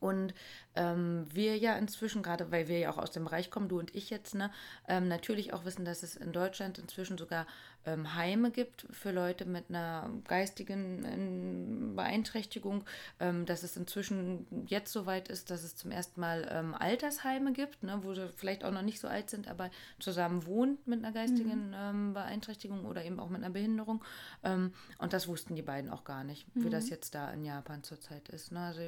und 0.00 0.32
ähm, 0.76 1.26
wir 1.30 1.58
ja 1.58 1.76
inzwischen, 1.76 2.22
gerade 2.22 2.50
weil 2.50 2.68
wir 2.68 2.78
ja 2.78 2.90
auch 2.90 2.96
aus 2.96 3.10
dem 3.10 3.24
Bereich 3.24 3.50
kommen, 3.50 3.68
du 3.68 3.78
und 3.78 3.94
ich 3.94 4.08
jetzt, 4.08 4.34
ne, 4.34 4.50
ähm, 4.88 5.08
natürlich 5.08 5.52
auch 5.52 5.66
wissen, 5.66 5.84
dass 5.84 6.02
es 6.02 6.16
in 6.16 6.32
Deutschland 6.32 6.78
inzwischen 6.78 7.18
sogar 7.18 7.46
ähm, 7.86 8.14
Heime 8.14 8.50
gibt 8.50 8.86
für 8.90 9.10
Leute 9.10 9.44
mit 9.44 9.70
einer 9.70 10.10
geistigen 10.26 11.04
ähm, 11.04 11.96
Beeinträchtigung, 11.96 12.84
ähm, 13.18 13.46
dass 13.46 13.62
es 13.62 13.76
inzwischen 13.76 14.46
jetzt 14.66 14.92
soweit 14.92 15.28
ist, 15.28 15.50
dass 15.50 15.62
es 15.62 15.76
zum 15.76 15.90
ersten 15.90 16.20
Mal 16.20 16.48
ähm, 16.50 16.74
Altersheime 16.74 17.52
gibt, 17.52 17.82
ne, 17.82 18.00
wo 18.02 18.14
sie 18.14 18.28
vielleicht 18.36 18.64
auch 18.64 18.72
noch 18.72 18.82
nicht 18.82 19.00
so 19.00 19.08
alt 19.08 19.30
sind, 19.30 19.48
aber 19.48 19.70
zusammen 19.98 20.46
wohnen 20.46 20.78
mit 20.84 21.04
einer 21.04 21.12
geistigen 21.12 21.70
mhm. 21.70 22.14
Beeinträchtigung 22.14 22.84
oder 22.84 23.04
eben 23.04 23.20
auch 23.20 23.28
mit 23.28 23.42
einer 23.42 23.52
Behinderung. 23.52 24.04
und 24.42 25.12
das 25.12 25.28
wussten 25.28 25.54
die 25.54 25.62
beiden 25.62 25.90
auch 25.90 26.04
gar 26.04 26.24
nicht, 26.24 26.54
mhm. 26.54 26.64
wie 26.64 26.70
das 26.70 26.88
jetzt 26.88 27.14
da 27.14 27.30
in 27.30 27.44
Japan 27.44 27.82
zurzeit 27.82 28.28
ist. 28.28 28.52
Ne? 28.52 28.60
Also 28.60 28.80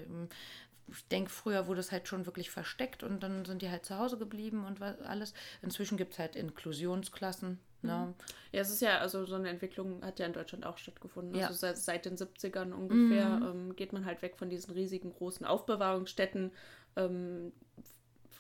ich 0.89 1.07
denke, 1.09 1.31
früher 1.31 1.67
wurde 1.67 1.81
es 1.81 1.93
halt 1.93 2.09
schon 2.09 2.27
wirklich 2.27 2.51
versteckt 2.51 3.03
und 3.03 3.23
dann 3.23 3.45
sind 3.45 3.63
die 3.63 3.71
halt 3.71 3.85
zu 3.85 3.99
Hause 3.99 4.19
geblieben 4.19 4.65
und 4.65 4.81
was 4.81 5.01
alles. 5.01 5.35
Inzwischen 5.63 5.97
gibt 5.97 6.15
es 6.15 6.19
halt 6.19 6.37
Inklusionsklassen. 6.37 7.59
Ne? 7.83 8.07
Mhm. 8.07 8.15
Ja, 8.53 8.61
es 8.61 8.71
ist 8.71 8.83
ja, 8.83 8.99
also 8.99 9.25
so 9.25 9.35
eine 9.35 9.49
Entwicklung 9.49 10.05
hat 10.05 10.19
ja 10.19 10.27
in 10.27 10.33
Deutschland 10.33 10.65
auch 10.67 10.79
stattgefunden. 10.79 11.35
Ja. 11.35 11.47
Also 11.49 11.59
seit, 11.59 11.79
seit, 11.79 12.05
den 12.05 12.17
70ern 12.17 12.73
ungefähr 12.73 13.29
mhm. 13.29 13.47
ähm, 13.47 13.77
geht 13.77 13.93
man 13.93 14.05
halt 14.05 14.23
weg 14.23 14.37
von 14.37 14.51
diesen 14.51 14.73
riesigen 14.73 15.13
großen 15.13 15.47
Aufbewahrungsstätten, 15.47 16.53
ähm, 16.97 17.53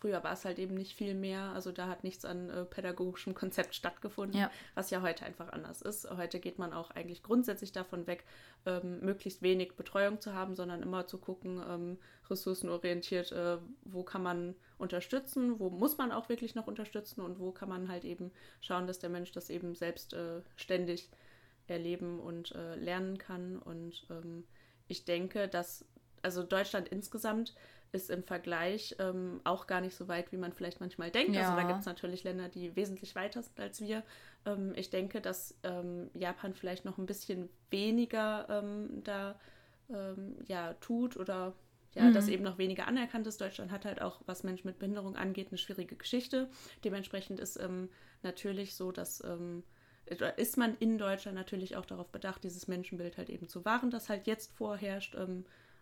Früher 0.03 0.25
war 0.25 0.33
es 0.33 0.45
halt 0.45 0.59
eben 0.59 0.75
nicht 0.75 0.97
viel 0.97 1.15
mehr, 1.15 1.53
also 1.55 1.71
da 1.71 1.87
hat 1.87 2.03
nichts 2.03 2.25
an 2.25 2.51
äh, 2.51 2.65
pädagogischem 2.65 3.37
Konzept 3.37 3.73
stattgefunden, 3.77 4.41
ja. 4.41 4.51
was 4.75 4.91
ja 4.91 5.01
heute 5.01 5.25
einfach 5.25 5.51
anders 5.53 5.81
ist. 5.81 6.11
Heute 6.11 6.41
geht 6.41 6.59
man 6.59 6.73
auch 6.73 6.91
eigentlich 6.91 7.23
grundsätzlich 7.23 7.71
davon 7.71 8.09
weg, 8.09 8.25
ähm, 8.67 8.99
möglichst 8.99 9.43
wenig 9.43 9.77
Betreuung 9.77 10.21
zu 10.21 10.35
haben, 10.35 10.57
sondern 10.57 10.83
immer 10.83 11.07
zu 11.07 11.19
gucken, 11.19 11.63
ähm, 11.69 11.99
ressourcenorientiert, 12.29 13.31
äh, 13.31 13.59
wo 13.85 14.03
kann 14.03 14.25
man 14.25 14.57
unterstützen, 14.77 15.61
wo 15.61 15.71
muss 15.71 15.97
man 15.99 16.11
auch 16.11 16.29
wirklich 16.29 16.57
noch 16.57 16.67
unterstützen 16.67 17.21
und 17.21 17.39
wo 17.39 17.53
kann 17.53 17.69
man 17.69 17.87
halt 17.87 18.05
eben 18.05 18.33
schauen, 18.61 18.89
dass 18.89 18.99
der 18.99 19.11
Mensch 19.11 19.31
das 19.31 19.51
eben 19.51 19.77
selbst 19.77 20.15
äh, 20.15 20.41
ständig 20.57 21.11
erleben 21.69 22.19
und 22.19 22.51
äh, 22.57 22.75
lernen 22.75 23.19
kann. 23.19 23.57
Und 23.57 24.05
ähm, 24.11 24.49
ich 24.89 25.05
denke, 25.05 25.47
dass 25.47 25.85
also 26.23 26.43
Deutschland 26.43 26.89
insgesamt 26.89 27.55
ist 27.93 28.09
im 28.11 28.25
Vergleich 28.25 28.97
ähm, 28.99 29.41
auch 29.45 29.67
gar 29.67 29.83
nicht 29.83 29.95
so 29.95 30.09
weit, 30.09 30.33
wie 30.33 30.39
man 30.39 30.53
vielleicht 30.53 30.81
manchmal 30.81 31.11
denkt. 31.11 31.35
Ja. 31.35 31.43
Also 31.43 31.57
da 31.57 31.67
gibt 31.67 31.81
es 31.81 31.87
natürlich 31.87 32.25
Länder, 32.25 32.49
die 32.49 32.75
wesentlich 32.75 33.15
weiter 33.15 33.43
sind 33.43 33.61
als 33.61 33.81
wir. 33.83 34.03
Ähm, 34.47 34.73
ich 34.77 34.89
denke, 34.89 35.21
dass 35.21 35.59
ähm, 35.63 36.11
Japan 36.15 36.55
vielleicht 36.55 36.87
noch 36.87 36.97
ein 36.97 37.07
bisschen 37.07 37.51
weniger 37.71 38.47
ähm, 38.49 39.03
da 39.05 39.39
ähm, 39.91 40.37
ja, 40.47 40.73
tut 40.75 41.19
oder 41.19 41.55
ja, 41.95 42.05
mhm. 42.05 42.15
das 42.15 42.29
eben 42.29 42.43
noch 42.43 42.57
weniger 42.57 42.89
anerkannt 42.89 43.27
ist. 43.27 43.43
Deutschland 43.43 43.71
hat 43.71 43.85
halt 43.85 44.01
auch, 44.01 44.23
was 44.25 44.43
Menschen 44.43 44.69
mit 44.69 44.79
Behinderung 44.79 45.15
angeht, 45.15 45.49
eine 45.51 45.59
schwierige 45.59 45.95
Geschichte. 45.95 46.49
Dementsprechend 46.85 47.41
ist 47.41 47.61
ähm, 47.61 47.91
natürlich 48.23 48.75
so, 48.75 48.91
dass 48.91 49.23
ist 50.37 50.59
man 50.59 50.77
in 50.79 50.99
Deutschland 50.99 51.37
natürlich 51.37 51.77
auch 51.77 51.87
darauf 51.87 52.09
bedacht, 52.09 52.43
dieses 52.43 52.67
Menschenbild 52.67 53.17
halt 53.17 53.31
eben 53.31 53.49
zu 53.49 53.65
wahren, 53.65 53.91
das 53.91 54.09
halt 54.09 54.27
jetzt 54.27 54.53
vorherrscht. 54.57 55.17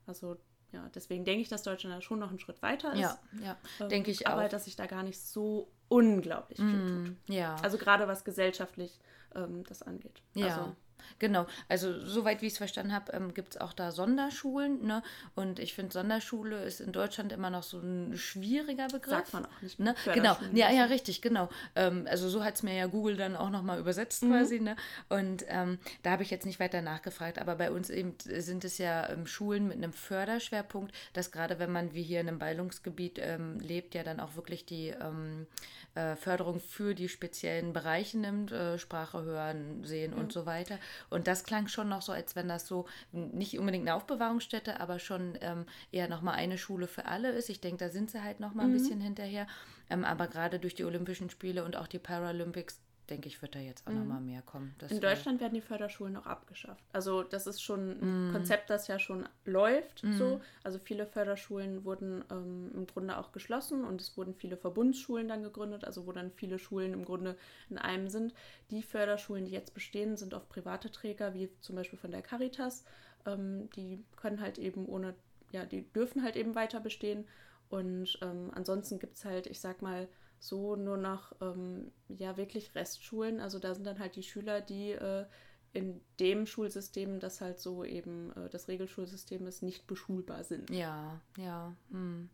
also 0.06 0.36
ja, 0.72 0.88
deswegen 0.94 1.24
denke 1.24 1.42
ich, 1.42 1.48
dass 1.48 1.62
Deutschland 1.62 1.96
da 1.96 2.00
schon 2.00 2.18
noch 2.18 2.30
einen 2.30 2.38
Schritt 2.38 2.62
weiter 2.62 2.92
ist. 2.92 3.00
Ja, 3.00 3.18
ja, 3.42 3.56
ähm, 3.80 3.88
denke 3.88 4.10
ich 4.10 4.26
aber, 4.26 4.44
auch. 4.44 4.48
dass 4.48 4.64
sich 4.64 4.76
da 4.76 4.86
gar 4.86 5.02
nicht 5.02 5.20
so 5.20 5.68
unglaublich 5.88 6.58
viel 6.58 6.66
mm, 6.66 7.04
tut. 7.04 7.34
Ja. 7.34 7.56
Also 7.62 7.76
gerade 7.76 8.06
was 8.06 8.24
gesellschaftlich 8.24 9.00
ähm, 9.34 9.64
das 9.64 9.82
angeht. 9.82 10.22
Ja. 10.34 10.46
Also, 10.46 10.76
Genau, 11.18 11.46
also 11.68 12.04
soweit 12.06 12.42
wie 12.42 12.46
ich 12.46 12.52
es 12.52 12.58
verstanden 12.58 12.92
habe, 12.92 13.12
ähm, 13.12 13.34
gibt 13.34 13.54
es 13.54 13.60
auch 13.60 13.72
da 13.72 13.92
Sonderschulen. 13.92 14.86
Ne? 14.86 15.02
Und 15.34 15.58
ich 15.58 15.74
finde, 15.74 15.92
Sonderschule 15.92 16.64
ist 16.64 16.80
in 16.80 16.92
Deutschland 16.92 17.32
immer 17.32 17.50
noch 17.50 17.62
so 17.62 17.78
ein 17.78 18.16
schwieriger 18.16 18.88
Begriff. 18.88 19.10
Sagt 19.10 19.32
man 19.32 19.46
auch 19.46 19.62
nicht. 19.62 19.78
Ne? 19.78 19.94
Genau, 20.14 20.36
ja, 20.52 20.70
ja, 20.70 20.84
richtig, 20.84 21.22
genau. 21.22 21.48
Ähm, 21.74 22.06
also 22.08 22.28
so 22.28 22.44
hat 22.44 22.56
es 22.56 22.62
mir 22.62 22.74
ja 22.74 22.86
Google 22.86 23.16
dann 23.16 23.36
auch 23.36 23.50
nochmal 23.50 23.78
übersetzt 23.78 24.22
mhm. 24.22 24.30
quasi. 24.30 24.60
Ne? 24.60 24.76
Und 25.08 25.44
ähm, 25.48 25.78
da 26.02 26.12
habe 26.12 26.22
ich 26.22 26.30
jetzt 26.30 26.46
nicht 26.46 26.60
weiter 26.60 26.82
nachgefragt, 26.82 27.38
aber 27.38 27.56
bei 27.56 27.70
uns 27.70 27.90
eben 27.90 28.14
sind 28.24 28.64
es 28.64 28.78
ja 28.78 29.08
ähm, 29.08 29.26
Schulen 29.26 29.68
mit 29.68 29.76
einem 29.76 29.92
Förderschwerpunkt, 29.92 30.94
dass 31.12 31.32
gerade 31.32 31.58
wenn 31.58 31.72
man 31.72 31.94
wie 31.94 32.02
hier 32.02 32.20
in 32.20 32.28
einem 32.28 32.38
Ballungsgebiet 32.38 33.18
ähm, 33.18 33.58
lebt, 33.60 33.94
ja 33.94 34.02
dann 34.02 34.20
auch 34.20 34.36
wirklich 34.36 34.64
die 34.64 34.88
ähm, 34.88 35.46
äh, 35.94 36.16
Förderung 36.16 36.60
für 36.60 36.94
die 36.94 37.08
speziellen 37.08 37.72
Bereiche 37.72 38.18
nimmt, 38.18 38.52
äh, 38.52 38.78
Sprache 38.78 39.22
hören, 39.22 39.84
sehen 39.84 40.12
mhm. 40.12 40.20
und 40.20 40.32
so 40.32 40.46
weiter. 40.46 40.78
Und 41.08 41.26
das 41.26 41.44
klang 41.44 41.68
schon 41.68 41.88
noch 41.88 42.02
so, 42.02 42.12
als 42.12 42.36
wenn 42.36 42.48
das 42.48 42.66
so 42.66 42.86
nicht 43.12 43.58
unbedingt 43.58 43.86
eine 43.86 43.94
Aufbewahrungsstätte, 43.94 44.80
aber 44.80 44.98
schon 44.98 45.38
ähm, 45.40 45.66
eher 45.92 46.08
nochmal 46.08 46.34
eine 46.34 46.58
Schule 46.58 46.86
für 46.86 47.06
alle 47.06 47.30
ist. 47.30 47.50
Ich 47.50 47.60
denke, 47.60 47.84
da 47.84 47.90
sind 47.90 48.10
sie 48.10 48.22
halt 48.22 48.40
nochmal 48.40 48.66
mhm. 48.66 48.72
ein 48.72 48.78
bisschen 48.78 49.00
hinterher. 49.00 49.46
Ähm, 49.88 50.04
aber 50.04 50.28
gerade 50.28 50.58
durch 50.58 50.74
die 50.74 50.84
Olympischen 50.84 51.30
Spiele 51.30 51.64
und 51.64 51.76
auch 51.76 51.86
die 51.86 51.98
Paralympics 51.98 52.80
denke 53.10 53.28
ich, 53.28 53.42
wird 53.42 53.54
da 53.54 53.58
jetzt 53.58 53.86
auch 53.86 53.92
mhm. 53.92 53.98
nochmal 53.98 54.20
mehr 54.20 54.42
kommen. 54.42 54.74
In 54.88 55.00
Deutschland 55.00 55.40
werden 55.40 55.54
die 55.54 55.60
Förderschulen 55.60 56.16
auch 56.16 56.26
abgeschafft. 56.26 56.82
Also 56.92 57.22
das 57.22 57.46
ist 57.46 57.60
schon 57.60 57.90
ein 58.00 58.28
mhm. 58.28 58.32
Konzept, 58.32 58.70
das 58.70 58.86
ja 58.86 58.98
schon 58.98 59.28
läuft. 59.44 60.04
Mhm. 60.04 60.16
So. 60.16 60.40
Also 60.62 60.78
viele 60.78 61.06
Förderschulen 61.06 61.84
wurden 61.84 62.24
ähm, 62.30 62.70
im 62.74 62.86
Grunde 62.86 63.18
auch 63.18 63.32
geschlossen 63.32 63.84
und 63.84 64.00
es 64.00 64.16
wurden 64.16 64.34
viele 64.34 64.56
Verbundsschulen 64.56 65.28
dann 65.28 65.42
gegründet, 65.42 65.84
also 65.84 66.06
wo 66.06 66.12
dann 66.12 66.30
viele 66.30 66.58
Schulen 66.58 66.92
im 66.92 67.04
Grunde 67.04 67.36
in 67.68 67.78
einem 67.78 68.08
sind. 68.08 68.32
Die 68.70 68.82
Förderschulen, 68.82 69.44
die 69.44 69.52
jetzt 69.52 69.74
bestehen, 69.74 70.16
sind 70.16 70.32
oft 70.32 70.48
private 70.48 70.90
Träger, 70.90 71.34
wie 71.34 71.50
zum 71.60 71.76
Beispiel 71.76 71.98
von 71.98 72.12
der 72.12 72.22
Caritas. 72.22 72.84
Ähm, 73.26 73.68
die 73.76 74.04
können 74.16 74.40
halt 74.40 74.58
eben 74.58 74.86
ohne, 74.86 75.14
ja, 75.50 75.66
die 75.66 75.82
dürfen 75.92 76.22
halt 76.22 76.36
eben 76.36 76.54
weiter 76.54 76.80
bestehen. 76.80 77.26
Und 77.68 78.18
ähm, 78.22 78.50
ansonsten 78.54 78.98
gibt 78.98 79.16
es 79.16 79.24
halt, 79.24 79.46
ich 79.46 79.60
sag 79.60 79.82
mal, 79.82 80.08
so 80.40 80.74
nur 80.74 80.96
noch 80.96 81.32
ähm, 81.40 81.92
ja 82.08 82.36
wirklich 82.36 82.74
Restschulen. 82.74 83.40
Also 83.40 83.58
da 83.58 83.74
sind 83.74 83.86
dann 83.86 83.98
halt 83.98 84.16
die 84.16 84.22
Schüler, 84.22 84.60
die 84.60 84.92
äh, 84.92 85.26
in 85.72 86.00
dem 86.18 86.46
Schulsystem, 86.46 87.20
das 87.20 87.40
halt 87.40 87.60
so 87.60 87.84
eben 87.84 88.32
äh, 88.36 88.48
das 88.48 88.66
Regelschulsystem 88.66 89.46
ist, 89.46 89.62
nicht 89.62 89.86
beschulbar 89.86 90.42
sind. 90.42 90.70
Ja, 90.70 91.20
ja. 91.36 91.76
Hm. 91.90 92.28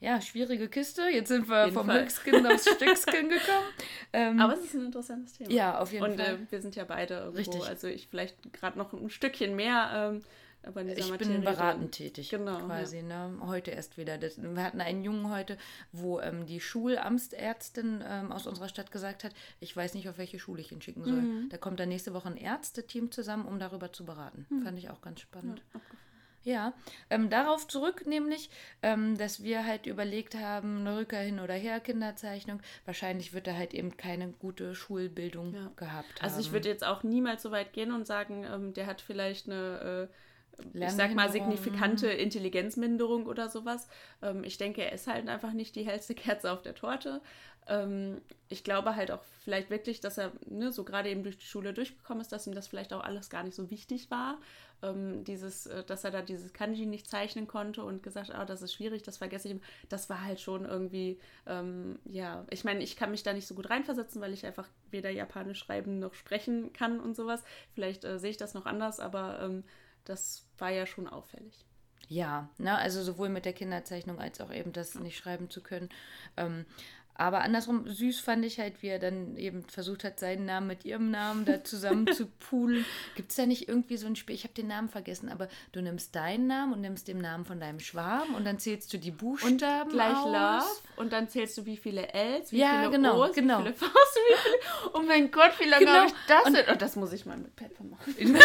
Ja, 0.00 0.20
schwierige 0.20 0.68
Kiste. 0.68 1.02
Jetzt 1.08 1.28
sind 1.28 1.48
wir 1.48 1.72
vom 1.72 1.86
Fall. 1.86 2.02
Höchstkind 2.02 2.46
aufs 2.46 2.68
Stückskin 2.74 3.28
gekommen. 3.28 3.66
Ähm, 4.12 4.40
Aber 4.40 4.54
es 4.54 4.64
ist 4.64 4.74
ein 4.74 4.86
interessantes 4.86 5.34
Thema. 5.34 5.50
Ja, 5.50 5.78
auf 5.78 5.92
jeden 5.92 6.04
Und, 6.04 6.20
Fall. 6.20 6.34
Und 6.34 6.42
äh, 6.42 6.52
wir 6.52 6.62
sind 6.62 6.76
ja 6.76 6.84
beide 6.84 7.14
irgendwo, 7.14 7.36
Richtig. 7.36 7.68
also 7.68 7.88
ich 7.88 8.06
vielleicht 8.06 8.52
gerade 8.52 8.78
noch 8.78 8.92
ein 8.92 9.10
Stückchen 9.10 9.56
mehr 9.56 9.90
ähm, 9.92 10.22
aber 10.62 10.84
ich 10.84 11.10
Materie 11.10 11.34
bin 11.34 11.44
beratend 11.44 11.92
tätig, 11.92 12.30
genau, 12.30 12.58
quasi. 12.58 12.98
Ja. 12.98 13.28
Ne? 13.28 13.38
Heute 13.46 13.70
erst 13.70 13.96
wieder. 13.96 14.18
Das, 14.18 14.42
wir 14.42 14.62
hatten 14.62 14.80
einen 14.80 15.02
Jungen 15.02 15.30
heute, 15.30 15.56
wo 15.92 16.20
ähm, 16.20 16.46
die 16.46 16.60
Schulamtsärztin 16.60 18.04
ähm, 18.06 18.32
aus 18.32 18.46
unserer 18.46 18.68
Stadt 18.68 18.90
gesagt 18.90 19.24
hat, 19.24 19.32
ich 19.60 19.76
weiß 19.76 19.94
nicht, 19.94 20.08
auf 20.08 20.18
welche 20.18 20.38
Schule 20.38 20.60
ich 20.60 20.72
ihn 20.72 20.82
schicken 20.82 21.04
soll. 21.04 21.22
Mhm. 21.22 21.48
Da 21.48 21.56
kommt 21.56 21.80
dann 21.80 21.88
nächste 21.88 22.12
Woche 22.12 22.28
ein 22.28 22.36
Ärzteteam 22.36 23.10
zusammen, 23.10 23.46
um 23.46 23.58
darüber 23.58 23.92
zu 23.92 24.04
beraten. 24.04 24.46
Mhm. 24.50 24.62
Fand 24.62 24.78
ich 24.78 24.90
auch 24.90 25.00
ganz 25.00 25.20
spannend. 25.20 25.62
Ja, 25.74 25.80
ja, 26.44 26.72
ähm, 27.10 27.28
darauf 27.28 27.66
zurück 27.66 28.06
nämlich, 28.06 28.48
ähm, 28.82 29.18
dass 29.18 29.42
wir 29.42 29.66
halt 29.66 29.86
überlegt 29.86 30.34
haben, 30.34 30.80
eine 30.80 30.96
Rückkehr 30.96 31.20
hin 31.20 31.40
oder 31.40 31.54
her, 31.54 31.78
Kinderzeichnung. 31.80 32.60
Wahrscheinlich 32.86 33.32
wird 33.32 33.46
er 33.46 33.56
halt 33.56 33.74
eben 33.74 33.96
keine 33.96 34.28
gute 34.28 34.74
Schulbildung 34.74 35.54
ja. 35.54 35.70
gehabt 35.76 36.20
haben. 36.20 36.24
Also 36.24 36.40
ich 36.40 36.52
würde 36.52 36.68
jetzt 36.68 36.84
auch 36.84 37.02
niemals 37.02 37.42
so 37.42 37.50
weit 37.50 37.72
gehen 37.72 37.92
und 37.92 38.06
sagen, 38.06 38.44
ähm, 38.44 38.72
der 38.72 38.86
hat 38.86 39.00
vielleicht 39.00 39.46
eine 39.46 40.08
äh, 40.08 40.14
ich 40.74 40.90
sag 40.90 41.14
mal, 41.14 41.30
signifikante 41.30 42.08
Intelligenzminderung 42.08 43.26
oder 43.26 43.48
sowas. 43.48 43.88
Ähm, 44.22 44.44
ich 44.44 44.58
denke, 44.58 44.82
er 44.82 44.92
ist 44.92 45.06
halt 45.06 45.28
einfach 45.28 45.52
nicht 45.52 45.76
die 45.76 45.86
hellste 45.86 46.14
Kerze 46.14 46.52
auf 46.52 46.62
der 46.62 46.74
Torte. 46.74 47.20
Ähm, 47.68 48.20
ich 48.48 48.64
glaube 48.64 48.96
halt 48.96 49.10
auch 49.10 49.22
vielleicht 49.44 49.70
wirklich, 49.70 50.00
dass 50.00 50.18
er 50.18 50.32
ne, 50.46 50.72
so 50.72 50.84
gerade 50.84 51.10
eben 51.10 51.22
durch 51.22 51.36
die 51.38 51.46
Schule 51.46 51.74
durchgekommen 51.74 52.22
ist, 52.22 52.32
dass 52.32 52.46
ihm 52.46 52.54
das 52.54 52.66
vielleicht 52.66 52.92
auch 52.92 53.04
alles 53.04 53.28
gar 53.28 53.44
nicht 53.44 53.54
so 53.54 53.70
wichtig 53.70 54.10
war. 54.10 54.38
Ähm, 54.80 55.24
dieses, 55.24 55.66
äh, 55.66 55.84
dass 55.84 56.04
er 56.04 56.10
da 56.10 56.22
dieses 56.22 56.52
Kanji 56.52 56.86
nicht 56.86 57.10
zeichnen 57.10 57.46
konnte 57.46 57.84
und 57.84 58.02
gesagt, 58.02 58.32
oh, 58.34 58.44
das 58.44 58.62
ist 58.62 58.72
schwierig, 58.72 59.02
das 59.02 59.18
vergesse 59.18 59.48
ich. 59.48 59.60
Das 59.88 60.08
war 60.08 60.24
halt 60.24 60.40
schon 60.40 60.64
irgendwie, 60.64 61.18
ähm, 61.46 61.98
ja, 62.04 62.46
ich 62.50 62.64
meine, 62.64 62.82
ich 62.82 62.96
kann 62.96 63.10
mich 63.10 63.22
da 63.22 63.32
nicht 63.32 63.46
so 63.46 63.54
gut 63.54 63.68
reinversetzen, 63.68 64.20
weil 64.22 64.32
ich 64.32 64.46
einfach 64.46 64.68
weder 64.90 65.10
Japanisch 65.10 65.58
schreiben 65.58 65.98
noch 65.98 66.14
sprechen 66.14 66.72
kann 66.72 67.00
und 67.00 67.16
sowas. 67.16 67.42
Vielleicht 67.74 68.04
äh, 68.04 68.18
sehe 68.18 68.30
ich 68.30 68.36
das 68.38 68.54
noch 68.54 68.66
anders, 68.66 69.00
aber 69.00 69.40
ähm, 69.42 69.64
das 70.08 70.44
war 70.58 70.70
ja 70.70 70.86
schon 70.86 71.06
auffällig. 71.06 71.64
Ja, 72.08 72.48
ne, 72.56 72.76
also 72.76 73.02
sowohl 73.02 73.28
mit 73.28 73.44
der 73.44 73.52
Kinderzeichnung 73.52 74.18
als 74.18 74.40
auch 74.40 74.50
eben 74.50 74.72
das 74.72 74.94
nicht 74.94 75.18
schreiben 75.18 75.50
zu 75.50 75.62
können. 75.62 75.90
Ähm, 76.38 76.64
aber 77.18 77.40
andersrum 77.42 77.86
süß 77.86 78.20
fand 78.20 78.44
ich 78.44 78.58
halt, 78.58 78.80
wie 78.82 78.86
er 78.88 78.98
dann 78.98 79.36
eben 79.36 79.64
versucht 79.64 80.04
hat, 80.04 80.18
seinen 80.18 80.44
Namen 80.46 80.68
mit 80.68 80.84
ihrem 80.84 81.10
Namen 81.10 81.44
da 81.44 81.62
zusammen 81.64 82.06
zu 82.12 82.26
poolen. 82.48 82.84
Gibt 83.16 83.30
es 83.30 83.36
da 83.36 83.44
nicht 83.44 83.68
irgendwie 83.68 83.96
so 83.96 84.06
ein 84.06 84.16
Spiel? 84.16 84.34
Ich 84.34 84.44
habe 84.44 84.54
den 84.54 84.68
Namen 84.68 84.88
vergessen, 84.88 85.28
aber 85.28 85.48
du 85.72 85.82
nimmst 85.82 86.14
deinen 86.16 86.46
Namen 86.46 86.72
und 86.72 86.80
nimmst 86.80 87.08
den 87.08 87.18
Namen 87.18 87.44
von 87.44 87.60
deinem 87.60 87.80
Schwarm 87.80 88.34
und 88.34 88.46
dann 88.46 88.58
zählst 88.58 88.92
du 88.92 88.98
die 88.98 89.10
Buchstaben 89.10 89.82
und 89.90 89.92
gleich 89.92 90.16
aus. 90.16 90.24
Love 90.26 90.64
und 91.02 91.12
dann 91.12 91.28
zählst 91.28 91.58
du, 91.58 91.66
wie 91.66 91.76
viele 91.76 92.08
Ls, 92.14 92.52
wie 92.52 92.58
ja, 92.58 92.78
viele 92.78 92.92
genau, 92.92 93.22
O's, 93.24 93.32
genau. 93.34 93.58
wie 93.58 93.62
viele 93.64 93.74
V's, 93.74 93.88
wie 93.90 94.36
viele... 94.36 94.54
Oh 94.94 95.02
mein 95.02 95.30
Gott, 95.30 95.52
wie 95.58 95.64
lange 95.68 95.84
Genau. 95.84 95.98
habe 95.98 96.06
ich 96.06 96.14
das 96.28 96.44
Und- 96.46 96.54
denn? 96.54 96.64
Oh, 96.70 96.74
das 96.76 96.94
muss 96.96 97.12
ich 97.12 97.26
mal 97.26 97.36
mit 97.36 97.54
Pepper 97.56 97.84
machen. 97.84 98.14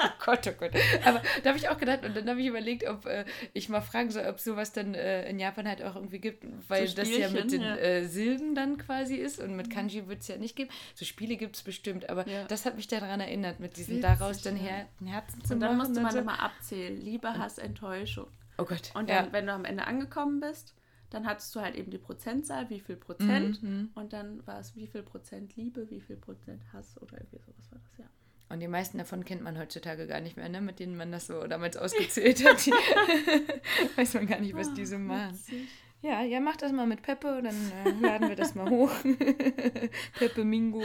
oh 0.00 0.08
Gott, 0.24 0.46
oh 0.48 0.52
Gott. 0.58 0.70
Aber 1.04 1.22
da 1.42 1.48
habe 1.50 1.58
ich 1.58 1.68
auch 1.68 1.78
gedacht 1.78 2.04
und 2.04 2.16
dann 2.16 2.28
habe 2.28 2.40
ich 2.40 2.46
überlegt, 2.46 2.86
ob 2.88 3.06
äh, 3.06 3.24
ich 3.52 3.68
mal 3.68 3.80
fragen 3.80 4.10
soll, 4.10 4.26
ob 4.26 4.40
sowas 4.40 4.72
dann 4.72 4.94
äh, 4.94 5.28
in 5.28 5.38
Japan 5.38 5.66
halt 5.68 5.82
auch 5.82 5.94
irgendwie 5.94 6.18
gibt, 6.18 6.44
weil 6.68 6.86
So 6.88 6.96
das 6.96 7.08
ja 7.16 7.28
mit 7.30 7.52
den 7.52 7.62
ja. 7.68 7.76
Äh, 7.76 8.06
Silben 8.06 8.54
dann 8.54 8.78
quasi 8.78 9.16
ist 9.16 9.38
und 9.40 9.56
mit 9.56 9.70
Kanji 9.70 10.06
wird 10.08 10.20
es 10.20 10.28
ja 10.28 10.36
nicht 10.36 10.56
geben. 10.56 10.70
So 10.94 11.04
Spiele 11.04 11.36
gibt 11.36 11.56
es 11.56 11.62
bestimmt, 11.62 12.08
aber 12.10 12.26
Ja. 12.28 12.44
das 12.44 12.66
hat 12.66 12.76
mich 12.76 12.88
daran 12.88 13.20
erinnert, 13.20 13.60
mit 13.60 13.76
diesen 13.76 13.96
Witzig, 13.98 14.18
daraus 14.18 14.42
dann 14.42 14.56
ja. 14.56 14.62
Her 14.62 14.88
Herzen 15.04 15.44
zu 15.44 15.54
Und 15.54 15.60
dann 15.60 15.76
machen. 15.76 15.88
musste 15.90 16.02
man 16.02 16.12
so. 16.12 16.18
immer 16.18 16.42
abzählen. 16.42 16.96
Liebe, 17.00 17.36
Hass, 17.38 17.58
Enttäuschung. 17.58 18.26
Oh 18.58 18.64
Gott. 18.64 18.90
Und 18.94 19.08
ja. 19.08 19.22
dann, 19.22 19.32
wenn 19.32 19.46
du 19.46 19.52
am 19.52 19.64
Ende 19.64 19.86
angekommen 19.86 20.40
bist, 20.40 20.74
dann 21.10 21.26
hattest 21.26 21.54
du 21.54 21.60
halt 21.60 21.76
eben 21.76 21.90
die 21.90 21.98
Prozentzahl, 21.98 22.68
wie 22.70 22.80
viel 22.80 22.96
Prozent. 22.96 23.62
Mhm. 23.62 23.90
Und 23.94 24.12
dann 24.12 24.46
war 24.46 24.60
es 24.60 24.76
wie 24.76 24.86
viel 24.86 25.02
Prozent 25.02 25.56
Liebe, 25.56 25.88
wie 25.90 26.00
viel 26.00 26.16
Prozent 26.16 26.60
Hass 26.72 27.00
oder 27.00 27.18
irgendwie 27.18 27.38
sowas 27.38 27.70
war 27.70 27.78
das, 27.78 27.98
ja. 27.98 28.04
Und 28.50 28.60
die 28.60 28.68
meisten 28.68 28.96
davon 28.96 29.24
kennt 29.26 29.42
man 29.42 29.58
heutzutage 29.58 30.06
gar 30.06 30.20
nicht 30.20 30.36
mehr, 30.38 30.48
ne? 30.48 30.62
mit 30.62 30.78
denen 30.80 30.96
man 30.96 31.12
das 31.12 31.26
so 31.26 31.46
damals 31.46 31.76
ausgezählt 31.76 32.42
hat. 32.46 32.64
Die 32.64 32.70
weiß 33.96 34.14
man 34.14 34.26
gar 34.26 34.40
nicht, 34.40 34.54
was 34.54 34.72
die 34.74 34.86
so 34.86 34.98
machen. 34.98 35.34
Witzig. 35.34 35.68
Ja, 36.00 36.22
ja, 36.22 36.38
mach 36.38 36.56
das 36.56 36.70
mal 36.70 36.86
mit 36.86 37.02
Peppe, 37.02 37.42
dann 37.42 37.72
äh, 37.84 37.90
laden 38.00 38.28
wir 38.28 38.36
das 38.36 38.54
mal 38.54 38.70
hoch. 38.70 38.92
Peppe 40.18 40.44
Mingo. 40.44 40.80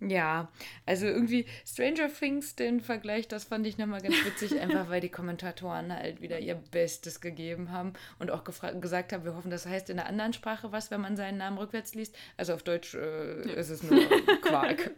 ja, 0.00 0.50
also 0.86 1.04
irgendwie 1.04 1.44
Stranger 1.66 2.08
Things, 2.08 2.56
den 2.56 2.80
Vergleich, 2.80 3.28
das 3.28 3.44
fand 3.44 3.66
ich 3.66 3.76
nochmal 3.76 4.00
ganz 4.00 4.14
witzig, 4.24 4.58
einfach 4.58 4.88
weil 4.88 5.02
die 5.02 5.10
Kommentatoren 5.10 5.92
halt 5.92 6.22
wieder 6.22 6.38
ihr 6.38 6.54
Bestes 6.54 7.20
gegeben 7.20 7.72
haben 7.72 7.92
und 8.18 8.30
auch 8.30 8.44
gesagt 8.44 9.12
haben, 9.12 9.24
wir 9.24 9.36
hoffen, 9.36 9.50
das 9.50 9.66
heißt 9.66 9.90
in 9.90 9.98
einer 9.98 10.08
anderen 10.08 10.32
Sprache 10.32 10.72
was, 10.72 10.90
wenn 10.90 11.02
man 11.02 11.14
seinen 11.14 11.36
Namen 11.36 11.58
rückwärts 11.58 11.94
liest. 11.94 12.16
Also 12.38 12.54
auf 12.54 12.62
Deutsch 12.62 12.94
äh, 12.94 13.52
ist 13.52 13.68
es 13.68 13.82
nur 13.82 14.00
Quark. 14.40 14.92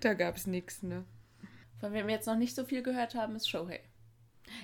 da 0.00 0.12
gab 0.12 0.36
es 0.36 0.46
nichts, 0.46 0.82
ne? 0.82 1.04
Von 1.80 1.94
wem 1.94 2.08
wir 2.08 2.14
jetzt 2.14 2.26
noch 2.26 2.36
nicht 2.36 2.54
so 2.54 2.64
viel 2.64 2.82
gehört 2.82 3.14
haben, 3.14 3.36
ist 3.36 3.48
Shohei. 3.48 3.80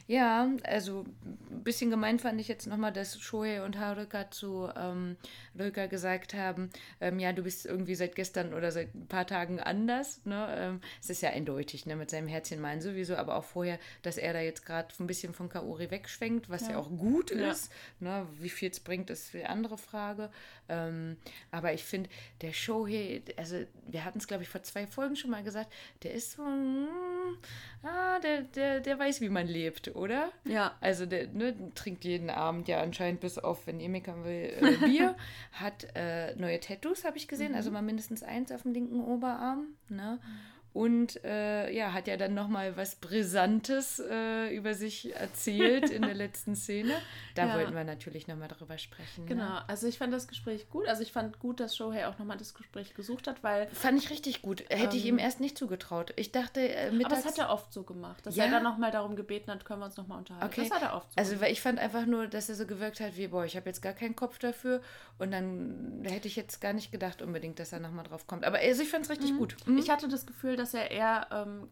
Ja, 0.06 0.50
also 0.64 1.04
ein 1.50 1.64
bisschen 1.64 1.90
gemein 1.90 2.18
fand 2.18 2.40
ich 2.40 2.48
jetzt 2.48 2.66
nochmal, 2.66 2.92
dass 2.92 3.20
Shohei 3.20 3.62
und 3.62 3.78
Haruka 3.78 4.30
zu 4.30 4.68
ähm, 4.76 5.16
Ruika 5.58 5.86
gesagt 5.86 6.34
haben, 6.34 6.70
ähm, 7.00 7.18
ja, 7.18 7.32
du 7.32 7.42
bist 7.42 7.66
irgendwie 7.66 7.94
seit 7.94 8.14
gestern 8.14 8.52
oder 8.54 8.70
seit 8.72 8.94
ein 8.94 9.06
paar 9.06 9.26
Tagen 9.26 9.60
anders. 9.60 10.20
Ne? 10.24 10.46
Ähm, 10.56 10.80
es 11.00 11.10
ist 11.10 11.22
ja 11.22 11.30
eindeutig, 11.30 11.86
ne? 11.86 11.96
mit 11.96 12.10
seinem 12.10 12.28
Herzchen 12.28 12.60
meinen 12.60 12.80
sowieso, 12.80 13.16
aber 13.16 13.36
auch 13.36 13.44
vorher, 13.44 13.78
dass 14.02 14.18
er 14.18 14.32
da 14.32 14.40
jetzt 14.40 14.66
gerade 14.66 14.92
ein 14.98 15.06
bisschen 15.06 15.34
von 15.34 15.48
Kaori 15.48 15.90
wegschwenkt, 15.90 16.48
was 16.50 16.62
ja, 16.62 16.70
Ja. 16.72 16.76
auch 16.78 16.90
gut 16.90 17.30
Ja. 17.30 17.50
ist. 17.50 17.72
Ne? 18.00 18.26
Wie 18.38 18.48
viel 18.50 18.70
es 18.70 18.80
bringt, 18.80 19.10
ist 19.10 19.34
eine 19.34 19.48
andere 19.48 19.78
Frage. 19.78 20.30
Ähm, 20.68 21.16
aber 21.50 21.72
ich 21.72 21.84
finde, 21.84 22.10
der 22.40 22.52
Shohei, 22.52 23.22
also 23.36 23.56
wir 23.86 24.04
hatten 24.04 24.18
es, 24.18 24.26
glaube 24.26 24.42
ich, 24.42 24.48
vor 24.48 24.62
zwei 24.62 24.86
Folgen 24.86 25.16
schon 25.16 25.30
mal 25.30 25.42
gesagt, 25.42 25.72
der 26.02 26.12
ist 26.12 26.32
so, 26.32 26.42
mm, 26.42 27.36
ah, 27.82 28.18
der, 28.20 28.42
der, 28.42 28.80
der 28.80 28.98
weiß, 28.98 29.20
wie 29.20 29.28
man 29.28 29.46
lebt, 29.46 29.71
oder? 29.94 30.30
Ja. 30.44 30.76
Also 30.80 31.06
der 31.06 31.28
ne, 31.28 31.54
trinkt 31.74 32.04
jeden 32.04 32.30
Abend 32.30 32.68
ja 32.68 32.80
anscheinend 32.80 33.20
bis 33.20 33.38
auf, 33.38 33.66
wenn 33.66 33.80
ihr 33.80 33.88
meckern 33.88 34.24
will, 34.24 34.52
äh, 34.60 34.76
Bier. 34.86 35.16
hat 35.52 35.86
äh, 35.94 36.34
neue 36.36 36.60
Tattoos, 36.60 37.04
habe 37.04 37.16
ich 37.16 37.28
gesehen, 37.28 37.54
also 37.54 37.70
mal 37.70 37.82
mindestens 37.82 38.22
eins 38.22 38.52
auf 38.52 38.62
dem 38.62 38.72
linken 38.72 39.00
Oberarm. 39.00 39.68
Ne? 39.88 40.18
Und 40.72 41.22
äh, 41.24 41.70
ja, 41.70 41.92
hat 41.92 42.06
ja 42.06 42.16
dann 42.16 42.32
nochmal 42.34 42.76
was 42.78 42.94
Brisantes 42.96 43.98
äh, 44.10 44.54
über 44.56 44.74
sich 44.74 45.14
erzählt 45.14 45.90
in 45.90 46.02
der 46.02 46.14
letzten 46.14 46.56
Szene. 46.56 46.94
Da 47.34 47.46
Ja. 47.46 47.54
wollten 47.56 47.74
wir 47.74 47.84
natürlich 47.84 48.26
nochmal 48.26 48.48
drüber 48.48 48.78
sprechen. 48.78 49.26
Genau, 49.26 49.42
Ne? 49.44 49.68
also 49.68 49.86
ich 49.86 49.98
fand 49.98 50.12
das 50.14 50.28
Gespräch 50.28 50.70
gut. 50.70 50.88
Also 50.88 51.02
ich 51.02 51.12
fand 51.12 51.38
gut, 51.38 51.60
dass 51.60 51.76
Shohei 51.76 52.06
auch 52.06 52.18
nochmal 52.18 52.36
das 52.38 52.54
Gespräch 52.54 52.94
gesucht 52.94 53.26
hat, 53.26 53.42
weil. 53.42 53.68
Fand 53.68 53.98
ich 54.02 54.08
richtig 54.10 54.40
gut. 54.42 54.64
Hätte 54.70 54.96
ich 54.96 55.02
Ähm, 55.04 55.14
ihm 55.14 55.18
erst 55.18 55.40
nicht 55.40 55.58
zugetraut. 55.58 56.12
Ich 56.16 56.32
dachte, 56.32 56.60
äh, 56.60 56.86
Aber 56.88 56.96
mittags... 56.96 57.22
das 57.22 57.32
hat 57.32 57.38
er 57.38 57.50
oft 57.50 57.70
so 57.72 57.82
gemacht, 57.82 58.24
dass 58.24 58.36
Ja? 58.36 58.44
er 58.44 58.50
dann 58.50 58.62
nochmal 58.62 58.90
darum 58.90 59.14
gebeten 59.16 59.50
hat, 59.50 59.64
können 59.66 59.80
wir 59.80 59.86
uns 59.86 59.96
nochmal 59.96 60.18
unterhalten. 60.18 60.46
Okay. 60.46 60.68
Das 60.68 60.70
hat 60.70 60.82
er 60.82 60.94
oft 60.96 61.12
so 61.12 61.16
Also, 61.18 61.40
weil 61.40 61.52
ich 61.52 61.60
fand 61.60 61.78
einfach 61.78 62.06
nur, 62.06 62.26
dass 62.28 62.48
er 62.48 62.54
so 62.54 62.66
gewirkt 62.66 63.00
hat, 63.00 63.16
wie, 63.16 63.28
boah, 63.28 63.44
ich 63.44 63.56
habe 63.56 63.68
jetzt 63.68 63.82
gar 63.82 63.92
keinen 63.92 64.16
Kopf 64.16 64.38
dafür. 64.38 64.80
Und 65.18 65.32
dann 65.32 66.02
hätte 66.04 66.28
ich 66.28 66.36
jetzt 66.36 66.60
gar 66.60 66.72
nicht 66.72 66.92
gedacht 66.92 67.20
unbedingt, 67.20 67.58
dass 67.58 67.72
er 67.72 67.80
nochmal 67.80 68.04
drauf 68.04 68.26
kommt. 68.26 68.44
Aber 68.44 68.58
also, 68.58 68.82
ich 68.82 68.88
fand 68.88 69.04
es 69.04 69.10
richtig 69.10 69.36
gut. 69.36 69.56
Mhm. 69.66 69.76
Ich 69.78 69.90
hatte 69.90 70.08
das 70.08 70.24
Gefühl, 70.24 70.56
dass 70.56 70.61
er 70.74 70.90
eher, 70.90 71.26
ähm, 71.30 71.68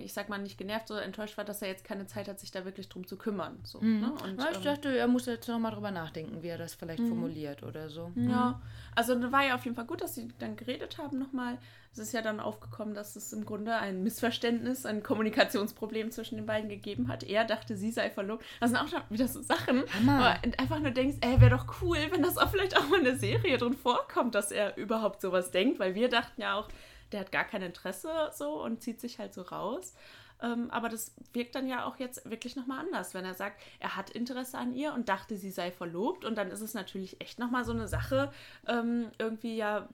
ich 0.00 0.12
sag 0.12 0.28
mal, 0.28 0.38
nicht 0.38 0.58
genervt 0.58 0.90
oder 0.90 1.02
enttäuscht 1.02 1.36
war, 1.36 1.44
dass 1.44 1.62
er 1.62 1.68
jetzt 1.68 1.84
keine 1.84 2.06
Zeit 2.06 2.28
hat, 2.28 2.40
sich 2.40 2.50
da 2.50 2.64
wirklich 2.64 2.88
drum 2.88 3.06
zu 3.06 3.16
kümmern. 3.16 3.58
So, 3.62 3.80
ne? 3.80 4.12
Und, 4.24 4.38
Ja, 4.40 4.50
ich 4.50 4.56
ähm, 4.58 4.62
dachte, 4.64 4.96
er 4.96 5.06
muss 5.06 5.26
jetzt 5.26 5.48
nochmal 5.48 5.72
drüber 5.72 5.90
nachdenken, 5.90 6.42
wie 6.42 6.48
er 6.48 6.58
das 6.58 6.74
vielleicht 6.74 7.02
formuliert 7.02 7.62
oder 7.62 7.88
so. 7.88 8.10
Ja, 8.16 8.60
also 8.94 9.14
da 9.14 9.30
war 9.30 9.44
ja 9.44 9.54
auf 9.54 9.64
jeden 9.64 9.76
Fall 9.76 9.86
gut, 9.86 10.00
dass 10.00 10.14
sie 10.14 10.28
dann 10.38 10.56
geredet 10.56 10.98
haben 10.98 11.18
nochmal. 11.18 11.58
Es 11.92 11.98
ist 11.98 12.12
ja 12.12 12.20
dann 12.20 12.40
aufgekommen, 12.40 12.94
dass 12.94 13.16
es 13.16 13.32
im 13.32 13.46
Grunde 13.46 13.74
ein 13.74 14.02
Missverständnis, 14.02 14.84
ein 14.84 15.02
Kommunikationsproblem 15.02 16.10
zwischen 16.10 16.36
den 16.36 16.46
beiden 16.46 16.68
gegeben 16.68 17.08
hat. 17.08 17.22
Er 17.22 17.44
dachte, 17.44 17.76
sie 17.76 17.90
sei 17.90 18.10
verlobt. 18.10 18.44
Das 18.60 18.70
sind 18.70 18.78
auch 18.78 18.88
schon 18.88 19.00
wieder 19.08 19.28
so 19.28 19.40
Sachen, 19.40 19.82
Hammer. 19.94 20.36
wo 20.42 20.48
du 20.50 20.58
einfach 20.58 20.80
nur 20.80 20.90
denkst, 20.90 21.18
ey, 21.20 21.40
wäre 21.40 21.56
doch 21.56 21.80
cool, 21.80 21.98
wenn 22.10 22.22
das 22.22 22.36
auch 22.36 22.50
vielleicht 22.50 22.76
auch 22.76 22.88
mal 22.88 22.98
in 22.98 23.04
der 23.04 23.16
Serie 23.16 23.56
drin 23.56 23.74
vorkommt, 23.74 24.34
dass 24.34 24.50
er 24.50 24.76
überhaupt 24.76 25.22
sowas 25.22 25.50
denkt, 25.50 25.78
weil 25.78 25.94
wir 25.94 26.08
dachten 26.08 26.40
ja 26.40 26.58
auch, 26.58 26.68
der 27.12 27.20
hat 27.20 27.32
gar 27.32 27.44
kein 27.44 27.62
Interesse 27.62 28.10
so 28.34 28.62
und 28.62 28.82
zieht 28.82 29.00
sich 29.00 29.18
halt 29.18 29.34
so 29.34 29.42
raus. 29.42 29.94
Ähm, 30.42 30.70
aber 30.70 30.88
das 30.88 31.14
wirkt 31.32 31.54
dann 31.54 31.66
ja 31.66 31.86
auch 31.86 31.98
jetzt 31.98 32.28
wirklich 32.28 32.56
nochmal 32.56 32.80
anders, 32.80 33.14
wenn 33.14 33.24
er 33.24 33.34
sagt, 33.34 33.62
er 33.80 33.96
hat 33.96 34.10
Interesse 34.10 34.58
an 34.58 34.74
ihr 34.74 34.92
und 34.92 35.08
dachte, 35.08 35.36
sie 35.36 35.50
sei 35.50 35.70
verlobt. 35.70 36.24
Und 36.24 36.36
dann 36.36 36.50
ist 36.50 36.60
es 36.60 36.74
natürlich 36.74 37.20
echt 37.20 37.38
nochmal 37.38 37.64
so 37.64 37.72
eine 37.72 37.88
Sache, 37.88 38.32
ähm, 38.66 39.10
irgendwie 39.18 39.56
ja, 39.56 39.88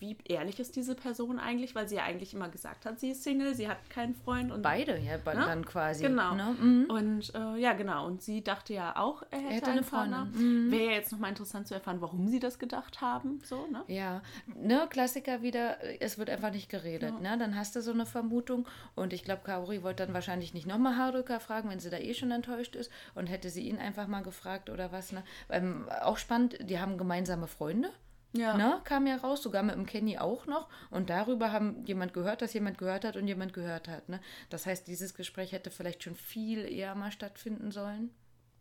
wie 0.00 0.16
ehrlich 0.24 0.60
ist 0.60 0.76
diese 0.76 0.94
Person 0.94 1.38
eigentlich, 1.38 1.74
weil 1.74 1.88
sie 1.88 1.96
ja 1.96 2.04
eigentlich 2.04 2.34
immer 2.34 2.48
gesagt 2.48 2.86
hat, 2.86 3.00
sie 3.00 3.10
ist 3.10 3.22
Single, 3.24 3.54
sie 3.54 3.68
hat 3.68 3.90
keinen 3.90 4.14
Freund 4.14 4.52
und 4.52 4.62
Beide, 4.62 4.98
ja, 4.98 5.16
Ne? 5.16 5.22
dann 5.24 5.64
quasi. 5.64 6.02
Genau. 6.04 6.34
Ne? 6.34 6.56
Mhm. 6.60 6.86
und 6.88 7.34
äh, 7.34 7.56
ja, 7.60 7.72
genau. 7.72 8.06
Und 8.06 8.22
sie 8.22 8.42
dachte 8.42 8.72
ja 8.74 8.96
auch, 8.96 9.22
er 9.30 9.38
hätte, 9.38 9.54
hätte 9.54 9.66
einen 9.66 9.78
eine 9.78 9.86
Partner. 9.86 10.28
Freundin. 10.32 10.66
Mhm. 10.66 10.70
Wäre 10.70 10.84
ja 10.84 10.90
jetzt 10.92 11.12
nochmal 11.12 11.30
interessant 11.30 11.66
zu 11.68 11.74
erfahren, 11.74 12.00
warum 12.00 12.28
sie 12.28 12.40
das 12.40 12.58
gedacht 12.58 13.00
haben. 13.00 13.40
So, 13.44 13.66
ne? 13.66 13.82
Ja, 13.88 14.22
ne, 14.54 14.86
Klassiker 14.88 15.42
wieder, 15.42 15.76
es 16.00 16.18
wird 16.18 16.30
einfach 16.30 16.50
nicht 16.52 16.68
geredet, 16.68 17.20
ne? 17.20 17.36
Dann 17.38 17.56
hast 17.56 17.76
du 17.76 17.82
so 17.82 17.92
eine 17.92 18.06
Vermutung 18.06 18.66
und 18.94 19.12
ich 19.12 19.24
glaube, 19.24 19.42
Kaori 19.44 19.82
wollte 19.82 20.04
dann 20.04 20.14
wahrscheinlich 20.14 20.54
nicht 20.54 20.66
nochmal 20.66 20.96
Haruka 20.96 21.38
fragen, 21.40 21.68
wenn 21.70 21.80
sie 21.80 21.90
da 21.90 21.98
eh 21.98 22.14
schon 22.14 22.30
enttäuscht 22.30 22.76
ist 22.76 22.90
und 23.14 23.26
hätte 23.26 23.50
sie 23.50 23.68
ihn 23.68 23.78
einfach 23.78 24.06
mal 24.06 24.22
gefragt 24.22 24.70
oder 24.70 24.92
was, 24.92 25.12
ne? 25.12 25.22
Ähm, 25.50 25.88
auch 26.02 26.18
spannend, 26.18 26.58
die 26.68 26.78
haben 26.80 26.98
gemeinsame 26.98 27.46
Freunde. 27.46 27.90
Ja. 28.32 28.56
Ne, 28.56 28.80
kam 28.84 29.06
ja 29.06 29.16
raus, 29.16 29.42
sogar 29.42 29.62
mit 29.62 29.74
dem 29.74 29.86
Kenny 29.86 30.18
auch 30.18 30.46
noch. 30.46 30.68
Und 30.90 31.08
darüber 31.08 31.50
haben 31.50 31.84
jemand 31.86 32.12
gehört, 32.12 32.42
dass 32.42 32.52
jemand 32.52 32.76
gehört 32.78 33.04
hat 33.04 33.16
und 33.16 33.26
jemand 33.26 33.52
gehört 33.54 33.88
hat. 33.88 34.08
Ne? 34.08 34.20
Das 34.50 34.66
heißt, 34.66 34.86
dieses 34.86 35.14
Gespräch 35.14 35.52
hätte 35.52 35.70
vielleicht 35.70 36.02
schon 36.02 36.14
viel 36.14 36.64
eher 36.70 36.94
mal 36.94 37.10
stattfinden 37.10 37.70
sollen. 37.72 38.10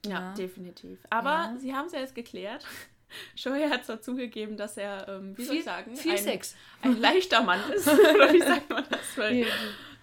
Ja, 0.06 0.12
Ja. 0.12 0.34
definitiv. 0.36 1.00
Aber 1.10 1.30
Ja. 1.30 1.56
sie 1.58 1.74
haben 1.76 1.88
es 1.88 1.94
ja 1.94 2.00
jetzt 2.00 2.16
geklärt. 2.16 2.66
Shohei 3.36 3.70
hat 3.70 3.86
zwar 3.86 4.02
zugegeben, 4.02 4.58
dass 4.58 4.78
er, 4.78 5.08
ähm, 5.10 5.38
wie 5.38 5.44
soll 5.44 5.56
ich 5.58 5.64
sagen, 5.66 5.96
viel 5.96 6.12
ein, 6.18 6.40
ein 6.84 7.00
leichter 7.02 7.42
Mann 7.44 7.60
ist. 7.74 7.88
Oder 7.88 8.34
wie 8.34 8.42
sagt 8.42 8.70
man 8.70 8.86
das? 8.90 9.00
Weil, 9.18 9.46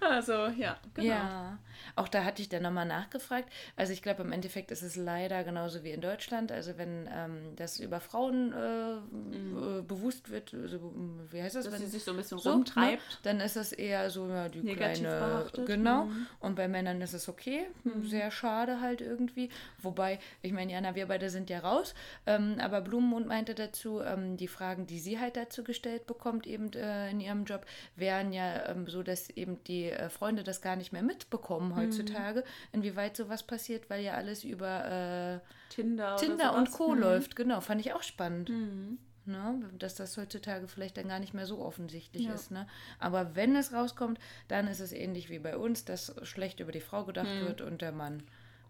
also, 0.00 0.46
ja, 0.48 0.78
genau. 0.94 1.08
Ja, 1.08 1.58
Auch 1.96 2.08
da 2.08 2.24
hatte 2.24 2.42
ich 2.42 2.48
dann 2.48 2.62
nochmal 2.62 2.86
nachgefragt. 2.86 3.48
Also 3.76 3.92
ich 3.92 4.02
glaube, 4.02 4.22
im 4.22 4.32
Endeffekt 4.32 4.70
ist 4.70 4.82
es 4.82 4.96
leider 4.96 5.44
genauso 5.44 5.84
wie 5.84 5.90
in 5.90 6.00
Deutschland. 6.00 6.50
Also 6.50 6.76
wenn 6.76 7.08
ähm, 7.12 7.54
das 7.56 7.78
über 7.78 8.00
Frauen 8.00 8.52
äh, 8.52 8.94
mhm. 9.14 9.78
äh, 9.78 9.82
bewusst 9.82 10.30
wird, 10.30 10.52
also, 10.54 10.92
wie 11.30 11.42
heißt 11.42 11.54
das? 11.54 11.64
Dass 11.64 11.74
wenn 11.74 11.80
sie 11.80 11.86
sich 11.86 12.04
so 12.04 12.10
ein 12.10 12.16
bisschen 12.16 12.38
so, 12.38 12.52
rumtreibt. 12.52 13.00
Ne, 13.00 13.18
dann 13.22 13.40
ist 13.40 13.56
das 13.56 13.72
eher 13.72 14.10
so 14.10 14.28
ja, 14.28 14.48
die 14.48 14.62
Negativ 14.62 15.04
kleine... 15.04 15.18
behaftet. 15.18 15.66
Genau. 15.66 16.06
Mhm. 16.06 16.26
Und 16.40 16.56
bei 16.56 16.66
Männern 16.66 17.00
ist 17.00 17.14
es 17.14 17.28
okay. 17.28 17.66
Sehr 18.02 18.30
schade 18.30 18.80
halt 18.80 19.00
irgendwie. 19.00 19.50
Wobei, 19.80 20.18
ich 20.42 20.52
meine, 20.52 20.72
Jana, 20.72 20.94
wir 20.94 21.06
beide 21.06 21.30
sind 21.30 21.48
ja 21.48 21.60
raus. 21.60 21.94
Ähm, 22.26 22.56
aber 22.58 22.80
Blumenmund 22.80 23.28
meinte 23.28 23.54
dazu, 23.54 24.00
ähm, 24.00 24.36
die 24.36 24.48
Fragen, 24.48 24.86
die 24.86 24.98
sie 24.98 25.20
halt 25.20 25.36
dazu 25.36 25.62
gestellt 25.62 26.06
bekommt, 26.06 26.46
eben 26.46 26.72
äh, 26.72 27.10
in 27.10 27.20
ihrem 27.20 27.44
Job, 27.44 27.66
wären 27.94 28.32
ja 28.32 28.68
ähm, 28.68 28.88
so, 28.88 29.02
dass 29.02 29.30
eben 29.30 29.62
die 29.64 29.90
äh, 29.90 30.08
Freunde 30.08 30.42
das 30.42 30.60
gar 30.60 30.76
nicht 30.76 30.92
mehr 30.92 31.02
mitbekommen 31.02 31.76
heutzutage, 31.84 32.44
inwieweit 32.72 33.16
sowas 33.16 33.42
passiert, 33.42 33.88
weil 33.90 34.02
ja 34.02 34.14
alles 34.14 34.44
über 34.44 35.40
äh, 35.42 35.72
Tinder, 35.72 36.16
Tinder 36.16 36.54
und. 36.56 36.70
Co. 36.70 36.92
Mhm. 36.94 37.00
läuft. 37.00 37.36
Genau, 37.36 37.60
fand 37.60 37.80
ich 37.80 37.92
auch 37.92 38.02
spannend. 38.02 38.48
Mhm. 38.50 38.98
Ne? 39.26 39.70
Dass 39.78 39.94
das 39.94 40.18
heutzutage 40.18 40.68
vielleicht 40.68 40.98
dann 40.98 41.08
gar 41.08 41.18
nicht 41.18 41.32
mehr 41.32 41.46
so 41.46 41.58
offensichtlich 41.60 42.24
Ja. 42.26 42.34
ist. 42.34 42.50
Ne? 42.50 42.66
Aber 42.98 43.34
wenn 43.34 43.56
es 43.56 43.72
rauskommt, 43.72 44.18
dann 44.48 44.66
ist 44.68 44.80
es 44.80 44.92
ähnlich 44.92 45.30
wie 45.30 45.38
bei 45.38 45.56
uns, 45.56 45.84
dass 45.86 46.14
schlecht 46.24 46.60
über 46.60 46.72
die 46.72 46.80
Frau 46.82 47.04
gedacht 47.04 47.40
wird 47.46 47.62
und 47.62 47.80
der 47.80 47.92
Mann 47.92 48.22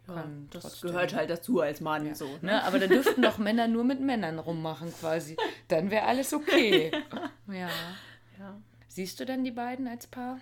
Ja, 0.07 0.25
das 0.51 0.62
trotzdem. 0.62 0.91
gehört 0.93 1.12
halt 1.15 1.31
dazu 1.31 1.61
als 1.61 1.81
Mann 1.81 2.07
Ja. 2.07 2.15
so. 2.15 2.27
Ne? 2.27 2.39
Ne? 2.43 2.62
Aber 2.65 2.79
da 2.79 2.87
dürften 2.87 3.21
doch 3.23 3.39
Männer 3.39 3.67
nur 3.67 3.83
mit 3.83 4.01
Männern 4.01 4.39
rummachen 4.39 4.93
quasi. 5.01 5.37
Dann 5.67 5.91
wäre 5.91 6.07
alles 6.07 6.33
okay. 6.33 6.93
Ja. 7.49 7.69
Ja. 8.39 8.57
Siehst 8.87 9.19
du 9.19 9.25
denn 9.27 9.43
die 9.43 9.51
beiden 9.51 9.89
als 9.89 10.07
Paar? 10.07 10.39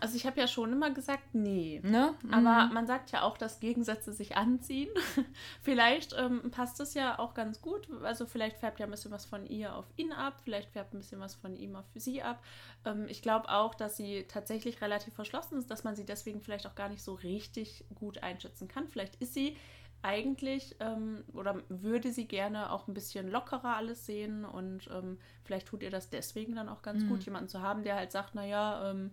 Also 0.00 0.16
ich 0.16 0.26
habe 0.26 0.40
ja 0.40 0.46
schon 0.46 0.72
immer 0.72 0.90
gesagt, 0.90 1.34
nee. 1.34 1.80
Ne? 1.82 2.14
Aber 2.30 2.72
man 2.72 2.86
sagt 2.86 3.10
ja 3.10 3.22
auch, 3.22 3.36
dass 3.36 3.60
Gegensätze 3.60 4.12
sich 4.12 4.36
anziehen. 4.36 4.88
vielleicht 5.62 6.14
ähm, 6.18 6.50
passt 6.50 6.80
es 6.80 6.94
ja 6.94 7.18
auch 7.18 7.34
ganz 7.34 7.60
gut. 7.60 7.88
Also 8.02 8.26
vielleicht 8.26 8.58
färbt 8.58 8.80
ja 8.80 8.86
ein 8.86 8.90
bisschen 8.90 9.12
was 9.12 9.24
von 9.24 9.46
ihr 9.46 9.74
auf 9.74 9.86
ihn 9.96 10.12
ab, 10.12 10.40
vielleicht 10.44 10.70
färbt 10.70 10.94
ein 10.94 10.98
bisschen 10.98 11.20
was 11.20 11.34
von 11.34 11.56
ihm 11.56 11.76
auf 11.76 11.86
sie 11.94 12.22
ab. 12.22 12.42
Ähm, 12.84 13.06
ich 13.08 13.22
glaube 13.22 13.48
auch, 13.48 13.74
dass 13.74 13.96
sie 13.96 14.24
tatsächlich 14.28 14.80
relativ 14.80 15.14
verschlossen 15.14 15.58
ist, 15.58 15.70
dass 15.70 15.84
man 15.84 15.96
sie 15.96 16.04
deswegen 16.04 16.40
vielleicht 16.40 16.66
auch 16.66 16.74
gar 16.74 16.88
nicht 16.88 17.02
so 17.02 17.14
richtig 17.14 17.84
gut 17.94 18.22
einschätzen 18.22 18.68
kann. 18.68 18.88
Vielleicht 18.88 19.16
ist 19.16 19.34
sie 19.34 19.56
eigentlich 20.02 20.76
ähm, 20.80 21.24
oder 21.32 21.62
würde 21.68 22.12
sie 22.12 22.28
gerne 22.28 22.70
auch 22.70 22.86
ein 22.86 22.94
bisschen 22.94 23.28
lockerer 23.28 23.76
alles 23.76 24.06
sehen 24.06 24.44
und 24.44 24.88
ähm, 24.92 25.18
vielleicht 25.42 25.66
tut 25.66 25.82
ihr 25.82 25.90
das 25.90 26.10
deswegen 26.10 26.54
dann 26.54 26.68
auch 26.68 26.82
ganz 26.82 27.06
gut, 27.08 27.24
jemanden 27.24 27.48
zu 27.48 27.60
haben, 27.60 27.82
der 27.82 27.96
halt 27.96 28.12
sagt, 28.12 28.34
naja, 28.34 28.90
ähm, 28.90 29.10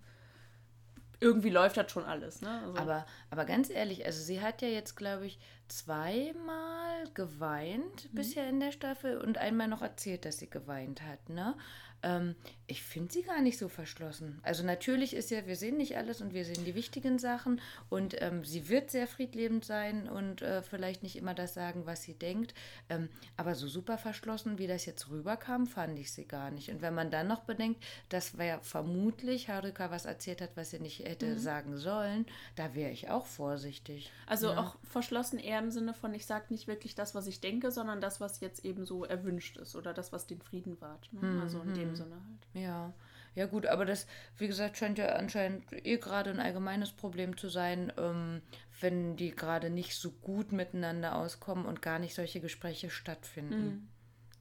irgendwie 1.24 1.50
läuft 1.50 1.78
das 1.78 1.92
schon 1.92 2.06
alles. 2.06 2.42
Ne? 2.42 2.62
Also, 2.66 2.78
Aber, 2.78 3.06
aber 3.30 3.46
ganz 3.46 3.70
ehrlich, 3.70 4.06
also 4.06 4.22
sie 4.22 4.42
hat 4.42 4.62
ja 4.62 4.68
jetzt, 4.68 4.96
glaube 4.96 5.26
ich, 5.26 5.40
zweimal 5.68 7.06
geweint 7.14 8.10
bisher 8.14 8.48
in 8.50 8.60
der 8.60 8.72
Staffel 8.72 9.18
und 9.18 9.38
einmal 9.38 9.68
noch 9.68 9.82
erzählt, 9.82 10.26
dass 10.26 10.38
sie 10.38 10.50
geweint 10.50 11.02
hat. 11.02 11.30
Ne? 11.30 11.56
Ähm, 12.04 12.36
ich 12.68 12.82
finde 12.82 13.12
sie 13.12 13.24
gar 13.24 13.42
nicht 13.42 13.58
so 13.58 13.68
verschlossen. 13.68 14.40
Also 14.42 14.64
natürlich 14.64 15.14
ist 15.14 15.32
ja, 15.32 15.46
wir 15.46 15.56
sehen 15.56 15.78
nicht 15.78 15.98
alles 15.98 16.22
und 16.22 16.34
wir 16.34 16.46
sehen 16.46 16.64
die 16.66 16.76
wichtigen 16.76 17.20
Sachen 17.20 17.60
und 17.90 18.22
ähm, 18.22 18.46
sie 18.46 18.70
wird 18.70 18.90
sehr 18.90 19.08
friedlebend 19.08 19.66
sein 19.66 20.08
und 20.08 20.42
äh, 20.42 20.62
vielleicht 20.62 21.04
nicht 21.04 21.18
immer 21.18 21.34
das 21.34 21.54
sagen, 21.54 21.86
was 21.86 22.04
sie 22.04 22.14
denkt. 22.14 22.54
Ähm, 22.90 23.10
aber 23.36 23.56
so 23.56 23.68
super 23.68 23.98
verschlossen, 23.98 24.58
wie 24.58 24.68
das 24.68 24.86
jetzt 24.86 25.10
rüberkam, 25.10 25.68
fand 25.68 26.00
ich 26.00 26.14
sie 26.14 26.26
gar 26.26 26.52
nicht. 26.52 26.70
Und 26.70 26.82
wenn 26.82 26.94
man 26.94 27.12
dann 27.12 27.28
noch 27.28 27.42
bedenkt, 27.42 27.84
dass 28.10 28.38
wer 28.38 28.62
vermutlich 28.62 29.50
Haruka 29.50 29.92
was 29.92 30.06
erzählt 30.06 30.42
hat, 30.42 30.52
was 30.56 30.70
sie 30.70 30.80
nicht 30.80 31.00
hätte 31.00 31.38
sagen 31.38 31.78
sollen, 31.78 32.26
da 32.56 32.76
wäre 32.76 32.92
ich 32.92 33.10
auch 33.10 33.26
vorsichtig. 33.26 34.12
also 34.26 34.54
ne? 34.54 34.60
auch 34.60 34.78
verschlossen 34.84 35.38
eher 35.38 35.60
im 35.60 35.72
Sinne 35.72 35.94
von, 35.94 36.14
ich 36.14 36.26
sage 36.26 36.46
nicht 36.50 36.68
wirklich 36.68 36.96
das, 36.96 37.14
was 37.14 37.28
ich 37.28 37.42
denke, 37.42 37.72
sondern 37.72 38.00
das, 38.00 38.22
was 38.22 38.40
jetzt 38.40 38.64
eben 38.64 38.86
so 38.86 39.04
erwünscht 39.04 39.58
ist 39.58 39.76
oder 39.76 39.94
das, 39.94 40.14
was 40.14 40.28
den 40.28 40.42
Frieden 40.42 40.80
wahrt. 40.80 41.12
Ne? 41.12 41.42
Also 41.42 41.62
in 41.62 41.74
dem 41.74 41.96
Sinne 41.96 42.16
halt. 42.16 42.53
Ja, 42.54 42.94
ja 43.36 43.48
gut, 43.48 43.66
aber 43.66 43.86
das, 43.86 44.06
wie 44.38 44.48
gesagt, 44.48 44.78
scheint 44.78 44.98
ja 44.98 45.08
anscheinend 45.16 45.64
eh 45.72 45.98
gerade 45.98 46.30
ein 46.30 46.40
allgemeines 46.40 46.92
Problem 46.92 47.36
zu 47.38 47.50
sein, 47.50 47.92
ähm, 47.98 48.42
wenn 48.80 49.16
die 49.16 49.32
gerade 49.32 49.70
nicht 49.70 49.96
so 49.96 50.12
gut 50.12 50.52
miteinander 50.52 51.16
auskommen 51.16 51.66
und 51.66 51.82
gar 51.82 52.00
nicht 52.00 52.14
solche 52.14 52.42
Gespräche 52.42 52.90
stattfinden. 52.90 53.90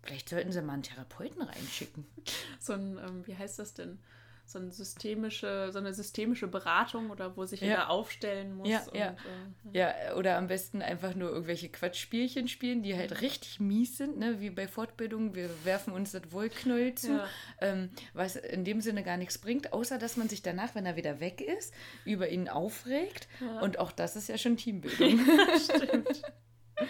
Vielleicht 0.02 0.28
sollten 0.28 0.52
sie 0.52 0.60
mal 0.62 0.74
einen 0.74 0.82
Therapeuten 0.82 1.42
reinschicken. 1.42 2.04
So 2.60 2.74
ein, 2.74 2.98
ähm, 2.98 3.26
wie 3.26 3.36
heißt 3.36 3.58
das 3.58 3.74
denn? 3.74 3.98
So, 4.53 4.59
ein 4.59 4.70
systemische, 4.70 5.70
so 5.72 5.78
eine 5.78 5.94
systemische 5.94 6.46
Beratung 6.46 7.09
oder 7.11 7.36
wo 7.36 7.44
sich 7.46 7.61
Ja. 7.62 7.66
jeder 7.68 7.90
aufstellen 7.90 8.55
muss. 8.57 8.68
Ja, 8.68 8.82
und, 8.82 8.94
ja. 8.98 9.16
Äh, 9.72 9.78
Ja, 9.78 10.14
oder 10.16 10.36
am 10.36 10.46
besten 10.48 10.82
einfach 10.82 11.14
nur 11.14 11.30
irgendwelche 11.30 11.70
Quatschspielchen 11.70 12.48
spielen, 12.48 12.82
die 12.82 12.94
halt 12.96 13.22
richtig 13.22 13.61
mies 13.61 13.96
sind, 13.96 14.18
ne? 14.18 14.40
wie 14.40 14.50
bei 14.50 14.68
Fortbildungen. 14.68 15.34
Wir 15.34 15.48
werfen 15.64 15.92
uns 15.94 16.12
das 16.12 16.30
Wollknäuel 16.32 16.94
zu, 16.94 17.12
Ja. 17.12 17.28
ähm, 17.62 17.88
was 18.12 18.36
in 18.36 18.64
dem 18.64 18.80
Sinne 18.82 19.03
gar 19.03 19.16
nichts 19.16 19.38
bringt, 19.38 19.72
außer 19.72 19.98
dass 19.98 20.16
man 20.18 20.28
sich 20.28 20.42
danach, 20.42 20.74
wenn 20.74 20.84
er 20.84 20.96
wieder 20.96 21.18
weg 21.20 21.40
ist, 21.40 21.72
über 22.05 22.28
ihn 22.28 22.48
aufregt. 22.50 23.28
Und 23.62 23.78
auch 23.78 23.90
das 23.92 24.16
ist 24.16 24.28
ja 24.28 24.36
schon 24.36 24.57
Teambildung. 24.59 25.18
Stimmt. 25.64 26.22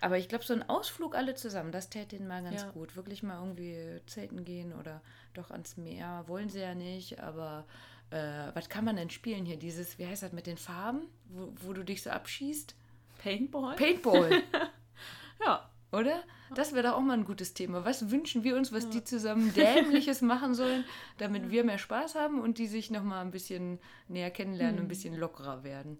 Aber 0.00 0.16
ich 0.18 0.28
glaube, 0.28 0.44
so 0.44 0.54
ein 0.54 0.68
Ausflug 0.68 1.14
alle 1.16 1.34
zusammen, 1.34 1.72
das 1.72 1.90
täte 1.90 2.16
ihnen 2.16 2.28
mal 2.28 2.42
ganz 2.42 2.62
Ja. 2.62 2.70
gut. 2.70 2.94
Wirklich 2.96 3.22
mal 3.22 3.38
irgendwie 3.40 4.00
zelten 4.06 4.44
gehen 4.44 4.72
oder 4.72 5.02
doch 5.34 5.50
ans 5.50 5.76
Meer. 5.76 6.24
Wollen 6.26 6.48
sie 6.48 6.60
ja 6.60 6.74
nicht, 6.74 7.20
aber 7.20 7.66
äh, 8.10 8.50
was 8.54 8.68
kann 8.68 8.84
man 8.84 8.96
denn 8.96 9.10
spielen 9.10 9.44
hier? 9.44 9.56
Dieses, 9.58 9.98
wie 9.98 10.06
heißt 10.06 10.22
das 10.22 10.32
mit 10.32 10.46
den 10.46 10.56
Farben, 10.56 11.02
wo, 11.28 11.52
wo 11.62 11.72
du 11.72 11.82
dich 11.84 12.02
so 12.02 12.10
abschießt? 12.10 12.74
Paintball? 13.18 13.74
Paintball, 13.76 14.42
ja. 15.44 15.68
oder? 15.90 16.22
Das 16.54 16.72
wäre 16.72 16.84
doch 16.88 16.94
auch 16.94 17.00
mal 17.00 17.14
ein 17.14 17.24
gutes 17.24 17.52
Thema. 17.52 17.84
Was 17.84 18.10
wünschen 18.10 18.42
wir 18.44 18.56
uns, 18.56 18.72
was 18.72 18.88
die 18.88 19.04
zusammen 19.04 19.52
Dämliches 19.52 20.22
machen 20.22 20.54
sollen, 20.54 20.84
damit 21.18 21.50
wir 21.50 21.64
mehr 21.64 21.76
Spaß 21.78 22.14
haben 22.14 22.40
und 22.40 22.56
die 22.58 22.68
sich 22.68 22.90
nochmal 22.90 23.22
ein 23.22 23.30
bisschen 23.32 23.78
näher 24.06 24.30
kennenlernen, 24.30 24.80
ein 24.80 24.88
bisschen 24.88 25.14
lockerer 25.16 25.64
werden? 25.64 25.98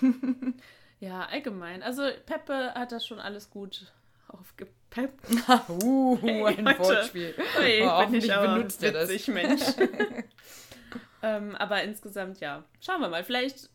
Ja, 1.00 1.26
allgemein. 1.26 1.82
Also 1.82 2.02
Peppe 2.24 2.72
hat 2.74 2.92
das 2.92 3.06
schon 3.06 3.20
alles 3.20 3.50
gut 3.50 3.92
aufgepeppt. 4.28 5.30
uh, 5.82 6.18
ein 6.24 6.66
Heute. 6.66 6.78
Wortspiel. 6.78 7.34
Hey, 7.54 7.82
Oh, 7.82 7.84
bin 7.84 7.90
hoffentlich 7.90 8.24
ich 8.24 8.34
aber 8.34 8.54
benutzt 8.54 8.82
er 8.82 8.92
das. 8.92 9.28
Mensch. 9.28 9.62
ähm, 11.22 11.54
aber 11.56 11.82
insgesamt, 11.82 12.40
ja. 12.40 12.64
Schauen 12.80 13.00
wir 13.00 13.08
mal. 13.08 13.24
Vielleicht 13.24 13.70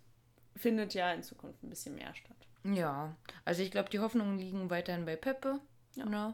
findet 0.55 0.93
ja 0.93 1.11
in 1.13 1.23
Zukunft 1.23 1.63
ein 1.63 1.69
bisschen 1.69 1.95
mehr 1.95 2.13
statt. 2.15 2.35
Ja, 2.63 3.15
also 3.45 3.63
ich 3.63 3.71
glaube, 3.71 3.89
die 3.89 3.99
Hoffnungen 3.99 4.37
liegen 4.37 4.69
weiterhin 4.69 5.05
bei 5.05 5.15
Peppe. 5.15 5.59
Ja. 5.95 6.05
Ne? 6.05 6.33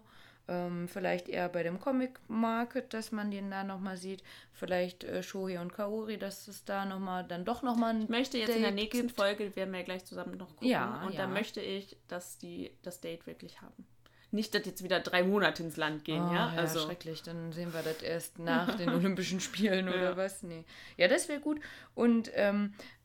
Ähm, 0.50 0.88
vielleicht 0.88 1.28
eher 1.28 1.50
bei 1.50 1.64
dem 1.64 1.80
Comic 1.80 2.20
Market, 2.28 2.94
dass 2.94 3.12
man 3.12 3.32
den 3.32 3.52
da 3.52 3.64
nochmal 3.64 3.98
sieht. 3.98 4.24
Vielleicht 4.54 5.04
äh, 5.04 5.22
Shohei 5.22 5.60
und 5.60 5.74
Kaori, 5.74 6.18
dass 6.18 6.48
es 6.48 6.64
da 6.64 6.86
nochmal, 6.86 7.26
dann 7.26 7.44
doch 7.46 7.64
nochmal 7.64 7.96
ein 7.96 8.04
Ich 8.04 8.10
möchte 8.10 8.38
jetzt 8.38 8.50
in 8.50 8.62
der 8.62 8.72
Date 8.72 8.76
nächsten 8.76 9.08
gibt. 9.08 9.18
Folge, 9.20 9.56
werden 9.56 9.72
wir 9.72 9.80
ja 9.80 9.86
gleich 9.86 10.06
zusammen 10.06 10.38
noch 10.38 10.50
gucken. 10.50 10.68
Ja, 10.68 11.04
und 11.06 11.14
ja. 11.14 11.22
da 11.24 11.28
möchte 11.28 11.60
ich, 11.62 11.98
dass 12.08 12.38
die 12.38 12.72
das 12.82 13.02
Date 13.02 13.28
wirklich 13.28 13.62
haben. 13.62 13.86
Nicht, 14.30 14.54
dass 14.54 14.66
jetzt 14.66 14.84
wieder 14.84 15.00
drei 15.00 15.24
Monate 15.24 15.64
ins 15.64 15.78
Land 15.78 16.04
gehen, 16.04 16.22
Oh, 16.30 16.34
ja? 16.34 16.50
Also, 16.50 16.80
schrecklich. 16.82 17.24
Dann 17.24 17.54
sehen 17.54 17.74
wir 17.74 17.82
das 17.82 18.02
erst 18.02 18.40
nach 18.40 18.76
den 18.76 18.90
Olympischen 18.90 19.40
Spielen 19.40 19.88
oder 19.88 20.12
Ja. 20.12 20.18
was. 20.18 20.44
Nee. 20.44 20.66
Ja, 20.98 21.08
das 21.08 21.30
wäre 21.30 21.40
gut. 21.40 21.62
Und 21.96 22.30
ähm, 22.34 22.74
ja, 22.74 22.97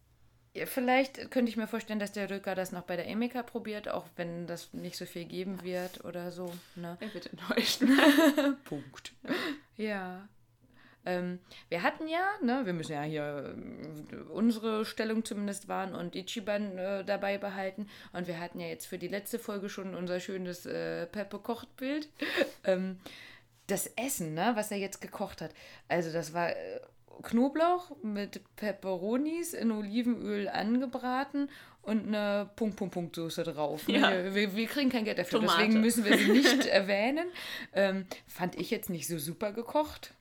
vielleicht 0.66 1.30
könnte 1.30 1.50
ich 1.50 1.56
mir 1.56 1.66
vorstellen, 1.66 1.98
dass 1.98 2.12
der 2.12 2.30
Rücker 2.30 2.54
das 2.54 2.72
noch 2.72 2.82
bei 2.82 2.96
der 2.96 3.08
Emika 3.08 3.42
probiert, 3.42 3.88
auch 3.88 4.06
wenn 4.16 4.46
das 4.46 4.72
nicht 4.72 4.96
so 4.96 5.06
viel 5.06 5.24
geben 5.24 5.62
wird 5.62 6.04
oder 6.04 6.30
so. 6.30 6.52
Ne? 6.76 6.96
er 7.00 7.14
wird 7.14 7.26
enttäuscht. 7.26 7.82
Punkt. 8.64 9.12
Ja. 9.76 10.28
Ähm, 11.04 11.40
wir 11.68 11.82
hatten 11.82 12.06
ja, 12.06 12.30
ne, 12.42 12.64
wir 12.64 12.72
müssen 12.72 12.92
ja 12.92 13.02
hier 13.02 13.56
äh, 14.12 14.16
unsere 14.30 14.84
Stellung 14.84 15.24
zumindest 15.24 15.66
wahren 15.66 15.94
und 15.94 16.14
Ichiban 16.14 16.78
äh, 16.78 17.04
dabei 17.04 17.38
behalten. 17.38 17.88
Und 18.12 18.28
wir 18.28 18.38
hatten 18.38 18.60
ja 18.60 18.68
jetzt 18.68 18.86
für 18.86 18.98
die 18.98 19.08
letzte 19.08 19.38
Folge 19.38 19.68
schon 19.68 19.94
unser 19.94 20.20
schönes 20.20 20.64
äh, 20.66 21.06
Peppe-Kocht-Bild. 21.06 22.08
ähm, 22.64 23.00
das 23.66 23.86
Essen, 23.96 24.34
ne, 24.34 24.52
was 24.54 24.70
er 24.70 24.78
jetzt 24.78 25.00
gekocht 25.00 25.40
hat. 25.40 25.52
Also 25.88 26.12
das 26.12 26.34
war 26.34 26.50
äh, 26.50 26.80
Knoblauch 27.22 27.92
mit 28.02 28.40
Peperonis 28.56 29.54
in 29.54 29.70
Olivenöl 29.72 30.48
angebraten 30.48 31.48
und 31.82 32.06
eine 32.06 32.48
Punkt, 32.56 32.76
Punkt, 32.76 32.94
Punkt 32.94 33.16
Soße 33.16 33.42
drauf. 33.44 33.88
ne? 33.88 33.98
Ja. 33.98 34.34
Wir, 34.34 34.54
wir 34.54 34.66
kriegen 34.66 34.90
kein 34.90 35.04
Geld 35.04 35.18
dafür, 35.18 35.40
Tomate. 35.40 35.58
deswegen 35.62 35.80
müssen 35.80 36.04
wir 36.04 36.16
sie 36.16 36.30
nicht 36.30 36.66
erwähnen. 36.66 37.26
Ähm, 37.72 38.06
fand 38.26 38.54
ich 38.56 38.70
jetzt 38.70 38.90
nicht 38.90 39.08
so 39.08 39.18
super 39.18 39.52
gekocht. 39.52 40.14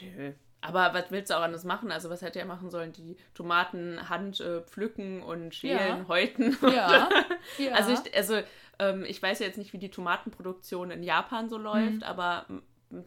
Nö. 0.00 0.32
Aber 0.60 0.94
was 0.94 1.10
willst 1.10 1.30
du 1.30 1.36
auch 1.36 1.42
anders 1.42 1.64
machen? 1.64 1.92
Also, 1.92 2.08
was 2.08 2.22
hätte 2.22 2.38
er 2.38 2.46
machen 2.46 2.70
sollen? 2.70 2.92
Die 2.92 3.16
Tomaten 3.34 4.08
Hand 4.08 4.40
äh, 4.40 4.62
pflücken 4.62 5.22
und 5.22 5.54
schälen, 5.54 5.78
Ja. 5.78 6.08
häuten. 6.08 6.56
Ja, 6.62 7.08
ja. 7.58 7.72
Also, 7.72 7.92
ich, 7.92 8.16
also 8.16 8.40
ähm, 8.78 9.04
ich 9.06 9.22
weiß 9.22 9.40
ja 9.40 9.46
jetzt 9.46 9.58
nicht, 9.58 9.74
wie 9.74 9.78
die 9.78 9.90
Tomatenproduktion 9.90 10.90
in 10.90 11.02
Japan 11.02 11.50
so 11.50 11.58
läuft, 11.58 11.96
Mhm. 11.96 12.02
aber 12.02 12.46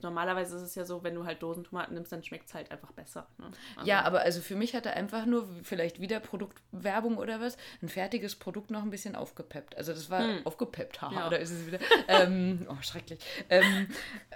normalerweise 0.01 0.55
ist 0.57 0.61
es 0.63 0.75
ja 0.75 0.85
so, 0.85 1.03
wenn 1.03 1.15
du 1.15 1.25
halt 1.25 1.41
Dosentomaten 1.41 1.93
nimmst, 1.93 2.11
dann 2.11 2.23
schmeckt 2.23 2.47
es 2.47 2.53
halt 2.53 2.71
einfach 2.71 2.91
besser. 2.91 3.27
Ne? 3.37 3.51
Also, 3.75 3.87
Ja, 3.87 4.01
aber 4.03 4.21
also 4.21 4.41
für 4.41 4.55
mich 4.55 4.75
hat 4.75 4.85
er 4.85 4.93
einfach 4.95 5.25
nur, 5.25 5.47
vielleicht 5.63 5.99
wieder 6.01 6.19
Produktwerbung 6.19 7.17
oder 7.17 7.39
was, 7.41 7.57
ein 7.81 7.89
fertiges 7.89 8.35
Produkt 8.35 8.71
noch 8.71 8.81
ein 8.83 8.89
bisschen 8.89 9.15
aufgepeppt. 9.15 9.77
Also 9.77 9.93
das 9.93 10.09
war 10.09 10.23
aufgepeppt, 10.45 11.01
haha, 11.01 11.13
Ja. 11.13 11.29
da 11.29 11.37
ist 11.37 11.51
es 11.51 11.67
wieder. 11.67 11.79
ähm, 12.07 12.67
oh, 12.69 12.81
schrecklich. 12.81 13.19
Ähm, 13.49 13.87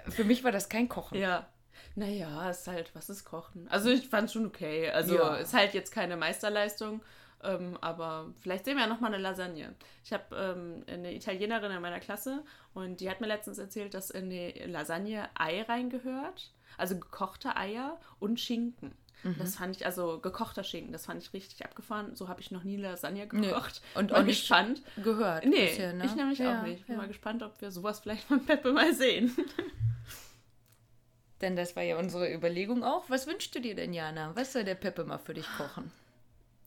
für 0.08 0.24
mich 0.24 0.44
war 0.44 0.52
das 0.52 0.68
kein 0.68 0.88
Kochen. 0.88 1.18
Ja. 1.18 1.46
Naja, 1.94 2.48
ist 2.48 2.66
halt, 2.68 2.90
was 2.94 3.10
ist 3.10 3.24
Kochen? 3.24 3.68
Also 3.68 3.90
ich 3.90 4.08
fand 4.08 4.26
es 4.26 4.32
schon 4.32 4.46
okay. 4.46 4.90
Also 4.90 5.16
Ja. 5.16 5.36
ist 5.36 5.52
halt 5.52 5.74
jetzt 5.74 5.92
keine 5.92 6.16
Meisterleistung, 6.16 7.02
ähm, 7.42 7.76
aber 7.80 8.32
vielleicht 8.40 8.64
sehen 8.64 8.76
wir 8.76 8.84
ja 8.84 8.88
nochmal 8.88 9.12
eine 9.12 9.22
Lasagne. 9.22 9.74
Ich 10.04 10.12
habe 10.12 10.36
ähm, 10.36 10.84
eine 10.86 11.14
Italienerin 11.14 11.72
in 11.72 11.82
meiner 11.82 12.00
Klasse 12.00 12.44
und 12.74 13.00
die 13.00 13.10
hat 13.10 13.20
mir 13.20 13.26
letztens 13.26 13.58
erzählt, 13.58 13.94
dass 13.94 14.10
in 14.10 14.30
die 14.30 14.50
Lasagne 14.66 15.28
Ei 15.34 15.62
reingehört. 15.62 16.52
Also 16.78 16.98
gekochte 16.98 17.56
Eier 17.56 18.00
und 18.18 18.40
Schinken. 18.40 18.92
Mhm. 19.24 19.36
Das 19.38 19.56
fand 19.56 19.76
ich, 19.76 19.86
also 19.86 20.18
gekochter 20.18 20.64
Schinken, 20.64 20.92
das 20.92 21.06
fand 21.06 21.22
ich 21.22 21.32
richtig 21.32 21.64
abgefahren. 21.64 22.16
So 22.16 22.28
habe 22.28 22.40
ich 22.40 22.50
noch 22.50 22.64
nie 22.64 22.76
Lasagne 22.76 23.26
gekocht. 23.28 23.82
Und 23.94 24.10
Mal 24.10 24.20
auch 24.20 24.24
nicht 24.24 24.40
gespannt. 24.40 24.82
gehört. 25.02 25.44
Nee, 25.44 25.66
bisher, 25.66 25.92
ne? 25.92 26.04
ich 26.06 26.14
nämlich 26.16 26.38
Ja, 26.38 26.58
auch 26.60 26.62
nicht. 26.64 26.80
Ich 26.80 26.86
bin 26.86 26.96
ja. 26.96 27.02
mal 27.02 27.08
gespannt, 27.08 27.42
ob 27.42 27.60
wir 27.60 27.70
sowas 27.70 28.00
vielleicht 28.00 28.24
von 28.24 28.44
Peppe 28.44 28.72
mal 28.72 28.92
sehen. 28.94 29.36
Denn 31.40 31.56
das 31.56 31.74
war 31.76 31.82
ja 31.82 31.98
unsere 31.98 32.32
Überlegung 32.32 32.84
auch. 32.84 33.04
Was 33.10 33.26
wünschst 33.26 33.54
du 33.54 33.60
dir 33.60 33.74
denn, 33.74 33.92
Jana? 33.92 34.30
Was 34.34 34.52
soll 34.52 34.64
der 34.64 34.76
Peppe 34.76 35.04
mal 35.04 35.18
für 35.18 35.34
dich 35.34 35.46
kochen? 35.56 35.90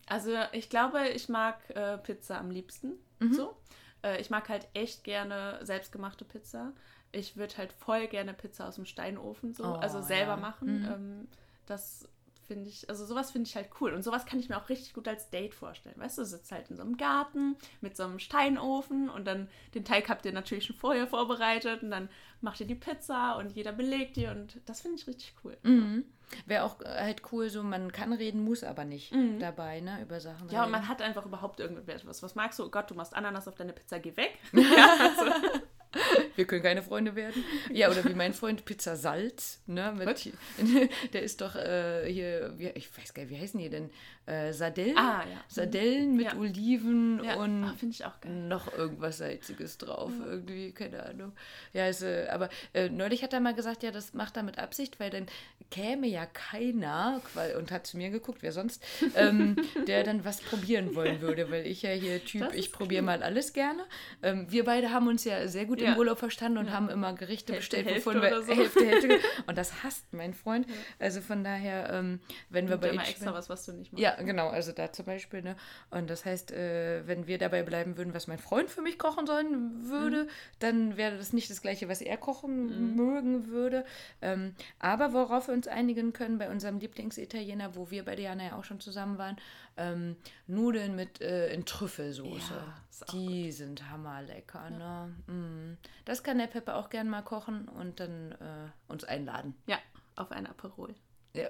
Also 0.08 0.32
ich 0.52 0.70
glaube, 0.70 1.08
ich 1.10 1.30
mag 1.30 1.58
äh, 1.70 1.98
Pizza 1.98 2.40
am 2.40 2.52
liebsten. 2.52 2.94
Mhm. 3.20 3.34
So. 3.34 3.58
Äh, 4.04 4.22
ich 4.22 4.30
mag 4.30 4.50
halt 4.50 4.68
echt 4.74 5.04
gerne 5.04 5.60
selbstgemachte 5.64 6.26
Pizza. 6.26 6.74
Ich 7.12 7.38
würde 7.38 7.58
halt 7.58 7.72
voll 7.72 8.08
gerne 8.08 8.34
Pizza 8.34 8.68
aus 8.68 8.76
dem 8.76 8.86
Steinofen 8.86 9.54
so, 9.54 9.64
Oh, 9.64 9.74
also 9.74 10.02
selber 10.02 10.34
ja. 10.34 10.38
machen. 10.38 10.82
Mhm. 10.82 10.86
Ähm, 10.86 11.28
das 11.66 12.08
finde 12.48 12.70
ich, 12.70 12.90
also 12.90 13.06
sowas 13.06 13.32
finde 13.32 13.48
ich 13.48 13.56
halt 13.56 13.70
cool. 13.80 13.94
Und 13.94 14.04
sowas 14.04 14.26
kann 14.26 14.40
ich 14.40 14.50
mir 14.50 14.58
auch 14.58 14.70
richtig 14.70 14.94
gut 14.94 15.08
als 15.08 15.30
Date 15.30 15.54
vorstellen. 15.54 15.96
Weißt 15.98 16.18
du, 16.18 16.22
du 16.22 16.28
sitzt 16.28 16.52
halt 16.52 16.70
in 16.70 16.78
so 16.78 16.84
einem 16.84 16.98
Garten 16.98 17.56
mit 17.82 17.98
so 17.98 18.04
einem 18.04 18.20
Steinofen 18.20 19.10
und 19.10 19.26
dann 19.26 19.50
den 19.74 19.86
Teig 19.86 20.10
habt 20.10 20.26
ihr 20.26 20.34
natürlich 20.34 20.66
schon 20.66 20.76
vorher 20.76 21.08
vorbereitet 21.08 21.84
und 21.84 21.92
dann 21.92 22.10
macht 22.42 22.60
ihr 22.60 22.68
die 22.68 22.76
Pizza 22.76 23.38
und 23.38 23.52
jeder 23.52 23.72
belegt 23.72 24.18
die 24.18 24.28
und 24.28 24.60
das 24.66 24.82
finde 24.82 24.98
ich 24.98 25.08
richtig 25.08 25.34
cool. 25.44 25.58
Mhm. 25.64 26.06
Wäre 26.46 26.64
auch 26.64 26.82
äh, 26.82 26.86
halt 26.86 27.22
cool, 27.32 27.50
so 27.50 27.64
man 27.64 27.92
kann 27.92 28.14
reden, 28.14 28.44
muss 28.44 28.64
aber 28.64 28.86
nicht 28.86 29.14
dabei, 29.40 29.82
ne? 29.82 30.02
Über 30.02 30.20
Sachen. 30.20 30.48
Mhm. 30.48 30.54
Ja, 30.54 30.60
und 30.60 30.66
reden. 30.66 30.72
man 30.72 30.88
hat 30.88 31.02
einfach 31.02 31.26
überhaupt 31.26 31.60
irgendetwas. 31.60 32.24
Was 32.24 32.36
magst 32.36 32.60
du? 32.60 32.66
Oh 32.66 32.70
Gott, 32.70 32.90
du 32.90 32.96
machst 32.96 33.16
Ananas 33.16 33.48
auf 33.48 33.56
deine 33.56 33.74
Pizza, 33.74 34.00
geh 34.00 34.16
weg. 34.18 34.38
Wir 36.36 36.46
können 36.46 36.64
keine 36.64 36.84
Freunde 36.84 37.16
werden. 37.16 37.44
Ja, 37.72 37.90
oder 37.90 38.04
wie 38.06 38.14
mein 38.14 38.34
Freund 38.34 38.66
Pizza 38.66 38.96
Salz, 38.96 39.62
ne? 39.68 39.94
Mit, 39.98 40.34
der 41.14 41.24
ist 41.24 41.42
doch 41.42 41.56
äh, 41.56 42.12
hier, 42.12 42.54
wie, 42.58 42.68
ich 42.70 42.90
weiß 42.98 43.14
gar 43.14 43.24
nicht, 43.24 43.32
wie 43.32 43.40
heißen 43.40 43.60
die 43.60 43.70
denn? 43.70 43.90
Äh, 44.26 44.54
Sardellen? 44.54 44.98
Ah, 44.98 45.22
ja. 45.22 45.44
Sardellen 45.48 46.16
mit 46.16 46.26
Ja. 46.26 46.38
Oliven 46.38 47.24
Ja, 47.24 47.36
und 47.36 47.64
ah, 47.64 47.76
auch 48.08 48.22
geil. 48.22 48.32
noch 48.32 48.74
irgendwas 48.76 49.20
Salziges 49.20 49.78
drauf. 49.78 50.12
Irgendwie, 50.26 50.72
keine 50.72 51.04
Ahnung. 51.04 51.34
Ja, 51.74 51.88
äh, 51.88 52.28
aber 52.30 52.50
äh, 52.74 52.90
neulich 52.90 53.24
hat 53.24 53.34
er 53.34 53.40
mal 53.40 53.54
gesagt, 53.54 53.84
ja, 53.84 53.92
das 53.92 54.14
macht 54.14 54.38
er 54.38 54.44
mit 54.44 54.58
Absicht, 54.58 55.00
weil 55.00 55.10
dann 55.12 55.28
käme 55.70 56.08
ja 56.08 56.26
keiner, 56.26 57.22
und 57.58 57.72
hat 57.72 57.86
zu 57.88 57.98
mir 57.98 58.10
geguckt, 58.10 58.42
wer 58.42 58.52
sonst, 58.52 58.84
ähm, 59.16 59.56
der 59.88 60.04
dann 60.04 60.26
was 60.26 60.42
probieren 60.42 60.96
wollen 60.96 61.22
würde, 61.22 61.52
weil 61.52 61.66
ich 61.68 61.82
ja 61.82 61.92
hier 61.92 62.24
Typ, 62.24 62.54
ich 62.54 62.72
probiere 62.72 63.04
mal 63.04 63.22
alles 63.24 63.54
gerne. 63.54 63.84
Ähm, 64.24 64.48
wir 64.50 64.64
beide 64.66 64.92
haben 64.92 65.08
uns 65.08 65.24
ja 65.24 65.48
sehr 65.48 65.66
gut 65.66 65.82
im. 65.82 65.96
Urlaub 65.98 66.20
verstanden 66.20 66.58
und 66.58 66.72
haben 66.72 66.90
immer 66.90 67.14
Gerichte 67.14 67.54
Hälfte, 67.54 67.78
bestellt, 67.78 68.06
wovon 68.06 68.22
wir 68.22 68.42
so. 68.42 68.54
Hälfte, 68.54 68.86
Hälfte. 68.86 69.20
Und 69.48 69.58
das 69.58 69.84
hasst 69.84 70.12
mein 70.14 70.34
Freund. 70.34 70.68
Also 71.00 71.22
von 71.22 71.44
daher, 71.44 71.90
ähm, 71.92 72.20
wenn 72.50 72.68
wir 72.68 72.76
Und 72.76 72.82
bei 72.82 72.90
immer 72.90 73.04
ihm 73.04 73.10
extra 73.10 73.34
was, 73.34 73.50
was 73.50 73.66
du 73.66 73.74
nicht 73.74 73.94
machst. 73.94 74.02
ja, 74.02 74.15
genau, 74.24 74.50
also 74.50 74.72
da 74.72 74.92
zum 74.92 75.06
Beispiel, 75.06 75.42
ne? 75.42 75.56
Und 75.90 76.10
das 76.10 76.26
heißt, 76.26 76.52
äh, 76.52 77.08
wenn 77.08 77.28
wir 77.28 77.38
dabei 77.38 77.64
bleiben 77.64 77.98
würden, 77.98 78.14
was 78.14 78.28
mein 78.28 78.38
Freund 78.40 78.70
für 78.70 78.82
mich 78.82 78.98
kochen 79.00 79.26
sollen 79.28 79.90
würde, 79.90 80.24
Mhm. 80.24 80.30
dann 80.60 80.98
wäre 80.98 81.18
das 81.18 81.34
nicht 81.34 81.50
das 81.50 81.62
gleiche, 81.62 81.88
was 81.90 82.02
er 82.02 82.18
kochen 82.18 82.96
mögen 82.96 83.48
würde. 83.48 83.86
Ähm, 84.22 84.56
aber 84.80 85.14
worauf 85.14 85.48
wir 85.48 85.54
uns 85.54 85.68
einigen 85.68 86.14
können 86.14 86.38
bei 86.38 86.50
unserem 86.50 86.80
Lieblingsitaliener, 86.80 87.76
wo 87.76 87.92
wir 87.92 88.06
bei 88.06 88.16
Diana 88.16 88.44
ja 88.46 88.56
auch 88.58 88.64
schon 88.64 88.80
zusammen 88.80 89.18
waren, 89.18 89.38
ähm, 89.78 90.16
Nudeln 90.48 90.96
mit 90.96 91.22
äh, 91.22 91.54
in 91.54 91.66
Trüffelsoße. 91.66 92.54
Ja, 92.54 93.06
Die 93.12 93.52
sind 93.52 93.90
hammerlecker, 93.90 94.70
ne? 94.70 95.14
Mm. 95.28 95.78
Das 96.06 96.24
kann 96.24 96.38
der 96.38 96.48
Peppe 96.48 96.76
auch 96.76 96.90
gern 96.90 97.10
mal 97.10 97.22
kochen 97.24 97.68
und 97.68 98.00
dann 98.00 98.32
äh, 98.34 98.70
uns 98.88 99.04
einladen. 99.04 99.54
Ja, 99.68 99.78
auf 100.16 100.32
ein 100.32 100.48
Aperol. 100.48 100.96
Ja, 101.34 101.50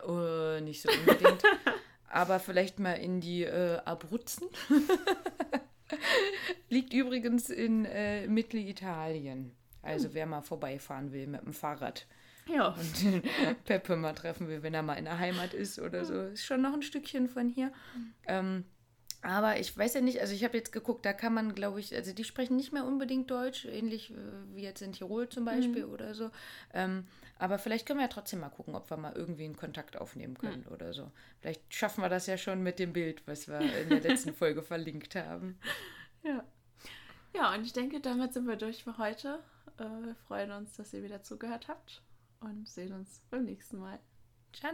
äh, 0.57 0.61
nicht 0.61 0.81
so 0.81 0.89
unbedingt. 0.91 1.43
Aber 2.09 2.39
vielleicht 2.39 2.79
mal 2.79 2.93
in 2.93 3.21
die 3.21 3.43
äh, 3.43 3.77
Abruzzen. 3.85 4.47
Liegt 6.69 6.93
übrigens 6.93 7.49
in 7.49 7.85
äh, 7.85 8.27
Mittelitalien. 8.27 9.51
Also 9.81 10.13
wer 10.13 10.25
mal 10.25 10.41
vorbeifahren 10.41 11.11
will 11.11 11.27
mit 11.27 11.41
dem 11.43 11.53
Fahrrad 11.53 12.07
Ja. 12.47 12.69
und 12.69 13.03
den 13.03 13.21
Peppe 13.65 13.95
mal 13.95 14.13
treffen 14.13 14.47
will, 14.47 14.63
wenn 14.63 14.73
er 14.73 14.81
mal 14.81 14.95
in 14.95 15.05
der 15.05 15.19
Heimat 15.19 15.53
ist 15.53 15.79
oder 15.79 16.05
so. 16.05 16.19
Ist 16.21 16.45
schon 16.45 16.61
noch 16.61 16.73
ein 16.73 16.81
Stückchen 16.81 17.29
von 17.29 17.49
hier. 17.49 17.71
Ähm, 18.27 18.65
aber 19.21 19.59
ich 19.59 19.75
weiß 19.77 19.93
ja 19.95 20.01
nicht, 20.01 20.21
also 20.21 20.33
ich 20.33 20.43
habe 20.43 20.57
jetzt 20.57 20.71
geguckt, 20.71 21.05
da 21.05 21.13
kann 21.13 21.33
man, 21.33 21.53
glaube 21.53 21.79
ich, 21.79 21.93
also 21.95 22.13
die 22.13 22.23
sprechen 22.23 22.55
nicht 22.55 22.73
mehr 22.73 22.85
unbedingt 22.85 23.29
Deutsch, 23.29 23.65
ähnlich 23.65 24.11
äh, 24.11 24.15
wie 24.53 24.63
jetzt 24.63 24.81
in 24.81 24.93
Tirol 24.93 25.29
zum 25.29 25.45
Beispiel 25.45 25.85
oder 25.85 26.15
so. 26.15 26.31
Ähm, 26.73 27.05
aber 27.37 27.59
vielleicht 27.59 27.85
können 27.85 27.99
wir 27.99 28.05
ja 28.05 28.11
trotzdem 28.11 28.39
mal 28.39 28.49
gucken, 28.49 28.75
ob 28.75 28.89
wir 28.89 28.97
mal 28.97 29.13
irgendwie 29.13 29.45
einen 29.45 29.57
Kontakt 29.57 29.97
aufnehmen 29.97 30.37
können 30.37 30.65
oder 30.67 30.93
so. 30.93 31.11
Vielleicht 31.41 31.73
schaffen 31.73 32.01
wir 32.01 32.09
das 32.09 32.27
ja 32.27 32.37
schon 32.37 32.63
mit 32.63 32.79
dem 32.79 32.93
Bild, 32.93 33.27
was 33.27 33.47
wir 33.47 33.59
in 33.59 33.89
der 33.89 34.01
letzten 34.01 34.33
Folge 34.33 34.63
verlinkt 34.63 35.15
haben. 35.15 35.59
Ja. 36.23 36.43
Ja, 37.33 37.53
und 37.53 37.65
ich 37.65 37.73
denke, 37.73 37.99
damit 37.99 38.33
sind 38.33 38.47
wir 38.47 38.55
durch 38.55 38.83
für 38.83 38.97
heute. 38.97 39.39
Äh, 39.77 39.83
wir 39.83 40.15
freuen 40.27 40.51
uns, 40.51 40.73
dass 40.73 40.93
ihr 40.93 41.03
wieder 41.03 41.23
zugehört 41.23 41.67
habt 41.67 42.01
und 42.39 42.67
sehen 42.69 42.93
uns 42.93 43.21
beim 43.29 43.43
nächsten 43.43 43.79
Mal. 43.79 43.99
Ciao! 44.53 44.71